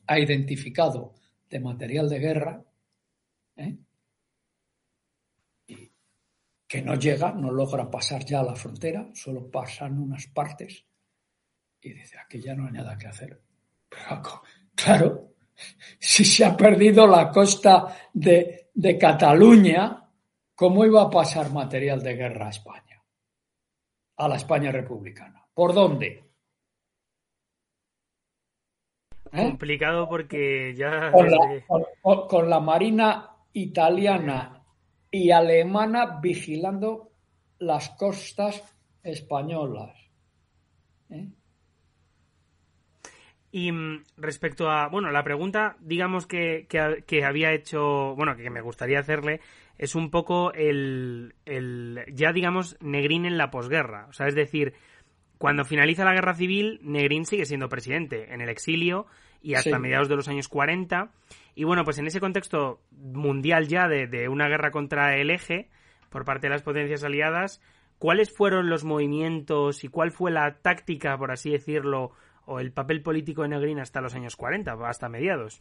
ha 0.07 0.19
identificado 0.19 1.13
de 1.49 1.59
material 1.59 2.09
de 2.09 2.19
guerra, 2.19 2.63
¿eh? 3.57 3.77
que 6.67 6.81
no 6.81 6.95
llega, 6.95 7.31
no 7.31 7.51
logra 7.51 7.89
pasar 7.91 8.25
ya 8.25 8.39
a 8.39 8.43
la 8.43 8.55
frontera, 8.55 9.07
solo 9.13 9.51
pasan 9.51 9.99
unas 9.99 10.25
partes 10.25 10.83
y 11.83 11.93
dice, 11.93 12.17
aquí 12.17 12.41
ya 12.41 12.55
no 12.55 12.65
hay 12.65 12.73
nada 12.73 12.97
que 12.97 13.07
hacer. 13.07 13.41
claro, 14.75 15.33
si 15.99 16.25
se 16.25 16.45
ha 16.45 16.55
perdido 16.55 17.07
la 17.07 17.29
costa 17.29 17.95
de, 18.13 18.69
de 18.73 18.97
Cataluña, 18.97 20.09
¿cómo 20.55 20.85
iba 20.85 21.03
a 21.03 21.09
pasar 21.09 21.51
material 21.51 22.01
de 22.01 22.15
guerra 22.15 22.47
a 22.47 22.49
España? 22.49 23.03
A 24.17 24.27
la 24.27 24.35
España 24.35 24.71
republicana. 24.71 25.45
¿Por 25.53 25.73
dónde? 25.73 26.23
¿Eh? 29.31 29.43
Complicado 29.43 30.07
porque 30.07 30.73
ya... 30.75 31.11
con 32.01 32.49
la 32.49 32.59
Marina 32.59 33.29
italiana 33.53 34.63
y 35.09 35.31
alemana 35.31 36.19
vigilando 36.19 37.11
las 37.59 37.91
costas 37.91 38.63
españolas. 39.01 39.95
¿eh? 41.09 41.29
Y 43.55 43.71
mm, 43.71 44.03
respecto 44.17 44.71
a, 44.71 44.87
bueno, 44.87 45.11
la 45.11 45.23
pregunta, 45.23 45.77
digamos 45.79 46.25
que, 46.25 46.65
que, 46.67 47.23
había 47.23 47.53
hecho, 47.53 48.15
bueno, 48.15 48.35
que 48.35 48.49
me 48.49 48.61
gustaría 48.61 48.99
hacerle, 48.99 49.41
es 49.77 49.93
un 49.93 50.09
poco 50.09 50.51
el, 50.53 51.35
el, 51.45 52.03
ya 52.11 52.33
digamos, 52.33 52.75
Negrín 52.81 53.25
en 53.25 53.37
la 53.37 53.51
posguerra. 53.51 54.07
O 54.09 54.13
sea, 54.13 54.25
es 54.25 54.33
decir, 54.33 54.73
cuando 55.37 55.65
finaliza 55.65 56.03
la 56.03 56.13
guerra 56.13 56.33
civil, 56.33 56.79
Negrín 56.81 57.25
sigue 57.25 57.45
siendo 57.45 57.69
presidente 57.69 58.33
en 58.33 58.41
el 58.41 58.49
exilio 58.49 59.05
y 59.43 59.53
hasta 59.53 59.77
mediados 59.77 60.09
de 60.09 60.15
los 60.15 60.27
años 60.27 60.47
40. 60.47 61.11
Y 61.53 61.63
bueno, 61.63 61.83
pues 61.83 61.99
en 61.99 62.07
ese 62.07 62.19
contexto 62.19 62.81
mundial 62.89 63.67
ya 63.67 63.87
de, 63.87 64.27
una 64.29 64.47
guerra 64.47 64.71
contra 64.71 65.15
el 65.15 65.29
eje 65.29 65.69
por 66.09 66.25
parte 66.25 66.47
de 66.47 66.53
las 66.53 66.63
potencias 66.63 67.03
aliadas, 67.03 67.61
¿cuáles 67.99 68.35
fueron 68.35 68.71
los 68.71 68.83
movimientos 68.83 69.83
y 69.83 69.89
cuál 69.89 70.09
fue 70.09 70.31
la 70.31 70.55
táctica, 70.55 71.19
por 71.19 71.31
así 71.31 71.51
decirlo, 71.51 72.13
o 72.45 72.59
el 72.59 72.71
papel 72.71 73.01
político 73.01 73.43
de 73.43 73.49
Negrín 73.49 73.79
hasta 73.79 74.01
los 74.01 74.15
años 74.15 74.35
40, 74.35 74.73
hasta 74.87 75.09
mediados? 75.09 75.59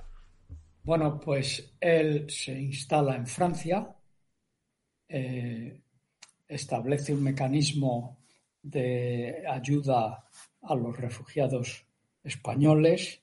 Bueno, 0.84 1.20
pues 1.20 1.74
él 1.80 2.28
se 2.28 2.60
instala 2.60 3.14
en 3.14 3.26
Francia, 3.26 3.94
eh, 5.08 5.80
establece 6.48 7.14
un 7.14 7.22
mecanismo 7.22 8.18
de 8.62 9.44
ayuda 9.48 10.24
a 10.62 10.74
los 10.74 10.96
refugiados 10.96 11.84
españoles. 12.22 13.20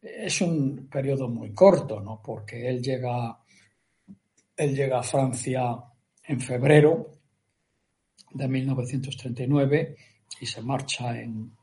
Es 0.00 0.40
un 0.40 0.88
periodo 0.88 1.28
muy 1.28 1.52
corto, 1.52 2.00
¿no? 2.00 2.20
Porque 2.22 2.68
él 2.68 2.82
llega, 2.82 3.38
él 4.56 4.74
llega 4.74 5.00
a 5.00 5.02
Francia 5.02 5.76
en 6.24 6.40
febrero 6.40 7.12
de 8.32 8.48
1939 8.48 9.96
y 10.40 10.46
se 10.46 10.62
marcha 10.62 11.18
en, 11.20 11.55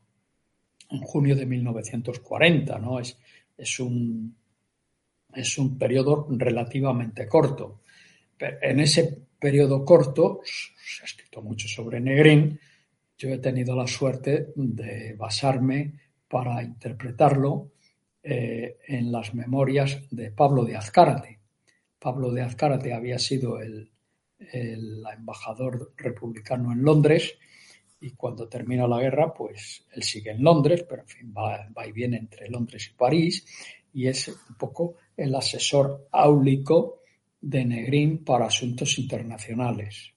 en 0.94 1.02
junio 1.02 1.36
de 1.36 1.46
1940, 1.46 2.80
¿no? 2.80 3.00
Es, 3.00 3.18
es 3.58 3.80
un, 3.80 4.36
es 5.34 5.58
un 5.58 5.78
periodo 5.78 6.28
relativamente 6.30 7.28
corto. 7.28 7.82
En 8.40 8.80
ese 8.80 9.26
periodo 9.40 9.84
corto, 9.84 10.42
se 10.44 11.02
ha 11.02 11.06
escrito 11.06 11.42
mucho 11.42 11.68
sobre 11.68 12.00
Negrín, 12.00 12.60
yo 13.18 13.30
he 13.30 13.38
tenido 13.38 13.76
la 13.76 13.88
suerte 13.88 14.52
de 14.56 15.14
basarme 15.14 15.94
para 16.28 16.62
interpretarlo 16.64 17.72
eh, 18.22 18.80
en 18.88 19.12
las 19.12 19.34
memorias 19.34 20.02
de 20.12 20.32
Pablo 20.32 20.66
de 20.66 20.76
Azcárate. 20.76 21.40
Pablo 22.00 22.32
de 22.32 22.42
Azcárate 22.42 22.94
había 22.94 23.20
sido 23.20 23.62
el, 23.62 23.90
el 24.40 25.04
embajador 25.16 25.94
republicano 25.96 26.74
en 26.74 26.84
Londres 26.84 27.38
y 28.04 28.12
cuando 28.12 28.50
termina 28.50 28.86
la 28.86 29.00
guerra, 29.00 29.34
pues 29.34 29.86
él 29.94 30.04
sigue 30.04 30.32
en 30.32 30.44
Londres, 30.44 30.86
pero 30.88 31.04
en 31.04 31.08
fin, 31.08 31.34
va, 31.36 31.70
va, 31.76 31.88
y 31.88 31.94
viene 31.94 32.18
entre 32.18 32.50
Londres 32.50 32.90
y 32.92 32.98
París 32.98 33.46
y 33.94 34.08
es 34.08 34.28
un 34.28 34.56
poco 34.58 34.98
el 35.16 35.34
asesor 35.34 36.10
áulico 36.12 37.02
de 37.40 37.64
Negrín 37.64 38.26
para 38.26 38.48
asuntos 38.48 39.00
internacionales. 39.00 40.12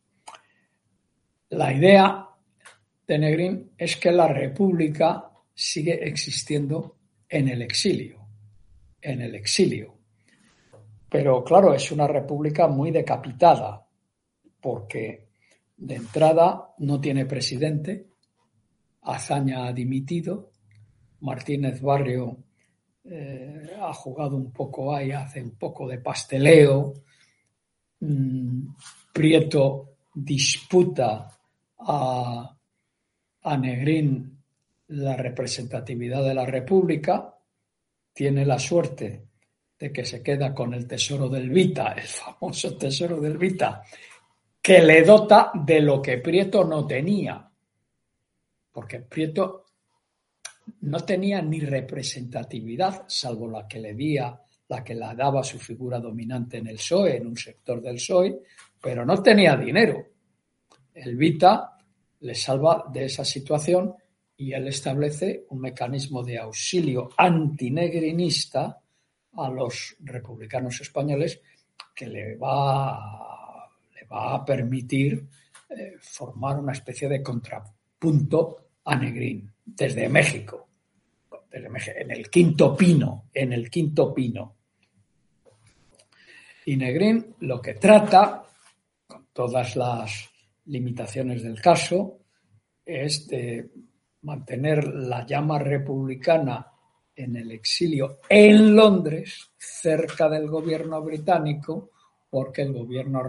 La 1.50 1.72
idea 1.72 2.26
de 3.06 3.18
Negrín 3.18 3.70
es 3.78 3.96
que 3.96 4.10
la 4.10 4.26
República 4.26 5.30
sigue 5.54 6.08
existiendo 6.08 6.96
en 7.28 7.48
el 7.48 7.62
exilio, 7.62 8.26
en 9.00 9.20
el 9.20 9.36
exilio. 9.36 9.94
Pero 11.08 11.44
claro, 11.44 11.72
es 11.72 11.92
una 11.92 12.08
república 12.08 12.66
muy 12.66 12.90
decapitada, 12.90 13.86
porque 14.60 15.25
de 15.76 15.94
entrada 15.94 16.74
no 16.78 17.00
tiene 17.00 17.26
presidente, 17.26 18.08
Azaña 19.02 19.66
ha 19.66 19.72
dimitido, 19.72 20.50
Martínez 21.20 21.80
Barrio 21.80 22.38
eh, 23.04 23.70
ha 23.80 23.92
jugado 23.92 24.36
un 24.36 24.52
poco 24.52 24.94
ahí, 24.94 25.12
hace 25.12 25.42
un 25.42 25.56
poco 25.56 25.86
de 25.86 25.98
pasteleo, 25.98 26.94
mm, 28.00 28.66
Prieto 29.12 29.96
disputa 30.12 31.30
a, 31.78 32.56
a 33.42 33.56
Negrín 33.56 34.36
la 34.88 35.16
representatividad 35.16 36.22
de 36.22 36.34
la 36.34 36.44
República, 36.44 37.34
tiene 38.12 38.44
la 38.44 38.58
suerte 38.58 39.26
de 39.78 39.92
que 39.92 40.04
se 40.04 40.22
queda 40.22 40.54
con 40.54 40.74
el 40.74 40.86
tesoro 40.86 41.28
del 41.28 41.50
Vita, 41.50 41.92
el 41.92 42.06
famoso 42.06 42.76
tesoro 42.76 43.20
del 43.20 43.36
Vita, 43.36 43.82
que 44.66 44.82
le 44.82 45.04
dota 45.04 45.52
de 45.54 45.80
lo 45.80 46.02
que 46.02 46.18
Prieto 46.18 46.64
no 46.64 46.84
tenía. 46.84 47.48
Porque 48.72 48.98
Prieto 48.98 49.66
no 50.80 50.98
tenía 51.04 51.40
ni 51.40 51.60
representatividad, 51.60 53.04
salvo 53.06 53.48
la 53.48 53.68
que 53.68 53.78
le 53.78 53.94
día, 53.94 54.36
la 54.66 54.82
que 54.82 54.96
la 54.96 55.14
daba 55.14 55.44
su 55.44 55.60
figura 55.60 56.00
dominante 56.00 56.56
en 56.56 56.66
el 56.66 56.78
PSOE, 56.78 57.18
en 57.18 57.28
un 57.28 57.36
sector 57.36 57.80
del 57.80 57.94
PSOE, 57.94 58.42
pero 58.82 59.06
no 59.06 59.22
tenía 59.22 59.56
dinero. 59.56 60.04
El 60.92 61.14
Vita 61.14 61.78
le 62.18 62.34
salva 62.34 62.86
de 62.92 63.04
esa 63.04 63.24
situación 63.24 63.94
y 64.36 64.52
él 64.52 64.66
establece 64.66 65.46
un 65.50 65.60
mecanismo 65.60 66.24
de 66.24 66.38
auxilio 66.38 67.10
antinegrinista 67.16 68.82
a 69.34 69.48
los 69.48 69.94
republicanos 70.00 70.80
españoles 70.80 71.40
que 71.94 72.08
le 72.08 72.36
va, 72.36 73.35
le 73.35 73.35
va 74.10 74.34
a 74.34 74.44
permitir 74.44 75.26
eh, 75.68 75.96
formar 76.00 76.58
una 76.58 76.72
especie 76.72 77.08
de 77.08 77.22
contrapunto 77.22 78.68
a 78.84 78.96
Negrín 78.96 79.52
desde 79.64 80.08
México, 80.08 80.68
en 81.50 82.10
el 82.10 82.30
quinto 82.30 82.76
pino, 82.76 83.24
en 83.32 83.52
el 83.52 83.68
quinto 83.70 84.14
pino. 84.14 84.56
Y 86.66 86.76
Negrín 86.76 87.34
lo 87.40 87.60
que 87.60 87.74
trata, 87.74 88.44
con 89.06 89.28
todas 89.32 89.74
las 89.76 90.28
limitaciones 90.66 91.42
del 91.42 91.60
caso, 91.60 92.18
es 92.84 93.26
de 93.26 93.70
mantener 94.22 94.86
la 94.86 95.26
llama 95.26 95.58
republicana 95.58 96.66
en 97.14 97.36
el 97.36 97.50
exilio 97.50 98.20
en 98.28 98.76
Londres, 98.76 99.50
cerca 99.56 100.28
del 100.28 100.48
gobierno 100.48 101.02
británico, 101.02 101.90
porque 102.28 102.62
el 102.62 102.72
gobierno 102.72 103.22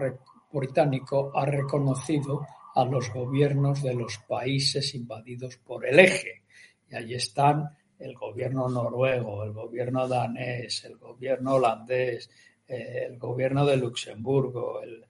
británico 0.52 1.32
ha 1.36 1.46
reconocido 1.46 2.46
a 2.76 2.86
los 2.86 3.12
gobiernos 3.12 3.82
de 3.82 3.94
los 3.94 4.20
países 4.20 4.94
invadidos 4.94 5.58
por 5.58 5.86
el 5.86 6.00
eje. 6.00 6.44
Y 6.90 6.96
allí 6.96 7.16
están 7.16 7.70
el 8.00 8.14
gobierno 8.16 8.70
noruego, 8.70 9.44
el 9.44 9.52
gobierno 9.52 10.08
danés, 10.08 10.86
el 10.86 10.98
gobierno 10.98 11.56
holandés, 11.56 12.30
eh, 12.68 13.08
el 13.10 13.18
gobierno 13.18 13.66
de 13.66 13.78
Luxemburgo, 13.78 14.82
el, 14.82 15.04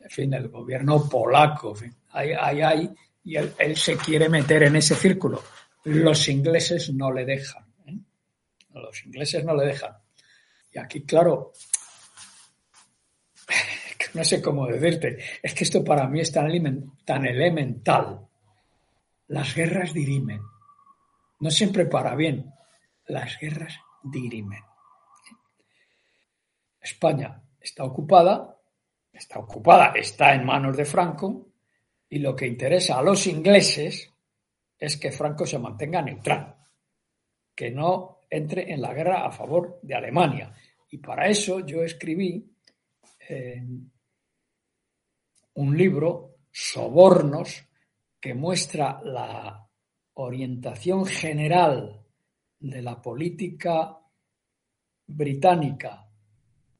en 0.00 0.10
fin, 0.10 0.34
el 0.34 0.48
gobierno 0.48 1.08
polaco. 1.08 1.70
En 1.70 1.76
fin, 1.76 1.96
hay, 2.10 2.90
y 3.24 3.36
él, 3.36 3.52
él, 3.58 3.76
se 3.76 3.96
quiere 3.96 4.28
meter 4.28 4.64
en 4.64 4.76
ese 4.76 4.94
círculo. 4.94 5.42
Los 5.84 6.28
ingleses 6.28 6.92
no 6.92 7.10
le 7.12 7.24
dejan. 7.24 7.64
¿eh? 7.86 7.98
Los 8.74 9.04
ingleses 9.06 9.44
no 9.44 9.54
le 9.56 9.66
dejan. 9.66 9.96
Y 10.72 10.78
aquí, 10.78 11.02
claro, 11.02 11.52
no 14.16 14.24
sé 14.24 14.40
cómo 14.40 14.66
decirte, 14.66 15.18
es 15.42 15.54
que 15.54 15.64
esto 15.64 15.84
para 15.84 16.08
mí 16.08 16.20
es 16.20 16.32
tan, 16.32 16.46
elemental. 17.26 18.26
Las 19.28 19.54
guerras 19.54 19.92
dirimen, 19.92 20.40
no 21.40 21.50
siempre 21.50 21.86
para 21.86 22.14
bien, 22.14 22.52
las 23.06 23.38
guerras 23.38 23.78
dirimen. 24.02 24.62
España 26.80 27.42
está 27.60 27.84
ocupada, 27.84 28.56
está 29.12 29.38
ocupada, 29.38 29.92
está 29.94 30.34
en 30.34 30.46
manos 30.46 30.76
de 30.76 30.84
Franco, 30.84 31.48
y 32.08 32.18
lo 32.18 32.34
que 32.34 32.46
interesa 32.46 32.98
a 32.98 33.02
los 33.02 33.26
ingleses 33.26 34.12
es 34.78 34.96
que 34.96 35.12
Franco 35.12 35.44
se 35.44 35.58
mantenga 35.58 36.00
neutral, 36.00 36.56
que 37.54 37.70
no 37.70 38.20
entre 38.30 38.72
en 38.72 38.80
la 38.80 38.94
guerra 38.94 39.26
a 39.26 39.30
favor 39.32 39.80
de 39.82 39.94
Alemania. 39.94 40.52
Y 40.90 40.98
para 40.98 41.26
eso 41.28 41.60
yo 41.60 41.82
escribí 41.82 42.56
eh, 43.28 43.62
un 45.56 45.76
libro, 45.76 46.36
Sobornos, 46.50 47.66
que 48.20 48.32
muestra 48.34 49.00
la 49.02 49.68
orientación 50.14 51.04
general 51.04 52.06
de 52.58 52.80
la 52.82 53.02
política 53.02 53.98
británica 55.06 56.08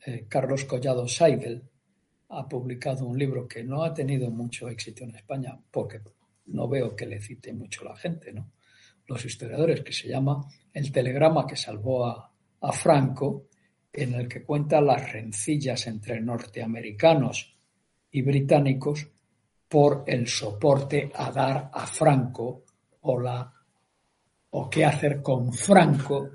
eh, 0.07 0.26
Carlos 0.28 0.64
Collado 0.66 1.09
Seidel, 1.09 1.68
ha 2.28 2.49
publicado 2.49 3.05
un 3.05 3.18
libro 3.18 3.49
que 3.49 3.64
no 3.64 3.83
ha 3.83 3.93
tenido 3.93 4.30
mucho 4.30 4.68
éxito 4.68 5.03
en 5.03 5.16
España, 5.16 5.59
porque 5.68 6.01
no 6.47 6.68
veo 6.68 6.95
que 6.95 7.07
le 7.07 7.20
cite 7.20 7.53
mucho 7.53 7.85
la 7.85 7.97
gente, 7.97 8.33
¿no? 8.33 8.53
Los 9.09 9.24
historiadores, 9.24 9.80
que 9.80 9.93
se 9.93 10.09
llama 10.09 10.47
El 10.72 10.93
telegrama 10.93 11.45
que 11.45 11.57
salvó 11.57 12.07
a, 12.07 12.33
a 12.61 12.72
Franco, 12.72 13.49
en 13.93 14.14
el 14.14 14.28
que 14.28 14.45
cuenta 14.45 14.80
las 14.80 15.12
rencillas 15.12 15.89
entre 15.89 16.20
norteamericanos 16.20 17.57
y 18.12 18.22
británicos 18.22 19.09
por 19.68 20.05
el 20.07 20.28
soporte 20.28 21.11
a 21.12 21.33
dar 21.33 21.68
a 21.74 21.85
Franco 21.85 22.64
o 23.01 23.18
la 23.18 23.53
o 24.55 24.69
qué 24.69 24.85
hacer 24.85 25.23
con 25.23 25.53
Franco 25.53 26.29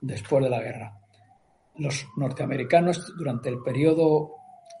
después 0.00 0.42
de 0.44 0.50
la 0.50 0.60
guerra. 0.60 0.98
Los 1.76 2.06
norteamericanos 2.16 3.14
durante 3.16 3.48
el 3.48 3.62
periodo 3.62 4.32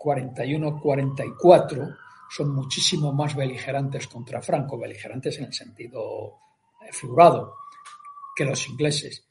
41-44 0.02 1.96
son 2.30 2.54
muchísimo 2.54 3.12
más 3.12 3.36
beligerantes 3.36 4.08
contra 4.08 4.40
Franco, 4.40 4.78
beligerantes 4.78 5.38
en 5.38 5.44
el 5.44 5.52
sentido 5.52 6.38
eh, 6.80 6.92
figurado, 6.92 7.56
que 8.34 8.44
los 8.44 8.68
ingleses. 8.68 9.26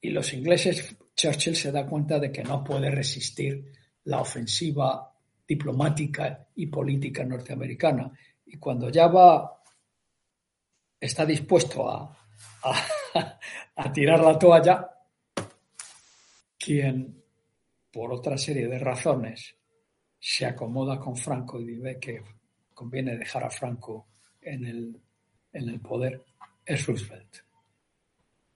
Y 0.00 0.10
los 0.10 0.32
ingleses, 0.32 0.96
Churchill 1.14 1.56
se 1.56 1.72
da 1.72 1.86
cuenta 1.86 2.20
de 2.20 2.30
que 2.30 2.44
no 2.44 2.62
puede 2.62 2.90
resistir 2.90 3.72
la 4.04 4.20
ofensiva 4.20 5.12
diplomática 5.46 6.46
y 6.54 6.66
política 6.66 7.24
norteamericana. 7.24 8.12
Y 8.46 8.58
cuando 8.58 8.90
ya 8.90 9.08
va, 9.08 9.55
está 11.00 11.24
dispuesto 11.24 11.88
a, 11.88 12.16
a, 13.76 13.92
tirar 13.92 14.20
la 14.20 14.38
toalla, 14.38 14.90
quien, 16.58 17.22
por 17.92 18.12
otra 18.12 18.36
serie 18.36 18.66
de 18.66 18.78
razones, 18.78 19.56
se 20.18 20.46
acomoda 20.46 20.98
con 20.98 21.16
Franco 21.16 21.60
y 21.60 21.78
ve 21.78 21.98
que 22.00 22.22
conviene 22.74 23.16
dejar 23.16 23.44
a 23.44 23.50
Franco 23.50 24.08
en 24.40 24.64
el, 24.64 25.00
en 25.52 25.68
el 25.68 25.80
poder, 25.80 26.24
es 26.64 26.86
Roosevelt. 26.86 27.36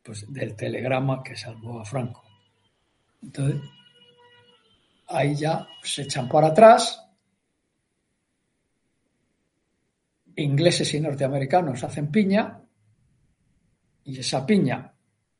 Pues 0.03 0.32
del 0.32 0.57
telegrama 0.57 1.22
que 1.22 1.36
salvó 1.36 1.80
a 1.80 1.84
Franco. 1.84 2.24
Entonces, 3.22 3.61
ahí 5.09 5.34
ya 5.34 5.66
se 5.82 6.03
echan 6.03 6.28
para 6.28 6.49
atrás. 6.49 7.10
Ingleses 10.43 10.93
y 10.95 11.01
norteamericanos 11.01 11.84
hacen 11.84 12.11
piña 12.11 12.61
y 14.05 14.18
esa 14.18 14.47
piña 14.47 14.93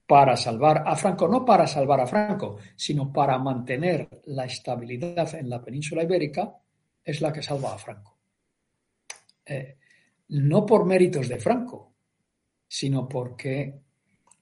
para 0.07 0.37
salvar 0.37 0.83
a 0.87 0.97
Franco, 0.97 1.29
no 1.29 1.45
para 1.45 1.67
salvar 1.67 2.01
a 2.01 2.07
Franco, 2.07 2.59
sino 2.75 3.13
para 3.13 3.39
mantener 3.39 4.09
la 4.27 4.45
estabilidad 4.45 5.35
en 5.37 5.49
la 5.49 5.63
península 5.63 6.03
ibérica, 6.03 6.53
es 7.05 7.21
la 7.21 7.33
que 7.33 7.43
salva 7.43 7.75
a 7.75 7.79
Franco. 7.79 8.19
Eh, 9.47 9.77
no 10.29 10.67
por 10.67 10.85
méritos 10.85 11.29
de 11.29 11.39
Franco, 11.39 11.93
sino 12.67 13.09
porque 13.09 13.81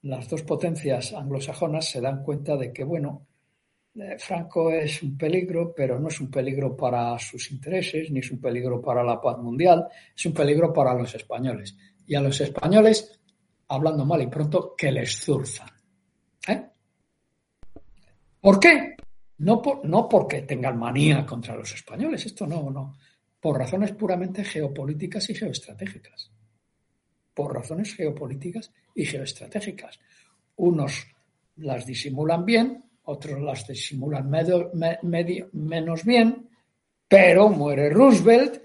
las 0.01 0.29
dos 0.29 0.43
potencias 0.43 1.13
anglosajonas 1.13 1.89
se 1.89 2.01
dan 2.01 2.23
cuenta 2.23 2.57
de 2.57 2.73
que, 2.73 2.83
bueno, 2.83 3.27
Franco 4.17 4.71
es 4.71 5.01
un 5.03 5.17
peligro, 5.17 5.73
pero 5.75 5.99
no 5.99 6.07
es 6.07 6.19
un 6.21 6.29
peligro 6.29 6.75
para 6.75 7.17
sus 7.19 7.51
intereses, 7.51 8.11
ni 8.11 8.19
es 8.19 8.31
un 8.31 8.39
peligro 8.39 8.81
para 8.81 9.03
la 9.03 9.19
paz 9.19 9.37
mundial, 9.39 9.87
es 10.15 10.25
un 10.25 10.33
peligro 10.33 10.71
para 10.71 10.93
los 10.93 11.13
españoles. 11.15 11.75
Y 12.05 12.15
a 12.15 12.21
los 12.21 12.39
españoles, 12.39 13.19
hablando 13.67 14.05
mal 14.05 14.21
y 14.21 14.27
pronto, 14.27 14.75
que 14.77 14.91
les 14.91 15.19
zurzan. 15.19 15.69
¿Eh? 16.47 16.69
¿Por 18.39 18.59
qué? 18.59 18.95
No, 19.39 19.61
no 19.83 20.07
porque 20.07 20.43
tengan 20.43 20.77
manía 20.77 21.25
contra 21.25 21.55
los 21.55 21.73
españoles, 21.73 22.25
esto 22.25 22.45
no, 22.45 22.69
no. 22.69 22.97
Por 23.39 23.57
razones 23.57 23.93
puramente 23.93 24.43
geopolíticas 24.43 25.29
y 25.29 25.35
geoestratégicas. 25.35 26.31
Por 27.33 27.53
razones 27.53 27.95
geopolíticas 27.95 28.71
y 28.95 29.05
geoestratégicas. 29.05 29.99
Unos 30.57 31.07
las 31.55 31.85
disimulan 31.85 32.45
bien, 32.45 32.88
otros 33.09 33.41
las 33.41 33.67
disimulan 33.67 34.29
medio, 34.29 35.49
menos 35.53 36.05
bien, 36.05 36.47
pero 37.07 37.49
muere 37.49 37.89
Roosevelt, 37.89 38.61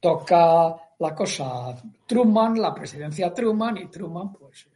toca 0.00 0.74
la 0.98 1.14
cosa 1.14 1.76
Truman, 2.06 2.60
la 2.60 2.74
presidencia 2.74 3.32
Truman, 3.32 3.76
y 3.76 3.88
Truman 3.88 4.32
pues 4.32 4.66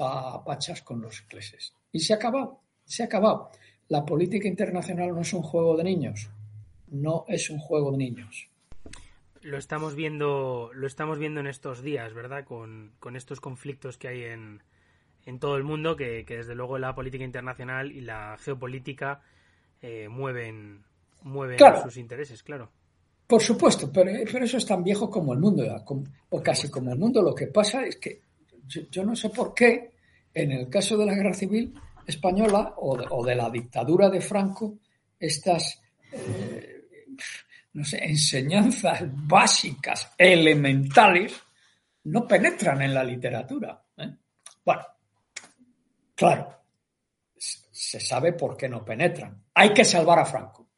va 0.00 0.34
a 0.34 0.44
pachas 0.44 0.82
con 0.82 1.00
los 1.00 1.22
ingleses. 1.22 1.74
Y 1.90 2.00
se 2.00 2.12
ha 2.12 2.16
acabado, 2.16 2.60
se 2.84 3.02
ha 3.02 3.06
acabado. 3.06 3.50
La 3.88 4.04
política 4.04 4.48
internacional 4.48 5.14
no 5.14 5.22
es 5.22 5.32
un 5.32 5.42
juego 5.42 5.76
de 5.76 5.84
niños, 5.84 6.30
no 6.88 7.24
es 7.28 7.48
un 7.50 7.58
juego 7.58 7.90
de 7.92 7.98
niños. 7.98 8.48
Lo 9.40 9.58
estamos 9.58 9.94
viendo, 9.94 10.70
lo 10.74 10.86
estamos 10.86 11.18
viendo 11.18 11.40
en 11.40 11.46
estos 11.46 11.82
días, 11.82 12.12
¿verdad? 12.12 12.44
Con, 12.44 12.92
con 13.00 13.16
estos 13.16 13.40
conflictos 13.40 13.96
que 13.96 14.08
hay 14.08 14.24
en, 14.24 14.62
en 15.26 15.38
todo 15.38 15.56
el 15.56 15.64
mundo 15.64 15.96
que, 15.96 16.24
desde 16.26 16.54
luego 16.54 16.78
la 16.78 16.94
política 16.94 17.24
internacional 17.24 17.92
y 17.92 18.00
la 18.00 18.36
geopolítica 18.38 19.20
eh, 19.80 20.08
mueven, 20.08 20.84
mueven 21.22 21.58
sus 21.82 21.96
intereses, 21.96 22.42
claro. 22.42 22.70
Por 23.26 23.40
supuesto, 23.40 23.90
pero, 23.92 24.10
eso 24.10 24.58
es 24.58 24.66
tan 24.66 24.84
viejo 24.84 25.08
como 25.08 25.32
el 25.32 25.38
mundo, 25.38 25.64
o 26.30 26.42
casi 26.42 26.70
como 26.70 26.92
el 26.92 26.98
mundo. 26.98 27.22
Lo 27.22 27.34
que 27.34 27.46
pasa 27.46 27.84
es 27.84 27.96
que 27.96 28.20
yo, 28.66 29.04
no 29.04 29.16
sé 29.16 29.30
por 29.30 29.54
qué, 29.54 29.92
en 30.34 30.52
el 30.52 30.68
caso 30.68 30.96
de 30.96 31.06
la 31.06 31.14
guerra 31.14 31.34
civil 31.34 31.74
española 32.06 32.74
o 32.76 33.24
de, 33.24 33.34
la 33.34 33.48
dictadura 33.48 34.10
de 34.10 34.20
Franco, 34.20 34.74
estas 35.18 35.80
eh, 36.10 36.82
no 37.74 37.84
sé, 37.84 38.04
enseñanzas 38.04 39.02
básicas, 39.06 40.12
elementales, 40.18 41.40
no 42.04 42.26
penetran 42.26 42.82
en 42.82 42.94
la 42.94 43.04
literatura. 43.04 43.82
¿eh? 43.96 44.14
Bueno, 44.64 44.82
Claro, 46.22 46.62
se 47.36 47.98
sabe 47.98 48.34
por 48.34 48.56
qué 48.56 48.68
no 48.68 48.84
penetran. 48.84 49.44
Hay 49.54 49.74
que 49.74 49.84
salvar 49.84 50.20
a 50.20 50.24
Franco. 50.24 50.70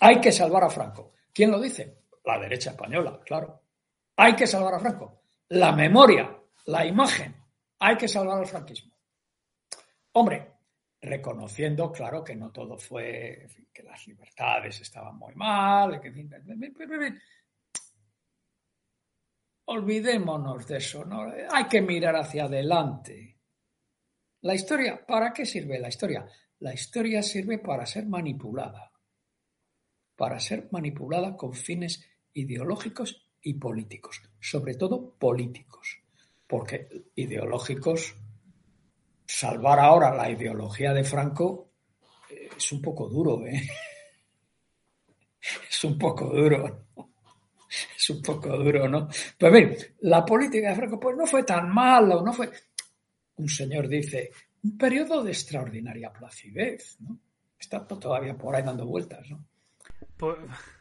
Hay 0.00 0.20
que 0.20 0.30
salvar 0.30 0.64
a 0.64 0.68
Franco. 0.68 1.14
¿Quién 1.32 1.50
lo 1.50 1.58
dice? 1.58 2.02
La 2.26 2.38
derecha 2.38 2.72
española, 2.72 3.18
claro. 3.24 3.62
Hay 4.16 4.36
que 4.36 4.46
salvar 4.46 4.74
a 4.74 4.80
Franco. 4.80 5.22
La 5.48 5.72
memoria, 5.72 6.38
la 6.66 6.84
imagen. 6.84 7.42
Hay 7.78 7.96
que 7.96 8.06
salvar 8.06 8.38
al 8.38 8.46
franquismo. 8.46 8.94
Hombre, 10.12 10.52
reconociendo, 11.00 11.90
claro, 11.90 12.22
que 12.22 12.36
no 12.36 12.50
todo 12.50 12.76
fue, 12.76 13.48
que 13.72 13.82
las 13.82 14.06
libertades 14.06 14.78
estaban 14.82 15.16
muy 15.16 15.34
mal, 15.34 15.98
que, 16.02 16.12
olvidémonos 19.64 20.66
de 20.66 20.76
eso. 20.76 21.06
Hay 21.50 21.64
que 21.64 21.80
mirar 21.80 22.16
hacia 22.16 22.44
adelante. 22.44 23.37
La 24.42 24.54
historia, 24.54 25.04
¿para 25.04 25.32
qué 25.32 25.44
sirve 25.44 25.80
la 25.80 25.88
historia? 25.88 26.26
La 26.60 26.72
historia 26.72 27.22
sirve 27.22 27.58
para 27.58 27.84
ser 27.86 28.06
manipulada, 28.06 28.92
para 30.14 30.38
ser 30.38 30.68
manipulada 30.70 31.36
con 31.36 31.54
fines 31.54 32.04
ideológicos 32.34 33.28
y 33.42 33.54
políticos, 33.54 34.22
sobre 34.40 34.74
todo 34.74 35.14
políticos, 35.18 35.98
porque 36.46 36.88
ideológicos, 37.16 38.14
salvar 39.26 39.80
ahora 39.80 40.14
la 40.14 40.30
ideología 40.30 40.92
de 40.92 41.02
Franco 41.02 41.72
eh, 42.30 42.48
es 42.56 42.72
un 42.72 42.80
poco 42.80 43.08
duro, 43.08 43.44
¿eh? 43.46 43.62
Es 45.70 45.84
un 45.84 45.96
poco 45.96 46.26
duro. 46.26 46.86
Es 47.96 48.10
un 48.10 48.20
poco 48.20 48.48
duro, 48.56 48.88
¿no? 48.88 49.08
Pues 49.38 49.52
bien, 49.52 49.76
la 50.00 50.24
política 50.24 50.70
de 50.70 50.74
Franco 50.74 50.98
pues 50.98 51.16
no 51.16 51.26
fue 51.26 51.44
tan 51.44 51.72
mala, 51.72 52.20
no 52.22 52.32
fue 52.32 52.50
un 53.38 53.48
señor 53.48 53.88
dice, 53.88 54.30
un 54.62 54.76
periodo 54.76 55.22
de 55.22 55.32
extraordinaria 55.32 56.12
placidez, 56.12 56.98
¿no? 57.00 57.18
Está 57.58 57.86
todavía 57.86 58.36
por 58.36 58.54
ahí 58.54 58.62
dando 58.62 58.86
vueltas, 58.86 59.28
¿no? 59.30 59.44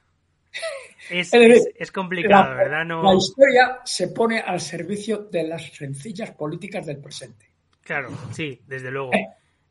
Es, 1.10 1.92
complicado, 1.92 2.56
¿verdad? 2.56 2.86
La 2.86 3.14
historia 3.14 3.80
se 3.86 4.10
pone 4.10 4.40
al 4.40 4.60
servicio 4.60 5.30
de 5.32 5.48
las 5.48 5.72
sencillas 5.72 6.32
políticas 6.32 6.86
del 6.86 6.98
presente. 6.98 7.54
Claro, 7.82 8.10
sí, 8.32 8.62
desde 8.68 8.92
luego. 8.92 9.12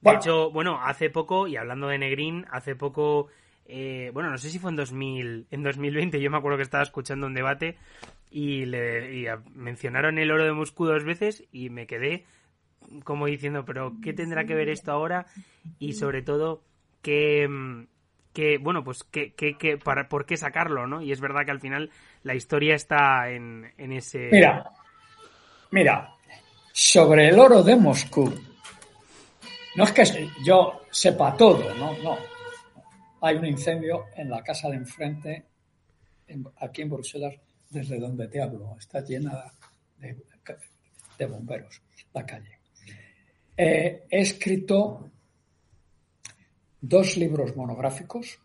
Eh, 0.02 0.12
de 0.12 0.18
hecho, 0.18 0.50
bueno, 0.52 0.78
hace 0.80 1.10
poco, 1.10 1.48
y 1.48 1.56
hablando 1.56 1.88
de 1.88 1.98
Negrín, 1.98 2.46
hace 2.52 2.76
poco, 2.76 3.26
eh, 3.64 4.10
bueno, 4.12 4.30
no 4.30 4.38
sé 4.38 4.50
si 4.50 4.60
fue 4.60 4.70
en, 4.70 4.76
2000, 4.76 5.46
en 5.50 5.62
2020, 5.64 6.20
yo 6.20 6.30
me 6.30 6.36
acuerdo 6.36 6.58
que 6.58 6.62
estaba 6.62 6.84
escuchando 6.84 7.26
un 7.26 7.34
debate 7.34 7.76
y, 8.30 8.66
le, 8.66 9.16
y 9.16 9.26
mencionaron 9.54 10.18
el 10.18 10.30
oro 10.30 10.44
de 10.44 10.52
Moscú 10.52 10.84
dos 10.84 11.02
veces 11.02 11.42
y 11.50 11.70
me 11.70 11.88
quedé 11.88 12.24
como 13.04 13.26
diciendo, 13.26 13.64
pero 13.64 13.94
¿qué 14.02 14.12
tendrá 14.12 14.44
que 14.44 14.54
ver 14.54 14.68
esto 14.68 14.92
ahora? 14.92 15.26
Y 15.78 15.94
sobre 15.94 16.22
todo, 16.22 16.62
¿qué, 17.02 17.48
bueno, 18.60 18.84
pues, 18.84 19.04
¿qué, 19.04 19.32
qué, 19.34 19.78
para, 19.82 20.08
¿por 20.08 20.26
qué 20.26 20.36
sacarlo, 20.36 20.86
no? 20.86 21.02
Y 21.02 21.12
es 21.12 21.20
verdad 21.20 21.44
que 21.44 21.50
al 21.50 21.60
final 21.60 21.90
la 22.22 22.34
historia 22.34 22.74
está 22.74 23.30
en, 23.30 23.72
en 23.78 23.92
ese... 23.92 24.28
Mira, 24.32 24.70
mira, 25.70 26.14
sobre 26.72 27.28
el 27.28 27.38
oro 27.38 27.62
de 27.62 27.76
Moscú, 27.76 28.32
no 29.76 29.84
es 29.84 29.92
que 29.92 30.28
yo 30.44 30.82
sepa 30.90 31.36
todo, 31.36 31.74
no, 31.74 31.96
no. 31.98 32.16
Hay 33.20 33.36
un 33.36 33.46
incendio 33.46 34.06
en 34.16 34.30
la 34.30 34.42
casa 34.42 34.68
de 34.68 34.76
enfrente, 34.76 35.44
aquí 36.60 36.82
en 36.82 36.90
Bruselas, 36.90 37.34
desde 37.70 37.98
donde 37.98 38.28
te 38.28 38.40
hablo. 38.40 38.76
Está 38.78 39.00
llena 39.00 39.52
de 41.18 41.26
bomberos 41.26 41.80
la 42.16 42.24
calle. 42.24 42.55
Eh, 43.58 44.04
he 44.10 44.20
escrito 44.20 45.10
dos 46.80 47.16
libros 47.16 47.56
monográficos, 47.56 48.38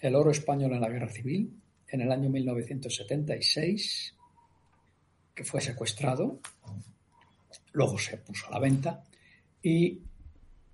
El 0.00 0.14
oro 0.14 0.30
español 0.30 0.72
en 0.72 0.80
la 0.80 0.88
guerra 0.88 1.08
civil, 1.08 1.60
en 1.88 2.00
el 2.00 2.10
año 2.10 2.30
1976, 2.30 4.14
que 5.34 5.44
fue 5.44 5.60
secuestrado, 5.60 6.40
luego 7.72 7.98
se 7.98 8.16
puso 8.18 8.46
a 8.48 8.52
la 8.52 8.58
venta, 8.58 9.04
y 9.62 10.00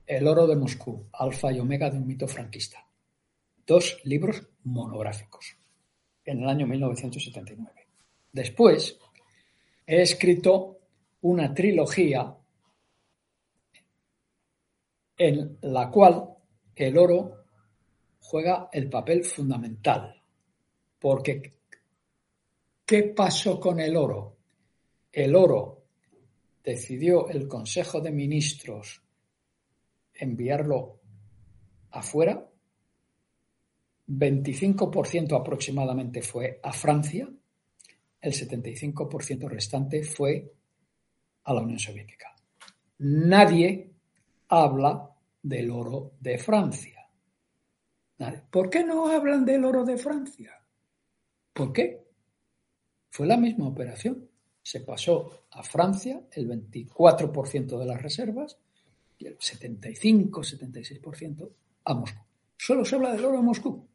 El 0.06 0.26
oro 0.26 0.46
de 0.46 0.56
Moscú, 0.56 1.06
alfa 1.12 1.52
y 1.52 1.58
omega 1.58 1.90
de 1.90 1.98
un 1.98 2.06
mito 2.06 2.28
franquista. 2.28 2.86
dos 3.66 4.00
libros 4.04 4.48
monográficos 4.64 5.56
en 6.24 6.42
el 6.42 6.48
año 6.48 6.66
1979. 6.66 7.86
Después 8.32 8.98
he 9.86 10.02
escrito 10.02 10.78
una 11.20 11.54
trilogía 11.54 12.36
en 15.22 15.58
la 15.60 15.90
cual 15.90 16.30
el 16.74 16.96
oro 16.96 17.44
juega 18.20 18.70
el 18.72 18.88
papel 18.88 19.22
fundamental. 19.22 20.18
Porque, 20.98 21.56
¿qué 22.86 23.02
pasó 23.02 23.60
con 23.60 23.80
el 23.80 23.98
oro? 23.98 24.38
El 25.12 25.36
oro 25.36 25.82
decidió 26.64 27.28
el 27.28 27.46
Consejo 27.46 28.00
de 28.00 28.10
Ministros 28.12 29.02
enviarlo 30.14 31.00
afuera, 31.90 32.48
25% 34.08 35.38
aproximadamente 35.38 36.22
fue 36.22 36.60
a 36.62 36.72
Francia, 36.72 37.28
el 38.22 38.32
75% 38.32 39.48
restante 39.50 40.02
fue 40.02 40.50
a 41.44 41.52
la 41.52 41.60
Unión 41.60 41.78
Soviética. 41.78 42.34
Nadie 43.00 43.90
habla 44.48 45.09
del 45.42 45.70
oro 45.70 46.12
de 46.20 46.38
Francia. 46.38 47.00
¿Por 48.50 48.68
qué 48.68 48.84
no 48.84 49.08
hablan 49.08 49.46
del 49.46 49.64
oro 49.64 49.84
de 49.84 49.96
Francia? 49.96 50.60
¿Por 51.52 51.72
qué? 51.72 52.04
Fue 53.08 53.26
la 53.26 53.36
misma 53.36 53.66
operación. 53.68 54.28
Se 54.62 54.80
pasó 54.80 55.44
a 55.50 55.62
Francia 55.62 56.26
el 56.32 56.48
24% 56.48 57.78
de 57.78 57.86
las 57.86 58.02
reservas 58.02 58.58
y 59.18 59.26
el 59.26 59.38
75-76% 59.38 61.50
a 61.84 61.94
Moscú. 61.94 62.20
Solo 62.56 62.84
se 62.84 62.96
habla 62.96 63.12
del 63.12 63.24
oro 63.24 63.36
de 63.38 63.42
Moscú. 63.42 63.88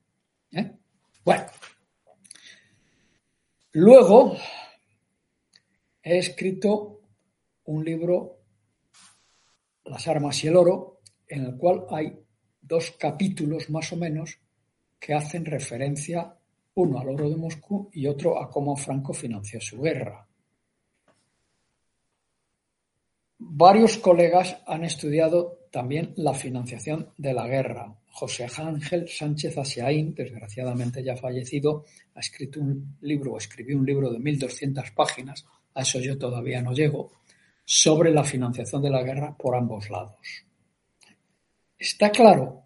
¿eh? 0.51 0.71
Bueno, 1.23 1.45
luego 3.73 4.35
he 6.01 6.17
escrito 6.17 7.01
un 7.65 7.85
libro, 7.85 8.39
Las 9.85 10.07
armas 10.07 10.43
y 10.43 10.47
el 10.47 10.55
oro, 10.55 10.94
en 11.27 11.45
el 11.45 11.57
cual 11.57 11.85
hay 11.89 12.17
dos 12.61 12.91
capítulos 12.97 13.69
más 13.69 13.91
o 13.93 13.95
menos 13.95 14.39
que 14.99 15.13
hacen 15.13 15.45
referencia 15.45 16.35
uno 16.75 16.99
al 16.99 17.09
oro 17.09 17.29
de 17.29 17.37
Moscú 17.37 17.89
y 17.93 18.07
otro 18.07 18.41
a 18.41 18.49
cómo 18.49 18.75
Franco 18.75 19.13
financió 19.13 19.61
su 19.61 19.81
guerra. 19.81 20.27
Varios 23.37 23.97
colegas 23.97 24.57
han 24.65 24.83
estudiado 24.83 25.67
también 25.71 26.13
la 26.15 26.33
financiación 26.33 27.09
de 27.17 27.33
la 27.33 27.47
guerra. 27.47 27.93
José 28.11 28.47
Ángel 28.57 29.09
Sánchez 29.09 29.57
Asiaín, 29.57 30.15
desgraciadamente 30.15 31.03
ya 31.03 31.17
fallecido, 31.17 31.83
ha 32.13 32.21
escrito 32.21 32.61
un 32.61 32.97
libro 33.01 33.33
o 33.33 33.37
escribió 33.37 33.77
un 33.77 33.85
libro 33.85 34.09
de 34.09 34.19
1200 34.19 34.91
páginas, 34.91 35.45
a 35.73 35.81
eso 35.81 35.99
yo 35.99 36.17
todavía 36.17 36.61
no 36.61 36.71
llego, 36.71 37.11
sobre 37.65 38.11
la 38.11 38.23
financiación 38.23 38.81
de 38.81 38.89
la 38.89 39.03
guerra 39.03 39.35
por 39.37 39.55
ambos 39.55 39.89
lados. 39.89 40.44
Está 41.85 42.09
claro 42.09 42.65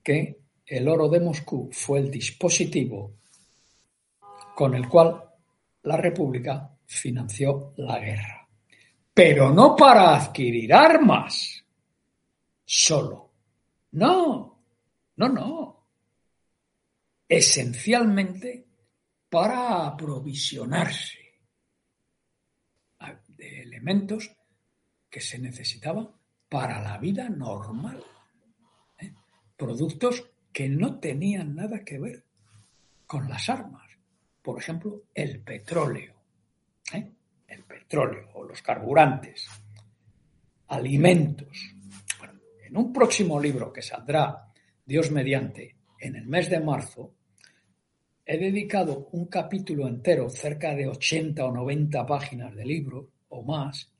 que 0.00 0.44
el 0.64 0.86
oro 0.86 1.08
de 1.08 1.18
Moscú 1.18 1.68
fue 1.72 1.98
el 1.98 2.12
dispositivo 2.12 3.16
con 4.54 4.72
el 4.76 4.88
cual 4.88 5.20
la 5.82 5.96
República 5.96 6.78
financió 6.86 7.74
la 7.78 7.98
guerra. 7.98 8.48
Pero 9.12 9.50
no 9.50 9.74
para 9.74 10.14
adquirir 10.14 10.72
armas 10.72 11.64
solo. 12.64 13.32
No, 13.90 14.62
no, 15.16 15.28
no. 15.28 15.86
Esencialmente 17.28 18.64
para 19.28 19.86
aprovisionarse 19.86 21.18
de 23.26 23.62
elementos 23.62 24.30
que 25.10 25.20
se 25.20 25.40
necesitaban 25.40 26.08
para 26.54 26.80
la 26.80 26.98
vida 26.98 27.28
normal. 27.28 28.00
¿eh? 29.00 29.12
Productos 29.56 30.30
que 30.52 30.68
no 30.68 31.00
tenían 31.00 31.56
nada 31.56 31.84
que 31.84 31.98
ver 31.98 32.22
con 33.08 33.28
las 33.28 33.48
armas. 33.48 33.90
Por 34.40 34.60
ejemplo, 34.60 35.02
el 35.12 35.40
petróleo. 35.40 36.14
¿eh? 36.92 37.10
El 37.48 37.64
petróleo 37.64 38.28
o 38.34 38.44
los 38.44 38.62
carburantes. 38.62 39.48
Alimentos. 40.68 41.74
en 42.64 42.76
un 42.76 42.92
próximo 42.92 43.40
libro 43.40 43.72
que 43.72 43.82
saldrá, 43.82 44.46
Dios 44.86 45.10
mediante, 45.10 45.74
en 45.98 46.14
el 46.14 46.26
mes 46.28 46.48
de 46.48 46.60
marzo, 46.60 47.14
he 48.24 48.38
dedicado 48.38 49.08
un 49.10 49.26
capítulo 49.26 49.88
entero, 49.88 50.30
cerca 50.30 50.72
de 50.72 50.86
80 50.86 51.46
o 51.46 51.50
90 51.50 52.06
páginas 52.06 52.54
de 52.54 52.64
libro 52.64 53.10
o 53.30 53.42
más, 53.42 53.92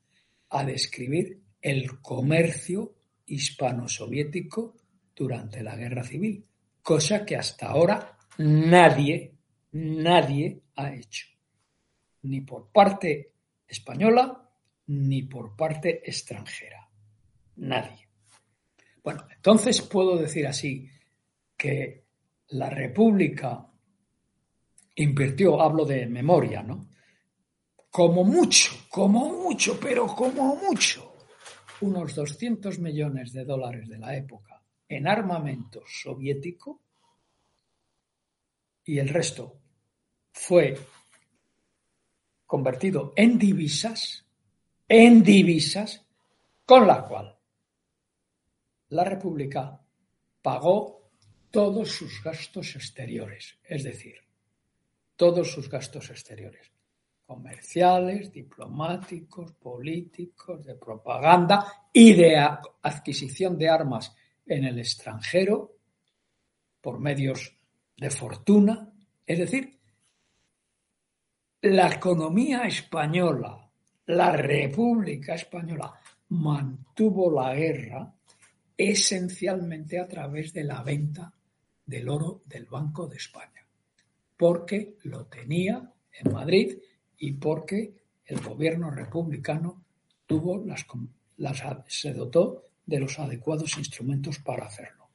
a 0.50 0.62
describir 0.62 1.42
el 1.64 1.98
comercio 2.02 2.94
hispano-soviético 3.24 4.74
durante 5.16 5.62
la 5.62 5.74
guerra 5.74 6.04
civil, 6.04 6.44
cosa 6.82 7.24
que 7.24 7.36
hasta 7.36 7.68
ahora 7.68 8.18
nadie, 8.36 9.32
nadie 9.72 10.60
ha 10.76 10.92
hecho, 10.92 11.26
ni 12.24 12.42
por 12.42 12.70
parte 12.70 13.32
española 13.66 14.46
ni 14.88 15.22
por 15.22 15.56
parte 15.56 16.02
extranjera. 16.04 16.86
Nadie. 17.56 18.08
Bueno, 19.02 19.26
entonces 19.34 19.80
puedo 19.80 20.18
decir 20.18 20.46
así 20.46 20.86
que 21.56 22.04
la 22.48 22.68
República 22.68 23.66
invirtió, 24.96 25.62
hablo 25.62 25.86
de 25.86 26.04
memoria, 26.04 26.62
¿no? 26.62 26.88
Como 27.90 28.22
mucho, 28.22 28.84
como 28.90 29.32
mucho, 29.32 29.80
pero 29.80 30.06
como 30.08 30.56
mucho, 30.56 31.13
unos 31.84 32.14
200 32.14 32.78
millones 32.78 33.32
de 33.32 33.44
dólares 33.44 33.88
de 33.88 33.98
la 33.98 34.16
época 34.16 34.62
en 34.88 35.06
armamento 35.06 35.82
soviético 35.86 36.80
y 38.84 38.98
el 38.98 39.08
resto 39.08 39.60
fue 40.32 40.78
convertido 42.46 43.12
en 43.16 43.38
divisas, 43.38 44.24
en 44.88 45.22
divisas, 45.22 46.04
con 46.64 46.86
la 46.86 47.06
cual 47.06 47.36
la 48.88 49.04
República 49.04 49.80
pagó 50.40 51.10
todos 51.50 51.90
sus 51.90 52.22
gastos 52.22 52.76
exteriores, 52.76 53.58
es 53.64 53.84
decir, 53.84 54.16
todos 55.16 55.52
sus 55.52 55.68
gastos 55.68 56.10
exteriores 56.10 56.73
comerciales, 57.26 58.30
diplomáticos, 58.32 59.52
políticos, 59.52 60.64
de 60.64 60.74
propaganda 60.74 61.88
y 61.92 62.12
de 62.12 62.36
adquisición 62.36 63.56
de 63.56 63.68
armas 63.68 64.14
en 64.46 64.64
el 64.64 64.78
extranjero 64.78 65.76
por 66.80 67.00
medios 67.00 67.56
de 67.96 68.10
fortuna. 68.10 68.92
Es 69.26 69.38
decir, 69.38 69.78
la 71.62 71.88
economía 71.88 72.64
española, 72.64 73.70
la 74.06 74.32
República 74.32 75.34
Española, 75.34 75.94
mantuvo 76.28 77.30
la 77.30 77.54
guerra 77.54 78.14
esencialmente 78.76 79.98
a 79.98 80.06
través 80.06 80.52
de 80.52 80.64
la 80.64 80.82
venta 80.82 81.32
del 81.86 82.08
oro 82.08 82.42
del 82.44 82.66
Banco 82.66 83.06
de 83.06 83.16
España, 83.16 83.66
porque 84.36 84.98
lo 85.04 85.26
tenía 85.26 85.90
en 86.12 86.32
Madrid 86.32 86.78
y 87.24 87.32
porque 87.32 87.94
el 88.26 88.38
gobierno 88.40 88.90
republicano 88.90 89.82
tuvo 90.26 90.62
las, 90.66 90.84
se 91.86 92.12
dotó 92.12 92.64
de 92.84 93.00
los 93.00 93.18
adecuados 93.18 93.78
instrumentos 93.78 94.40
para 94.40 94.66
hacerlo. 94.66 95.08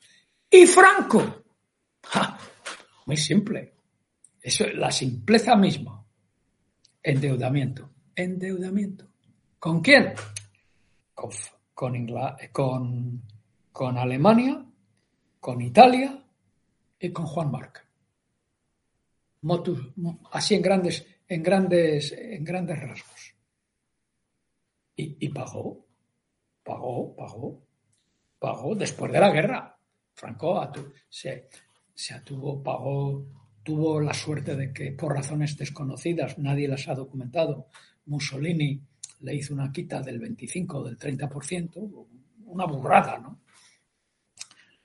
Y 0.49 0.65
Franco, 0.65 1.43
muy 3.05 3.15
simple, 3.15 3.73
eso 4.41 4.65
es 4.65 4.73
la 4.73 4.91
simpleza 4.91 5.55
misma. 5.55 6.03
Endeudamiento, 7.03 7.91
endeudamiento. 8.15 9.07
¿Con 9.59 9.81
quién? 9.81 10.13
Con, 11.13 11.29
con, 12.51 13.21
con 13.71 13.97
Alemania, 13.99 14.65
con 15.39 15.61
Italia 15.61 16.23
y 16.99 17.11
con 17.11 17.27
Juan 17.27 17.51
Marc. 17.51 17.85
Así 20.31 20.55
en 20.55 20.61
grandes 20.61 21.05
en 21.29 21.43
grandes, 21.43 22.11
en 22.11 22.43
grandes 22.43 22.79
rasgos. 22.79 23.35
Y, 24.95 25.29
pagó, 25.29 25.85
pagó, 26.61 27.15
pagó, 27.15 27.65
pagó 28.37 28.75
después 28.75 29.13
de 29.13 29.19
la 29.21 29.31
guerra. 29.31 29.79
Franco 30.13 30.69
se, 31.07 31.47
se 31.93 32.13
atuvo, 32.13 32.61
pagó, 32.61 33.25
tuvo 33.63 34.01
la 34.01 34.13
suerte 34.13 34.57
de 34.57 34.73
que 34.73 34.91
por 34.91 35.13
razones 35.13 35.55
desconocidas, 35.55 36.37
nadie 36.37 36.67
las 36.67 36.89
ha 36.89 36.95
documentado, 36.95 37.67
Mussolini 38.07 38.81
le 39.21 39.35
hizo 39.35 39.53
una 39.53 39.71
quita 39.71 40.01
del 40.01 40.19
25 40.19 40.79
o 40.79 40.83
del 40.83 40.97
30%, 40.97 42.07
una 42.47 42.65
burrada, 42.65 43.19
¿no? 43.19 43.39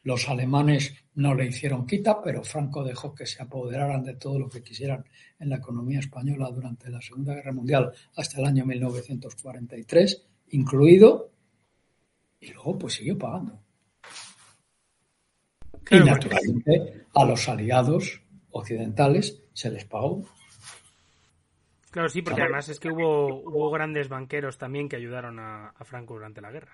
Los 0.05 0.29
alemanes 0.29 1.04
no 1.17 1.35
le 1.35 1.47
hicieron 1.47 1.87
quita, 1.87 2.21
pero 2.23 2.43
Franco 2.43 2.83
dejó 2.83 3.15
que 3.15 3.27
se 3.27 3.43
apoderaran 3.43 4.03
de 4.03 4.15
todo 4.15 4.39
lo 4.39 4.49
que 4.49 4.63
quisieran 4.63 5.05
en 5.39 5.51
la 5.51 5.57
economía 5.57 6.01
española 6.01 6.51
durante 6.51 6.91
la 6.91 7.01
Segunda 7.01 7.35
Guerra 7.35 7.53
Mundial 7.53 7.93
hasta 8.17 8.41
el 8.41 8.47
año 8.47 8.67
1943, 8.67 10.27
incluido, 10.51 11.31
y 12.41 12.53
luego 12.53 12.79
pues 12.79 12.95
siguió 12.95 13.17
pagando. 13.17 13.61
Y 15.91 15.99
naturalmente 15.99 17.07
a 17.15 17.25
los 17.25 17.49
aliados 17.49 18.23
occidentales 18.51 19.43
se 19.53 19.71
les 19.71 19.85
pagó. 19.85 20.25
Claro, 21.91 22.09
sí, 22.09 22.23
porque 22.23 22.43
además 22.43 22.69
es 22.69 22.81
que 22.81 22.91
hubo, 22.91 23.43
hubo 23.45 23.71
grandes 23.71 24.09
banqueros 24.09 24.59
también 24.59 24.89
que 24.89 24.97
ayudaron 24.97 25.39
a, 25.39 25.73
Franco 25.85 26.15
durante 26.15 26.41
la 26.41 26.51
guerra. 26.51 26.73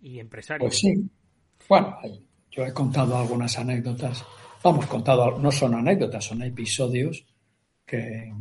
Y 0.00 0.18
empresarios. 0.18 0.68
Pues 0.68 0.78
sí. 0.78 1.08
Bueno, 1.68 1.96
yo 2.56 2.64
he 2.64 2.72
contado 2.72 3.18
algunas 3.18 3.58
anécdotas. 3.58 4.24
Vamos, 4.62 4.86
contado, 4.86 5.38
no 5.38 5.52
son 5.52 5.74
anécdotas, 5.74 6.24
son 6.24 6.42
episodios 6.42 7.26
que. 7.84 8.32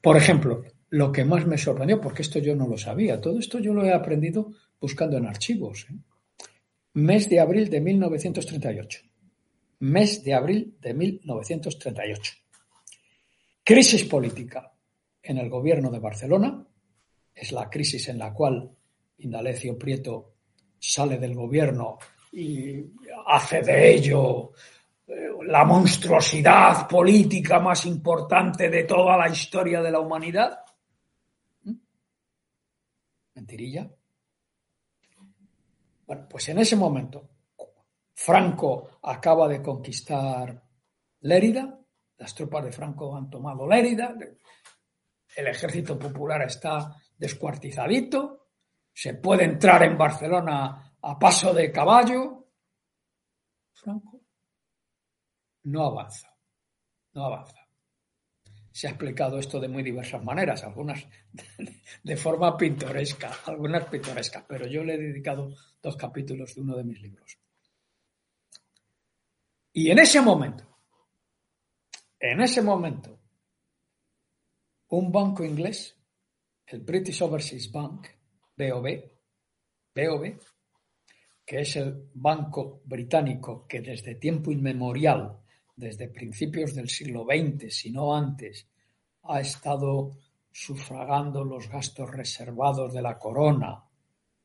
Por 0.00 0.16
ejemplo, 0.16 0.62
lo 0.90 1.10
que 1.10 1.24
más 1.24 1.44
me 1.44 1.58
sorprendió, 1.58 2.00
porque 2.00 2.22
esto 2.22 2.38
yo 2.38 2.54
no 2.54 2.68
lo 2.68 2.78
sabía, 2.78 3.20
todo 3.20 3.40
esto 3.40 3.58
yo 3.58 3.74
lo 3.74 3.84
he 3.84 3.92
aprendido 3.92 4.52
buscando 4.80 5.16
en 5.16 5.26
archivos. 5.26 5.86
¿eh? 5.90 5.96
Mes 6.94 7.28
de 7.28 7.40
abril 7.40 7.68
de 7.68 7.80
1938. 7.80 9.00
Mes 9.80 10.22
de 10.22 10.34
abril 10.34 10.76
de 10.80 10.94
1938. 10.94 12.32
Crisis 13.64 14.04
política 14.04 14.72
en 15.20 15.38
el 15.38 15.50
gobierno 15.50 15.90
de 15.90 15.98
Barcelona. 15.98 16.64
Es 17.34 17.50
la 17.52 17.68
crisis 17.68 18.08
en 18.08 18.18
la 18.18 18.32
cual 18.32 18.70
Indalecio 19.18 19.76
Prieto 19.76 20.34
sale 20.78 21.18
del 21.18 21.34
gobierno 21.34 21.98
y 22.32 22.84
hace 23.26 23.62
de 23.62 23.94
ello 23.94 24.52
eh, 25.06 25.28
la 25.46 25.64
monstruosidad 25.64 26.86
política 26.86 27.58
más 27.60 27.86
importante 27.86 28.68
de 28.68 28.84
toda 28.84 29.16
la 29.16 29.28
historia 29.28 29.80
de 29.80 29.90
la 29.90 30.00
humanidad. 30.00 30.58
¿Mm? 31.62 31.72
Mentirilla. 33.34 33.90
Bueno, 36.06 36.26
pues 36.28 36.48
en 36.48 36.58
ese 36.58 36.76
momento, 36.76 37.28
Franco 38.14 38.98
acaba 39.02 39.46
de 39.48 39.62
conquistar 39.62 40.62
Lérida, 41.20 41.78
las 42.16 42.34
tropas 42.34 42.64
de 42.64 42.72
Franco 42.72 43.16
han 43.16 43.28
tomado 43.28 43.66
Lérida, 43.66 44.14
el 45.36 45.46
ejército 45.46 45.98
popular 45.98 46.42
está 46.42 46.96
descuartizadito, 47.16 48.48
se 48.92 49.14
puede 49.14 49.44
entrar 49.44 49.82
en 49.84 49.96
Barcelona 49.96 50.87
a 51.02 51.18
paso 51.18 51.52
de 51.54 51.70
caballo. 51.72 52.46
Franco 53.72 54.20
no 55.64 55.84
avanza, 55.84 56.34
no 57.12 57.24
avanza. 57.24 57.58
Se 58.72 58.86
ha 58.86 58.90
explicado 58.90 59.38
esto 59.38 59.58
de 59.58 59.68
muy 59.68 59.82
diversas 59.82 60.22
maneras, 60.22 60.62
algunas 60.62 61.04
de 62.02 62.16
forma 62.16 62.56
pintoresca, 62.56 63.32
algunas 63.46 63.84
pintorescas, 63.86 64.44
pero 64.48 64.66
yo 64.66 64.84
le 64.84 64.94
he 64.94 64.98
dedicado 64.98 65.54
dos 65.82 65.96
capítulos 65.96 66.54
de 66.54 66.60
uno 66.60 66.76
de 66.76 66.84
mis 66.84 67.00
libros. 67.00 67.38
Y 69.72 69.90
en 69.90 69.98
ese 69.98 70.20
momento, 70.20 70.64
en 72.20 72.40
ese 72.40 72.62
momento, 72.62 73.20
un 74.88 75.12
banco 75.12 75.44
inglés, 75.44 75.96
el 76.66 76.80
British 76.80 77.22
Overseas 77.22 77.70
Bank, 77.70 78.08
BOB, 78.56 78.86
BOB, 79.94 80.40
que 81.48 81.62
es 81.62 81.76
el 81.76 82.10
banco 82.12 82.82
británico 82.84 83.66
que 83.66 83.80
desde 83.80 84.16
tiempo 84.16 84.52
inmemorial, 84.52 85.38
desde 85.74 86.10
principios 86.10 86.74
del 86.74 86.90
siglo 86.90 87.24
XX, 87.24 87.74
si 87.74 87.90
no 87.90 88.14
antes, 88.14 88.68
ha 89.22 89.40
estado 89.40 90.10
sufragando 90.52 91.42
los 91.44 91.70
gastos 91.70 92.10
reservados 92.10 92.92
de 92.92 93.00
la 93.00 93.18
corona, 93.18 93.82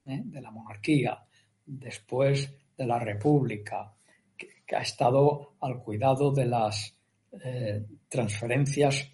¿eh? 0.06 0.22
de 0.24 0.40
la 0.40 0.50
monarquía, 0.50 1.22
después 1.66 2.50
de 2.78 2.86
la 2.86 3.00
república, 3.00 3.94
que, 4.38 4.64
ha 4.74 4.82
estado 4.82 5.56
al 5.60 5.84
cuidado 5.84 6.32
de 6.32 6.46
las 6.46 6.96
eh, 7.34 7.86
transferencias 8.08 9.12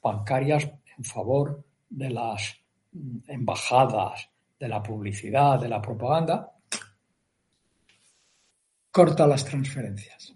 bancarias 0.00 0.70
en 0.96 1.02
favor 1.02 1.64
de 1.90 2.08
las 2.08 2.56
mm, 2.92 3.18
embajadas, 3.26 4.30
de 4.60 4.68
la 4.68 4.80
publicidad, 4.80 5.58
de 5.58 5.68
la 5.68 5.82
propaganda, 5.82 6.52
corta 8.92 9.26
las 9.26 9.44
transferencias. 9.44 10.34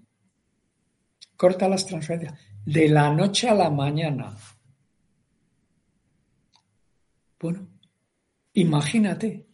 Corta 1.37 1.69
las 1.69 1.87
transferencias. 1.87 2.41
De 2.65 2.89
la 2.89 3.13
noche 3.15 3.49
a 3.49 3.55
la 3.55 3.71
mañana. 3.71 4.37
Bueno, 7.39 7.69
imagínate, 8.55 9.47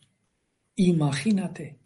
imagínate, 0.77 1.79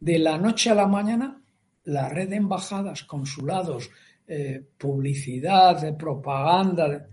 de 0.00 0.18
la 0.18 0.36
noche 0.36 0.70
a 0.70 0.74
la 0.74 0.86
mañana, 0.86 1.40
la 1.84 2.08
red 2.08 2.28
de 2.28 2.36
embajadas, 2.36 3.04
consulados, 3.04 3.88
eh, 4.26 4.68
publicidad, 4.76 5.80
de 5.80 5.92
propaganda, 5.94 7.08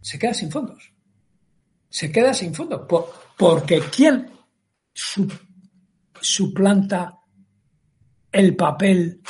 se 0.00 0.18
queda 0.18 0.34
sin 0.34 0.50
fondos. 0.50 0.92
Se 1.88 2.10
queda 2.10 2.34
sin 2.34 2.54
fondos. 2.54 2.86
porque 3.36 3.80
¿quién 3.94 4.30
suplanta 6.20 7.20
el 8.32 8.56
papel? 8.56 9.20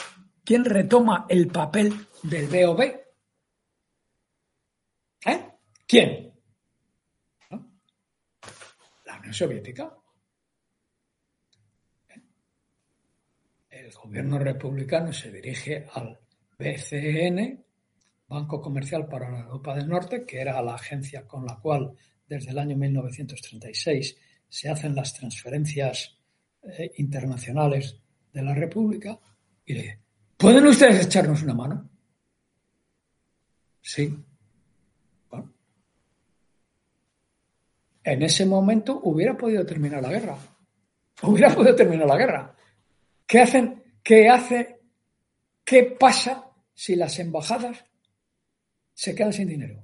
¿Quién 0.44 0.64
retoma 0.64 1.26
el 1.28 1.49
papel 1.49 1.92
del 2.22 2.47
BOB? 2.47 2.80
¿Eh? 5.26 5.51
¿Quién? 5.86 6.32
La 9.05 9.18
Unión 9.18 9.34
Soviética. 9.34 9.92
El 13.70 13.92
gobierno 13.92 14.38
republicano 14.38 15.12
se 15.12 15.30
dirige 15.30 15.86
al 15.92 16.18
BCN, 16.59 17.64
Banco 18.28 18.61
Comercial 18.61 19.07
para 19.07 19.30
la 19.30 19.40
Europa 19.40 19.74
del 19.74 19.88
Norte, 19.88 20.24
que 20.24 20.40
era 20.40 20.61
la 20.62 20.74
agencia 20.74 21.26
con 21.26 21.44
la 21.44 21.57
cual 21.57 21.92
desde 22.26 22.51
el 22.51 22.59
año 22.59 22.76
1936 22.76 24.16
se 24.49 24.68
hacen 24.68 24.94
las 24.94 25.14
transferencias 25.14 26.18
eh, 26.62 26.90
internacionales 26.97 28.01
de 28.37 28.43
la 28.43 28.55
República, 28.55 29.18
y 29.64 29.74
le 29.74 29.82
dice, 29.82 30.01
¿pueden 30.37 30.66
ustedes 30.66 31.07
echarnos 31.07 31.43
una 31.43 31.55
mano? 31.55 31.91
Sí. 33.80 34.16
Bueno. 35.30 35.53
En 38.05 38.22
ese 38.22 38.47
momento 38.47 39.01
hubiera 39.05 39.37
podido 39.37 39.64
terminar 39.64 40.03
la 40.03 40.11
guerra. 40.11 40.37
Hubiera 41.22 41.55
podido 41.55 41.74
terminar 41.74 42.07
la 42.07 42.16
guerra. 42.16 42.55
¿Qué 43.26 43.41
hacen? 43.41 43.82
¿Qué 44.03 44.28
hace? 44.28 44.80
¿Qué 45.64 45.97
pasa 45.99 46.51
si 46.74 46.95
las 46.95 47.18
embajadas 47.18 47.84
se 48.97 49.14
quedan 49.14 49.32
sin 49.32 49.49
dinero. 49.49 49.82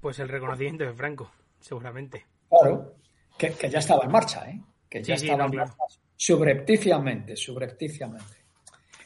Pues 0.00 0.18
el 0.18 0.28
reconocimiento 0.28 0.84
de 0.84 0.94
Franco, 0.94 1.30
seguramente. 1.60 2.26
Claro, 2.48 2.96
que, 3.36 3.52
ya 3.68 3.78
estaba 3.78 4.04
en 4.04 4.10
marcha, 4.10 4.48
¿eh? 4.50 4.60
Que 4.88 5.02
ya 5.02 5.14
estaba 5.14 5.46
en 5.46 5.56
marcha. 5.56 5.76
Subrepticiamente, 6.16 7.36
subrepticiamente. 7.36 8.36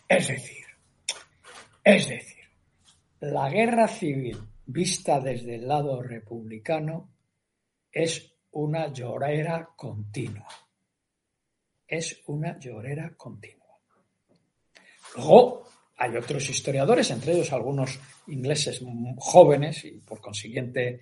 Es 0.09 0.29
decir, 0.29 0.65
es 1.85 2.09
decir, 2.09 2.45
la 3.21 3.49
guerra 3.51 3.89
civil 3.89 4.39
vista 4.67 5.21
desde 5.21 5.57
el 5.57 5.69
lado 5.69 6.03
republicano 6.03 7.13
es 7.91 8.35
una 8.53 8.93
llorera 8.93 9.71
continua. 9.77 10.49
Es 11.87 12.23
una 12.27 12.59
llorera 12.59 13.15
continua. 13.17 13.79
Luego 15.17 15.65
hay 15.97 16.17
otros 16.17 16.49
historiadores, 16.49 17.11
entre 17.11 17.33
ellos 17.33 17.53
algunos 17.53 17.99
ingleses 18.29 18.81
jóvenes 19.19 19.85
y 19.85 19.93
por 20.01 20.21
consiguiente 20.21 21.01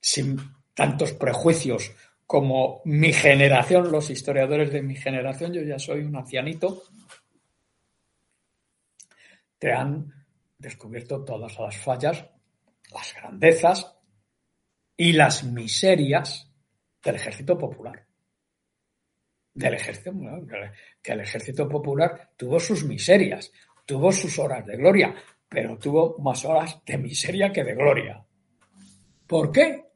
sin 0.00 0.38
tantos 0.74 1.12
prejuicios 1.12 1.92
como 2.28 2.82
mi 2.84 3.12
generación, 3.12 3.90
los 3.90 4.10
historiadores 4.10 4.70
de 4.70 4.82
mi 4.82 4.94
generación, 4.94 5.52
yo 5.52 5.62
ya 5.62 5.80
soy 5.80 6.02
un 6.02 6.14
ancianito, 6.14 6.84
te 9.58 9.72
han 9.72 10.12
descubierto 10.58 11.24
todas 11.24 11.58
las 11.58 11.76
fallas, 11.78 12.24
las 12.92 13.14
grandezas 13.14 13.96
y 14.96 15.12
las 15.14 15.42
miserias 15.42 16.48
del 17.02 17.16
ejército 17.16 17.58
popular 17.58 18.06
del 19.58 19.74
ejército, 19.74 20.12
que 21.02 21.12
el 21.12 21.20
ejército 21.20 21.68
popular 21.68 22.30
tuvo 22.36 22.60
sus 22.60 22.84
miserias, 22.84 23.50
tuvo 23.84 24.12
sus 24.12 24.38
horas 24.38 24.64
de 24.64 24.76
gloria, 24.76 25.12
pero 25.48 25.76
tuvo 25.76 26.16
más 26.18 26.44
horas 26.44 26.80
de 26.86 26.96
miseria 26.96 27.50
que 27.50 27.64
de 27.64 27.74
gloria. 27.74 28.24
¿Por 29.26 29.50
qué? 29.50 29.87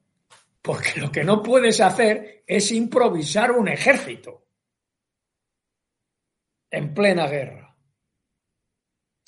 Porque 0.63 1.01
lo 1.01 1.11
que 1.11 1.25
no 1.25 1.43
puedes 1.43 1.81
hacer 1.81 2.45
es 2.47 2.71
improvisar 2.71 3.51
un 3.51 3.69
ejército. 3.69 4.39
en 6.73 6.95
plena 6.95 7.27
guerra, 7.27 7.77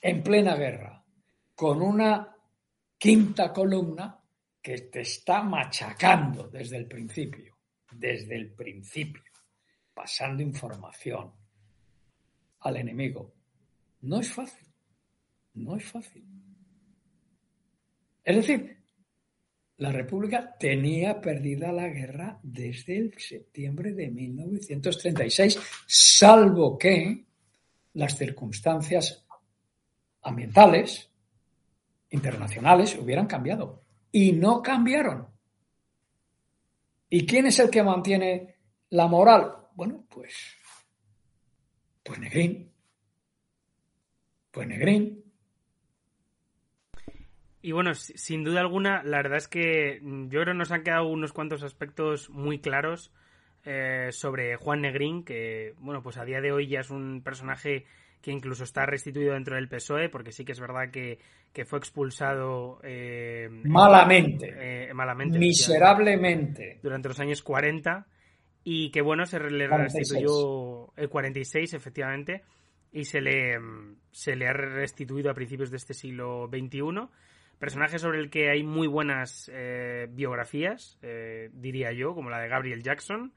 en 0.00 0.22
plena 0.22 0.56
guerra, 0.56 1.04
con 1.54 1.82
una 1.82 2.34
quinta 2.96 3.52
columna 3.52 4.18
que 4.62 4.78
te 4.78 5.02
está 5.02 5.42
machacando 5.42 6.48
desde 6.48 6.78
el 6.78 6.88
principio, 6.88 7.58
desde 7.92 8.34
el 8.36 8.54
principio, 8.54 9.30
pasando 9.92 10.42
información 10.42 11.34
al 12.60 12.76
enemigo. 12.78 13.34
No 14.00 14.20
es 14.20 14.32
fácil, 14.32 14.66
no 15.52 15.76
es 15.76 15.84
fácil. 15.84 16.24
Es 18.24 18.36
decir, 18.36 18.83
la 19.76 19.90
República 19.90 20.56
tenía 20.58 21.20
perdida 21.20 21.72
la 21.72 21.88
guerra 21.88 22.38
desde 22.42 22.96
el 22.96 23.14
septiembre 23.18 23.92
de 23.92 24.10
1936, 24.10 25.58
salvo 25.86 26.78
que 26.78 27.24
las 27.94 28.16
circunstancias 28.16 29.24
ambientales 30.22 31.10
internacionales 32.10 32.96
hubieran 32.96 33.26
cambiado. 33.26 33.82
Y 34.12 34.32
no 34.32 34.62
cambiaron. 34.62 35.28
¿Y 37.08 37.26
quién 37.26 37.46
es 37.46 37.58
el 37.58 37.68
que 37.68 37.82
mantiene 37.82 38.56
la 38.90 39.08
moral? 39.08 39.52
Bueno, 39.74 40.06
pues, 40.08 40.34
pues 42.02 42.18
Negrín. 42.20 42.72
Pues 44.52 44.68
Negrín. 44.68 45.23
Y 47.64 47.72
bueno, 47.72 47.94
sin 47.94 48.44
duda 48.44 48.60
alguna, 48.60 49.02
la 49.04 49.16
verdad 49.22 49.38
es 49.38 49.48
que 49.48 49.98
yo 50.02 50.42
creo 50.42 50.52
que 50.52 50.58
nos 50.58 50.70
han 50.70 50.82
quedado 50.82 51.06
unos 51.06 51.32
cuantos 51.32 51.62
aspectos 51.62 52.28
muy 52.28 52.58
claros 52.58 53.10
eh, 53.64 54.08
sobre 54.10 54.56
Juan 54.56 54.82
Negrín, 54.82 55.24
que 55.24 55.72
bueno, 55.78 56.02
pues 56.02 56.18
a 56.18 56.26
día 56.26 56.42
de 56.42 56.52
hoy 56.52 56.66
ya 56.66 56.80
es 56.80 56.90
un 56.90 57.22
personaje 57.22 57.86
que 58.20 58.32
incluso 58.32 58.64
está 58.64 58.84
restituido 58.84 59.32
dentro 59.32 59.56
del 59.56 59.70
PSOE, 59.70 60.10
porque 60.10 60.30
sí 60.30 60.44
que 60.44 60.52
es 60.52 60.60
verdad 60.60 60.90
que, 60.90 61.18
fue 61.64 61.78
expulsado 61.78 62.80
eh, 62.82 63.48
malamente, 63.50 64.52
eh, 64.58 64.92
malamente, 64.92 65.38
miserablemente, 65.38 66.80
durante 66.82 67.08
los 67.08 67.18
años 67.18 67.40
40 67.40 68.06
y 68.62 68.90
que 68.90 69.00
bueno, 69.00 69.24
se 69.24 69.40
le 69.40 69.68
restituyó 69.68 70.92
el 70.98 71.08
46 71.08 71.72
efectivamente 71.72 72.42
y 72.92 73.06
se 73.06 73.22
le, 73.22 73.58
se 74.12 74.36
le 74.36 74.48
ha 74.48 74.52
restituido 74.52 75.30
a 75.30 75.34
principios 75.34 75.70
de 75.70 75.78
este 75.78 75.94
siglo 75.94 76.46
XXI 76.52 77.08
Personaje 77.58 77.98
sobre 77.98 78.18
el 78.18 78.30
que 78.30 78.50
hay 78.50 78.62
muy 78.62 78.86
buenas 78.86 79.50
eh, 79.52 80.08
biografías, 80.10 80.98
eh, 81.02 81.50
diría 81.52 81.92
yo, 81.92 82.14
como 82.14 82.30
la 82.30 82.40
de 82.40 82.48
Gabriel 82.48 82.82
Jackson 82.82 83.32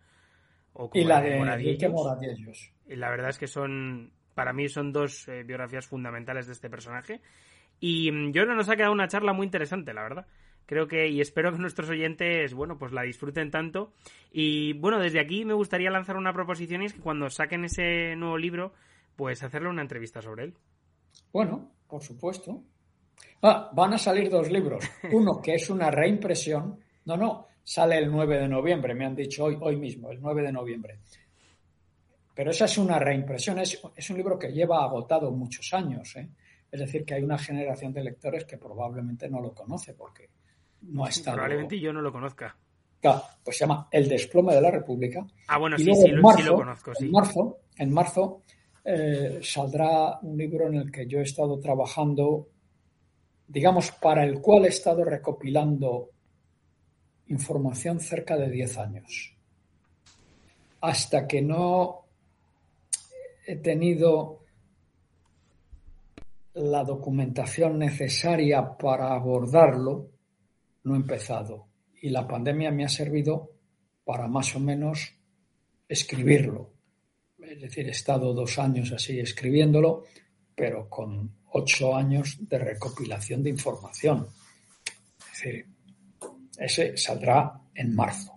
o 0.74 0.90
como 0.90 1.02
y 1.02 1.06
la, 1.06 1.22
de, 1.22 1.38
Enrique 1.38 1.90
Y 2.88 2.96
la 2.96 3.10
verdad 3.10 3.30
es 3.30 3.38
que 3.38 3.48
son, 3.48 4.12
para 4.36 4.54
mí, 4.54 4.70
son 4.70 4.92
dos 4.92 5.28
eh, 5.28 5.44
biografías 5.44 5.88
fundamentales 5.88 6.48
de 6.48 6.54
este 6.54 6.70
personaje. 6.70 7.22
Y 7.80 8.12
mm, 8.12 8.28
yo 8.32 8.44
creo 8.44 8.54
que 8.54 8.58
nos 8.58 8.70
ha 8.70 8.76
quedado 8.76 8.94
una 8.94 9.08
charla 9.08 9.34
muy 9.34 9.46
interesante, 9.46 9.94
la 9.94 10.04
verdad. 10.04 10.28
Creo 10.66 10.88
que, 10.88 11.08
y 11.08 11.22
espero 11.22 11.52
que 11.52 11.58
nuestros 11.60 11.90
oyentes, 11.90 12.54
bueno, 12.54 12.78
pues 12.78 12.92
la 12.92 13.04
disfruten 13.04 13.50
tanto. 13.50 13.94
Y 14.32 14.74
bueno, 14.74 15.00
desde 15.00 15.20
aquí 15.20 15.46
me 15.46 15.54
gustaría 15.54 15.90
lanzar 15.90 16.18
una 16.18 16.34
proposición 16.34 16.82
y 16.82 16.86
es 16.86 16.94
que 16.94 17.02
cuando 17.02 17.30
saquen 17.30 17.66
ese 17.66 18.16
nuevo 18.16 18.38
libro, 18.38 18.74
pues 19.16 19.42
hacerle 19.44 19.70
una 19.70 19.82
entrevista 19.82 20.22
sobre 20.22 20.44
él. 20.44 20.54
Bueno, 21.34 21.72
por 21.88 22.04
supuesto. 22.04 22.64
Ah, 23.42 23.70
van 23.74 23.94
a 23.94 23.98
salir 23.98 24.30
dos 24.30 24.50
libros. 24.50 24.84
Uno 25.12 25.42
que 25.42 25.56
es 25.56 25.70
una 25.70 25.92
reimpresión. 25.92 26.80
No, 27.06 27.18
no, 27.18 27.48
sale 27.64 27.98
el 27.98 28.12
9 28.12 28.40
de 28.40 28.48
noviembre, 28.48 28.94
me 28.94 29.06
han 29.06 29.16
dicho 29.16 29.46
hoy, 29.46 29.58
hoy 29.60 29.76
mismo, 29.76 30.12
el 30.12 30.22
9 30.22 30.42
de 30.42 30.52
noviembre. 30.52 31.00
Pero 32.34 32.52
esa 32.52 32.66
es 32.66 32.78
una 32.78 33.00
reimpresión, 33.00 33.60
es, 33.60 34.10
un 34.10 34.18
libro 34.18 34.38
que 34.38 34.52
lleva 34.52 34.84
agotado 34.84 35.32
muchos 35.32 35.74
años. 35.74 36.16
¿eh? 36.16 36.30
Es 36.72 36.80
decir, 36.80 37.04
que 37.04 37.16
hay 37.16 37.24
una 37.24 37.38
generación 37.38 37.94
de 37.94 38.04
lectores 38.04 38.46
que 38.46 38.58
probablemente 38.58 39.30
no 39.30 39.42
lo 39.42 39.54
conoce 39.54 39.94
porque 39.94 40.30
no 40.84 41.06
ha 41.06 41.10
estado. 41.10 41.38
Probablemente 41.38 41.80
yo 41.80 41.92
no 41.92 42.02
lo 42.02 42.12
conozca. 42.12 42.56
Claro, 43.02 43.24
pues 43.44 43.58
se 43.58 43.66
llama 43.66 43.88
El 43.92 44.08
desplome 44.08 44.54
de 44.54 44.62
la 44.62 44.72
República. 44.72 45.26
Ah, 45.48 45.58
bueno, 45.58 45.78
sí, 45.78 45.94
sí, 45.94 46.08
lo, 46.10 46.22
conozco. 46.56 46.92
En 47.00 47.12
marzo, 47.12 47.58
en 47.78 47.94
marzo 47.94 48.42
eh, 48.84 49.40
saldrá 49.42 50.20
un 50.22 50.38
libro 50.38 50.68
en 50.68 50.76
el 50.76 50.92
que 50.92 51.08
yo 51.08 51.20
he 51.20 51.24
estado 51.24 51.60
trabajando 51.60 52.50
digamos, 53.48 53.92
para 53.92 54.24
el 54.24 54.42
cual 54.42 54.66
he 54.66 54.70
estado 54.70 55.04
recopilando 55.06 56.10
información 57.28 58.00
cerca 58.00 58.38
de 58.38 58.50
10 58.50 58.78
años. 58.78 59.36
Hasta 60.82 61.28
que 61.28 61.42
no 61.42 62.06
he 63.46 63.56
tenido 63.56 64.44
la 66.54 66.84
documentación 66.84 67.80
necesaria 67.80 68.78
para 68.78 69.14
abordarlo, 69.14 70.10
no 70.84 70.94
he 70.94 70.98
empezado. 70.98 71.68
Y 72.02 72.10
la 72.10 72.28
pandemia 72.28 72.72
me 72.72 72.86
ha 72.86 72.90
servido 72.90 73.52
para 74.04 74.28
más 74.28 74.56
o 74.56 74.60
menos 74.60 75.14
escribirlo. 75.88 76.74
Es 77.40 77.62
decir, 77.62 77.88
he 77.88 77.92
estado 77.92 78.34
dos 78.34 78.60
años 78.60 78.92
así 78.92 79.20
escribiéndolo, 79.20 80.04
pero 80.58 80.90
con 80.90 81.32
ocho 81.52 81.96
años 81.96 82.36
de 82.40 82.58
recopilación 82.58 83.44
de 83.44 83.52
información. 83.52 84.28
Es 85.20 85.44
decir, 85.44 85.68
ese 86.58 86.98
saldrá 86.98 87.62
en 87.76 87.96
marzo. 87.96 88.34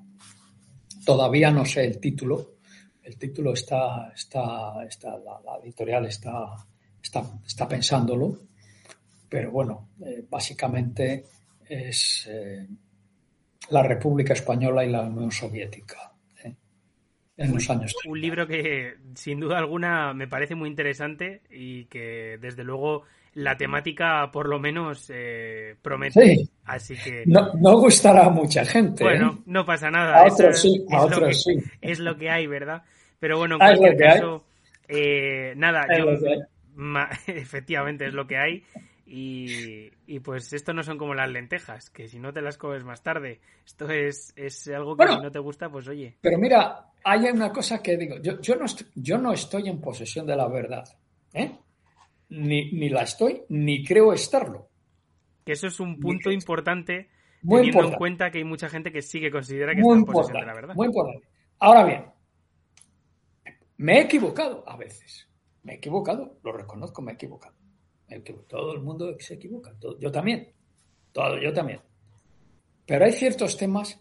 Todavía 1.02 1.50
no 1.50 1.64
sé 1.64 1.86
el 1.86 1.98
título. 1.98 2.56
El 3.02 3.16
título 3.16 3.54
está, 3.54 4.12
está, 4.14 4.84
está 4.86 5.16
la, 5.16 5.40
editorial 5.64 6.04
está, 6.04 6.54
está, 7.02 7.24
está, 7.44 7.66
pensándolo, 7.66 8.38
pero 9.26 9.50
bueno, 9.50 9.88
eh, 10.04 10.22
básicamente 10.28 11.24
es 11.66 12.28
eh, 12.30 12.68
la 13.70 13.82
República 13.82 14.34
Española 14.34 14.84
y 14.84 14.90
la 14.90 15.02
Unión 15.02 15.32
Soviética 15.32 16.09
en 17.40 17.54
los 17.54 17.70
años. 17.70 17.94
Un 18.06 18.20
libro 18.20 18.46
que 18.46 18.94
sin 19.14 19.40
duda 19.40 19.58
alguna 19.58 20.12
me 20.12 20.28
parece 20.28 20.54
muy 20.54 20.68
interesante 20.68 21.40
y 21.50 21.86
que 21.86 22.38
desde 22.40 22.64
luego 22.64 23.04
la 23.34 23.56
temática 23.56 24.30
por 24.30 24.48
lo 24.48 24.58
menos 24.58 25.10
eh, 25.12 25.74
promete. 25.80 26.48
Así 26.64 26.94
que 26.96 27.24
no, 27.26 27.52
no, 27.54 27.78
gustará 27.78 28.26
a 28.26 28.30
mucha 28.30 28.64
gente. 28.64 29.02
Bueno, 29.02 29.38
¿eh? 29.38 29.42
no 29.46 29.64
pasa 29.64 29.90
nada. 29.90 30.18
A 30.18 30.32
otros 30.32 30.60
sí, 30.60 30.84
a 30.90 31.02
otros 31.02 31.42
sí. 31.42 31.56
Es 31.80 31.98
lo 31.98 32.16
que 32.16 32.30
hay, 32.30 32.46
¿verdad? 32.46 32.82
Pero 33.18 33.38
bueno, 33.38 33.56
en 33.56 33.62
ah, 33.62 33.66
cualquier 33.76 33.96
caso, 33.96 34.44
eh, 34.88 35.54
nada, 35.56 35.86
yo, 35.96 36.10
efectivamente 37.26 38.06
es 38.06 38.12
lo 38.12 38.26
que 38.26 38.36
hay. 38.36 38.64
Y, 39.12 40.20
pues 40.20 40.52
esto 40.52 40.72
no 40.72 40.84
son 40.84 40.96
como 40.96 41.14
las 41.14 41.28
lentejas, 41.28 41.90
que 41.90 42.06
si 42.06 42.20
no 42.20 42.32
te 42.32 42.40
las 42.40 42.56
comes 42.56 42.84
más 42.84 43.02
tarde, 43.02 43.40
esto 43.66 43.90
es, 43.90 44.32
es 44.36 44.68
algo 44.68 44.96
que 44.96 45.08
si 45.08 45.18
no 45.20 45.32
te 45.32 45.40
gusta, 45.40 45.68
pues 45.68 45.88
oye. 45.88 46.16
Pero 46.20 46.38
mira, 46.38 46.92
hay 47.02 47.24
una 47.24 47.50
cosa 47.50 47.82
que 47.82 47.96
digo, 47.96 48.18
yo, 48.22 48.40
yo, 48.40 48.54
no, 48.54 48.66
estoy, 48.66 48.86
yo 48.94 49.18
no 49.18 49.32
estoy 49.32 49.68
en 49.68 49.80
posesión 49.80 50.26
de 50.26 50.36
la 50.36 50.46
verdad, 50.46 50.84
¿eh? 51.32 51.50
Ni, 52.28 52.70
ni 52.70 52.88
la 52.88 53.02
estoy, 53.02 53.42
ni 53.48 53.84
creo 53.84 54.12
estarlo. 54.12 54.68
Que 55.44 55.52
eso 55.52 55.66
es 55.66 55.80
un 55.80 55.98
punto 55.98 56.30
importante, 56.30 57.10
teniendo 57.42 57.88
en 57.88 57.94
cuenta 57.94 58.30
que 58.30 58.38
hay 58.38 58.44
mucha 58.44 58.68
gente 58.68 58.92
que 58.92 59.02
sí 59.02 59.18
que 59.18 59.32
considera 59.32 59.74
que 59.74 59.80
está 59.80 59.92
en 59.92 60.04
posesión 60.04 60.40
de 60.40 60.46
la 60.46 60.54
verdad. 60.54 60.74
Muy 60.76 60.86
importante. 60.86 61.26
Ahora 61.58 61.82
bien, 61.82 62.04
me 63.76 63.98
he 63.98 64.02
equivocado 64.02 64.62
a 64.68 64.76
veces. 64.76 65.26
Me 65.64 65.72
he 65.72 65.76
equivocado, 65.76 66.38
lo 66.44 66.52
reconozco, 66.52 67.02
me 67.02 67.10
he 67.10 67.14
equivocado. 67.16 67.59
Todo 68.48 68.72
el 68.72 68.80
mundo 68.80 69.16
se 69.18 69.34
equivoca. 69.34 69.74
yo 69.98 70.10
también. 70.10 70.52
Todo, 71.12 71.38
yo 71.38 71.52
también. 71.52 71.80
Pero 72.86 73.04
hay 73.04 73.12
ciertos 73.12 73.56
temas 73.56 74.00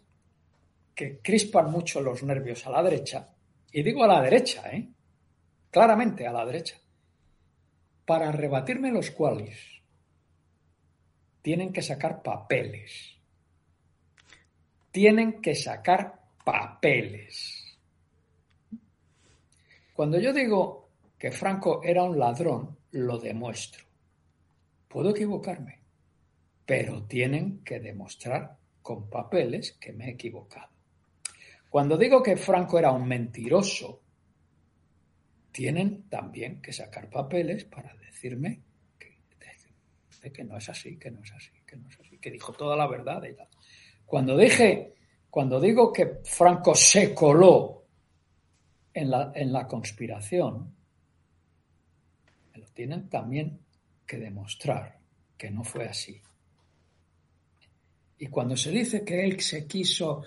que 0.95 1.19
crispan 1.19 1.71
mucho 1.71 2.01
los 2.01 2.23
nervios 2.23 2.65
a 2.65 2.71
la 2.71 2.83
derecha. 2.83 3.29
Y 3.71 3.83
digo 3.83 4.03
a 4.03 4.07
la 4.07 4.21
derecha, 4.21 4.69
¿eh? 4.71 4.89
Claramente 5.69 6.25
a 6.25 6.33
la 6.33 6.45
derecha. 6.45 6.77
Para 8.05 8.31
rebatirme 8.31 8.91
los 8.91 9.11
cuales 9.11 9.57
tienen 11.41 11.71
que 11.71 11.81
sacar 11.81 12.21
papeles. 12.21 13.15
Tienen 14.91 15.39
que 15.39 15.53
sacar 15.53 16.19
papeles. 16.43 17.77
Cuando 19.93 20.19
yo 20.19 20.33
digo 20.33 20.89
que 21.17 21.31
Franco 21.31 21.81
era 21.83 22.03
un 22.03 22.17
ladrón, 22.17 22.77
lo 22.91 23.17
demuestro. 23.17 23.88
Puedo 24.89 25.11
equivocarme, 25.11 25.79
pero 26.65 27.03
tienen 27.03 27.63
que 27.63 27.79
demostrar 27.79 28.57
con 28.81 29.07
papeles 29.07 29.73
que 29.79 29.93
me 29.93 30.07
he 30.07 30.11
equivocado. 30.13 30.69
Cuando 31.69 31.95
digo 31.95 32.23
que 32.23 32.35
Franco 32.35 32.79
era 32.79 32.91
un 32.91 33.07
mentiroso, 33.07 34.01
tienen 35.51 36.09
también 36.09 36.59
que 36.59 36.73
sacar 36.73 37.07
papeles 37.07 37.65
para 37.65 37.93
decirme 37.97 38.63
que, 38.97 40.43
no 40.43 40.57
es 40.57 40.67
así, 40.69 40.97
que 40.97 41.11
no 41.11 41.23
es 41.23 41.31
así, 41.31 41.51
que 41.65 41.77
no 41.77 41.87
es 41.87 41.99
así, 41.99 42.17
que 42.17 42.31
dijo 42.31 42.51
toda 42.53 42.75
la 42.75 42.87
verdad 42.87 43.23
y 43.23 43.35
tal. 43.35 43.47
Cuando 44.05 44.35
dije, 44.35 44.95
cuando 45.29 45.61
digo 45.61 45.93
que 45.93 46.19
Franco 46.23 46.73
se 46.73 47.13
coló 47.13 47.85
en 48.91 49.11
la, 49.11 49.31
en 49.35 49.53
la 49.53 49.67
conspiración, 49.67 50.75
me 52.51 52.59
lo 52.59 52.67
tienen 52.69 53.07
también 53.07 53.59
que 54.09 54.17
demostrar 54.17 54.97
que 55.37 55.51
no 55.51 55.63
fue 55.63 55.85
así. 55.85 56.19
Y 58.17 58.27
cuando 58.27 58.57
se 58.57 58.71
dice 58.71 59.05
que 59.05 59.23
él 59.23 59.39
se 59.39 59.67
quiso, 59.67 60.23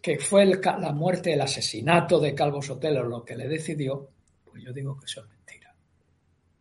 que 0.00 0.18
fue 0.20 0.46
la 0.46 0.92
muerte, 0.92 1.32
el 1.32 1.40
asesinato 1.40 2.20
de 2.20 2.32
Calvo 2.32 2.62
Sotelo 2.62 3.02
lo 3.02 3.24
que 3.24 3.36
le 3.36 3.48
decidió, 3.48 4.08
pues 4.44 4.62
yo 4.62 4.72
digo 4.72 4.96
que 4.96 5.06
eso 5.06 5.22
es 5.24 5.28
mentira. 5.28 5.74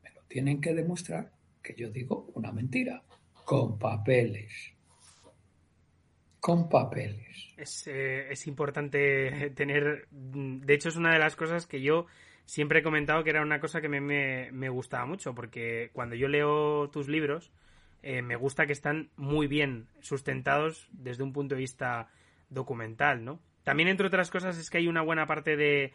Me 0.04 0.10
lo 0.12 0.24
tienen 0.24 0.60
que 0.60 0.74
demostrar 0.74 1.32
que 1.62 1.76
yo 1.78 1.92
digo 1.92 2.32
una 2.34 2.52
mentira, 2.52 3.04
con 3.46 3.78
papeles. 3.78 4.52
Con 6.40 6.68
papeles. 6.68 7.54
Es, 7.56 7.86
eh, 7.86 8.32
es 8.32 8.48
importante 8.48 9.52
tener, 9.52 10.08
de 10.10 10.74
hecho 10.74 10.90
es 10.90 10.96
una 10.96 11.14
de 11.14 11.20
las 11.20 11.36
cosas 11.36 11.68
que 11.68 11.82
yo 11.82 12.08
siempre 12.50 12.80
he 12.80 12.84
comentado 12.84 13.24
que 13.24 13.30
era 13.30 13.44
una 13.44 13.60
cosa 13.60 13.80
que 13.80 13.90
me, 13.90 14.02
me, 14.52 14.70
gustaba 14.70 15.06
mucho, 15.06 15.36
porque 15.36 15.92
cuando 15.94 16.16
yo 16.16 16.28
leo 16.28 16.90
tus 16.90 17.08
libros, 17.08 17.52
eh, 18.02 18.24
me 18.24 18.36
gusta 18.36 18.66
que 18.66 18.74
están 18.74 19.12
muy 19.18 19.46
bien 19.46 19.88
sustentados 20.02 20.90
desde 20.92 21.22
un 21.22 21.32
punto 21.32 21.54
de 21.54 21.62
vista 21.62 22.10
documental, 22.50 23.24
¿no? 23.24 23.40
También, 23.64 23.88
entre 23.88 24.08
otras 24.08 24.32
cosas, 24.32 24.58
es 24.58 24.72
que 24.72 24.80
hay 24.80 24.88
una 24.88 25.04
buena 25.04 25.28
parte 25.28 25.56
de, 25.56 25.94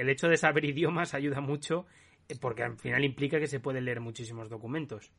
el 0.00 0.08
hecho 0.08 0.28
de 0.28 0.36
saber 0.36 0.64
idiomas 0.64 1.14
ayuda 1.14 1.40
mucho, 1.40 1.86
eh, 2.28 2.34
porque 2.40 2.64
al 2.64 2.76
final 2.76 3.04
implica 3.04 3.38
que 3.38 3.46
se 3.46 3.60
pueden 3.60 3.84
leer 3.84 4.00
muchísimos 4.00 4.48
documentos. 4.48 5.12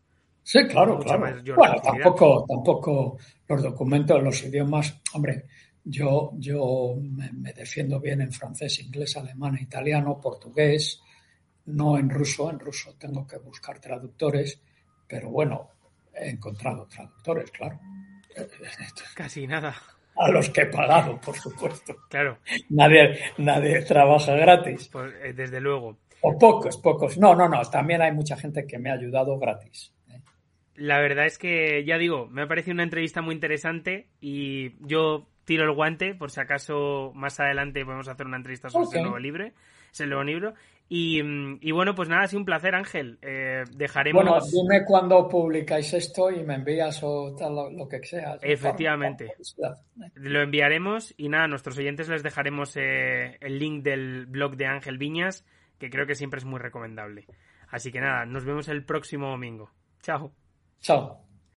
Sí, 0.44 0.60
claro, 0.68 1.00
claro. 1.00 1.42
Bueno, 1.56 1.76
tampoco, 1.82 2.46
tampoco 2.46 3.18
los 3.48 3.64
documentos, 3.64 4.22
los 4.22 4.44
idiomas, 4.44 5.02
hombre, 5.14 5.46
yo, 5.84 6.32
yo 6.36 6.96
me, 7.02 7.54
defiendo 7.54 8.00
bien 8.00 8.22
en 8.22 8.32
francés, 8.32 8.80
inglés, 8.80 9.18
alemán, 9.18 9.58
italiano, 9.60 10.20
portugués, 10.22 11.02
no 11.66 11.98
en 11.98 12.10
ruso, 12.10 12.50
en 12.50 12.60
ruso 12.60 12.96
tengo 12.98 13.26
que 13.26 13.38
buscar 13.38 13.80
traductores, 13.80 14.62
pero 15.08 15.30
bueno, 15.30 15.70
he 16.14 16.30
encontrado 16.30 16.86
traductores, 16.88 17.52
claro. 17.52 17.80
Casi 19.16 19.48
nada. 19.48 19.76
A 20.16 20.30
los 20.30 20.50
que 20.50 20.62
he 20.62 20.66
pagado, 20.66 21.20
por 21.22 21.38
supuesto. 21.38 21.96
Claro. 22.10 22.40
Nadie, 22.70 23.20
nadie 23.38 23.82
trabaja 23.84 24.34
gratis. 24.34 24.90
Pues, 24.90 25.14
desde 25.36 25.62
luego. 25.62 25.98
O 26.22 26.38
pocos, 26.38 26.78
pocos. 26.78 27.18
No, 27.18 27.34
no, 27.36 27.48
no. 27.48 27.62
También 27.70 28.02
hay 28.02 28.12
mucha 28.12 28.36
gente 28.36 28.68
que 28.68 28.78
me 28.78 28.90
ha 28.90 28.94
ayudado 28.94 29.40
gratis. 29.40 29.94
¿eh? 30.10 30.20
La 30.76 31.00
verdad 31.00 31.26
es 31.26 31.38
que, 31.38 31.86
ya 31.86 31.98
digo, 31.98 32.28
me 32.28 32.42
ha 32.42 32.48
parecido 32.48 32.74
una 32.74 32.84
entrevista 32.84 33.22
muy 33.22 33.34
interesante 33.34 34.10
y 34.20 34.74
yo 34.86 35.30
tiro 35.50 35.64
el 35.64 35.72
guante 35.72 36.14
por 36.14 36.30
si 36.30 36.40
acaso 36.40 37.12
más 37.16 37.40
adelante 37.40 37.84
podemos 37.84 38.08
hacer 38.08 38.28
una 38.28 38.38
entrevista 38.38 38.70
sobre 38.70 38.86
ese 38.86 39.02
nuevo 39.02 39.18
libro. 39.18 39.50
Ese 39.92 40.06
nuevo 40.06 40.24
libro. 40.24 40.54
Mm, 40.92 41.56
y, 41.60 41.72
bueno, 41.72 41.96
pues 41.96 42.08
nada, 42.08 42.22
ha 42.22 42.28
sido 42.28 42.42
un 42.42 42.46
placer, 42.46 42.76
Ángel. 42.76 43.18
Eh, 43.24 43.64
dejaremos. 43.76 44.24
Bueno, 44.24 44.40
dime 44.46 44.86
cuándo 44.86 45.28
publicáis 45.28 45.92
esto 45.96 46.30
y 46.30 46.44
me 46.44 46.54
envías 46.54 47.02
o 47.02 47.36
tal, 47.36 47.56
lo, 47.56 47.88
que 47.88 48.04
sea. 48.04 48.38
Efectivamente. 48.44 49.34
Lo 50.14 50.44
enviaremos 50.44 51.16
y 51.18 51.30
nada, 51.30 51.46
a 51.46 51.48
nuestros 51.48 51.80
oyentes 51.80 52.10
les 52.10 52.22
dejaremos 52.22 52.78
eh, 52.78 53.38
el 53.42 53.58
link 53.58 53.84
del 53.84 54.28
blog 54.28 54.56
de 54.56 54.68
Ángel 54.68 55.00
Viñas, 55.00 55.48
que 55.80 55.90
creo 55.90 56.06
que 56.06 56.14
siempre 56.14 56.38
es 56.38 56.46
muy 56.46 56.60
recomendable. 56.60 57.26
Así 57.70 57.92
que 57.92 58.02
nada, 58.02 58.28
nos 58.28 58.46
vemos 58.46 58.68
el 58.68 58.86
próximo 58.86 59.30
domingo. 59.30 59.72
Chao. 60.04 60.32
Chao. 60.80 61.29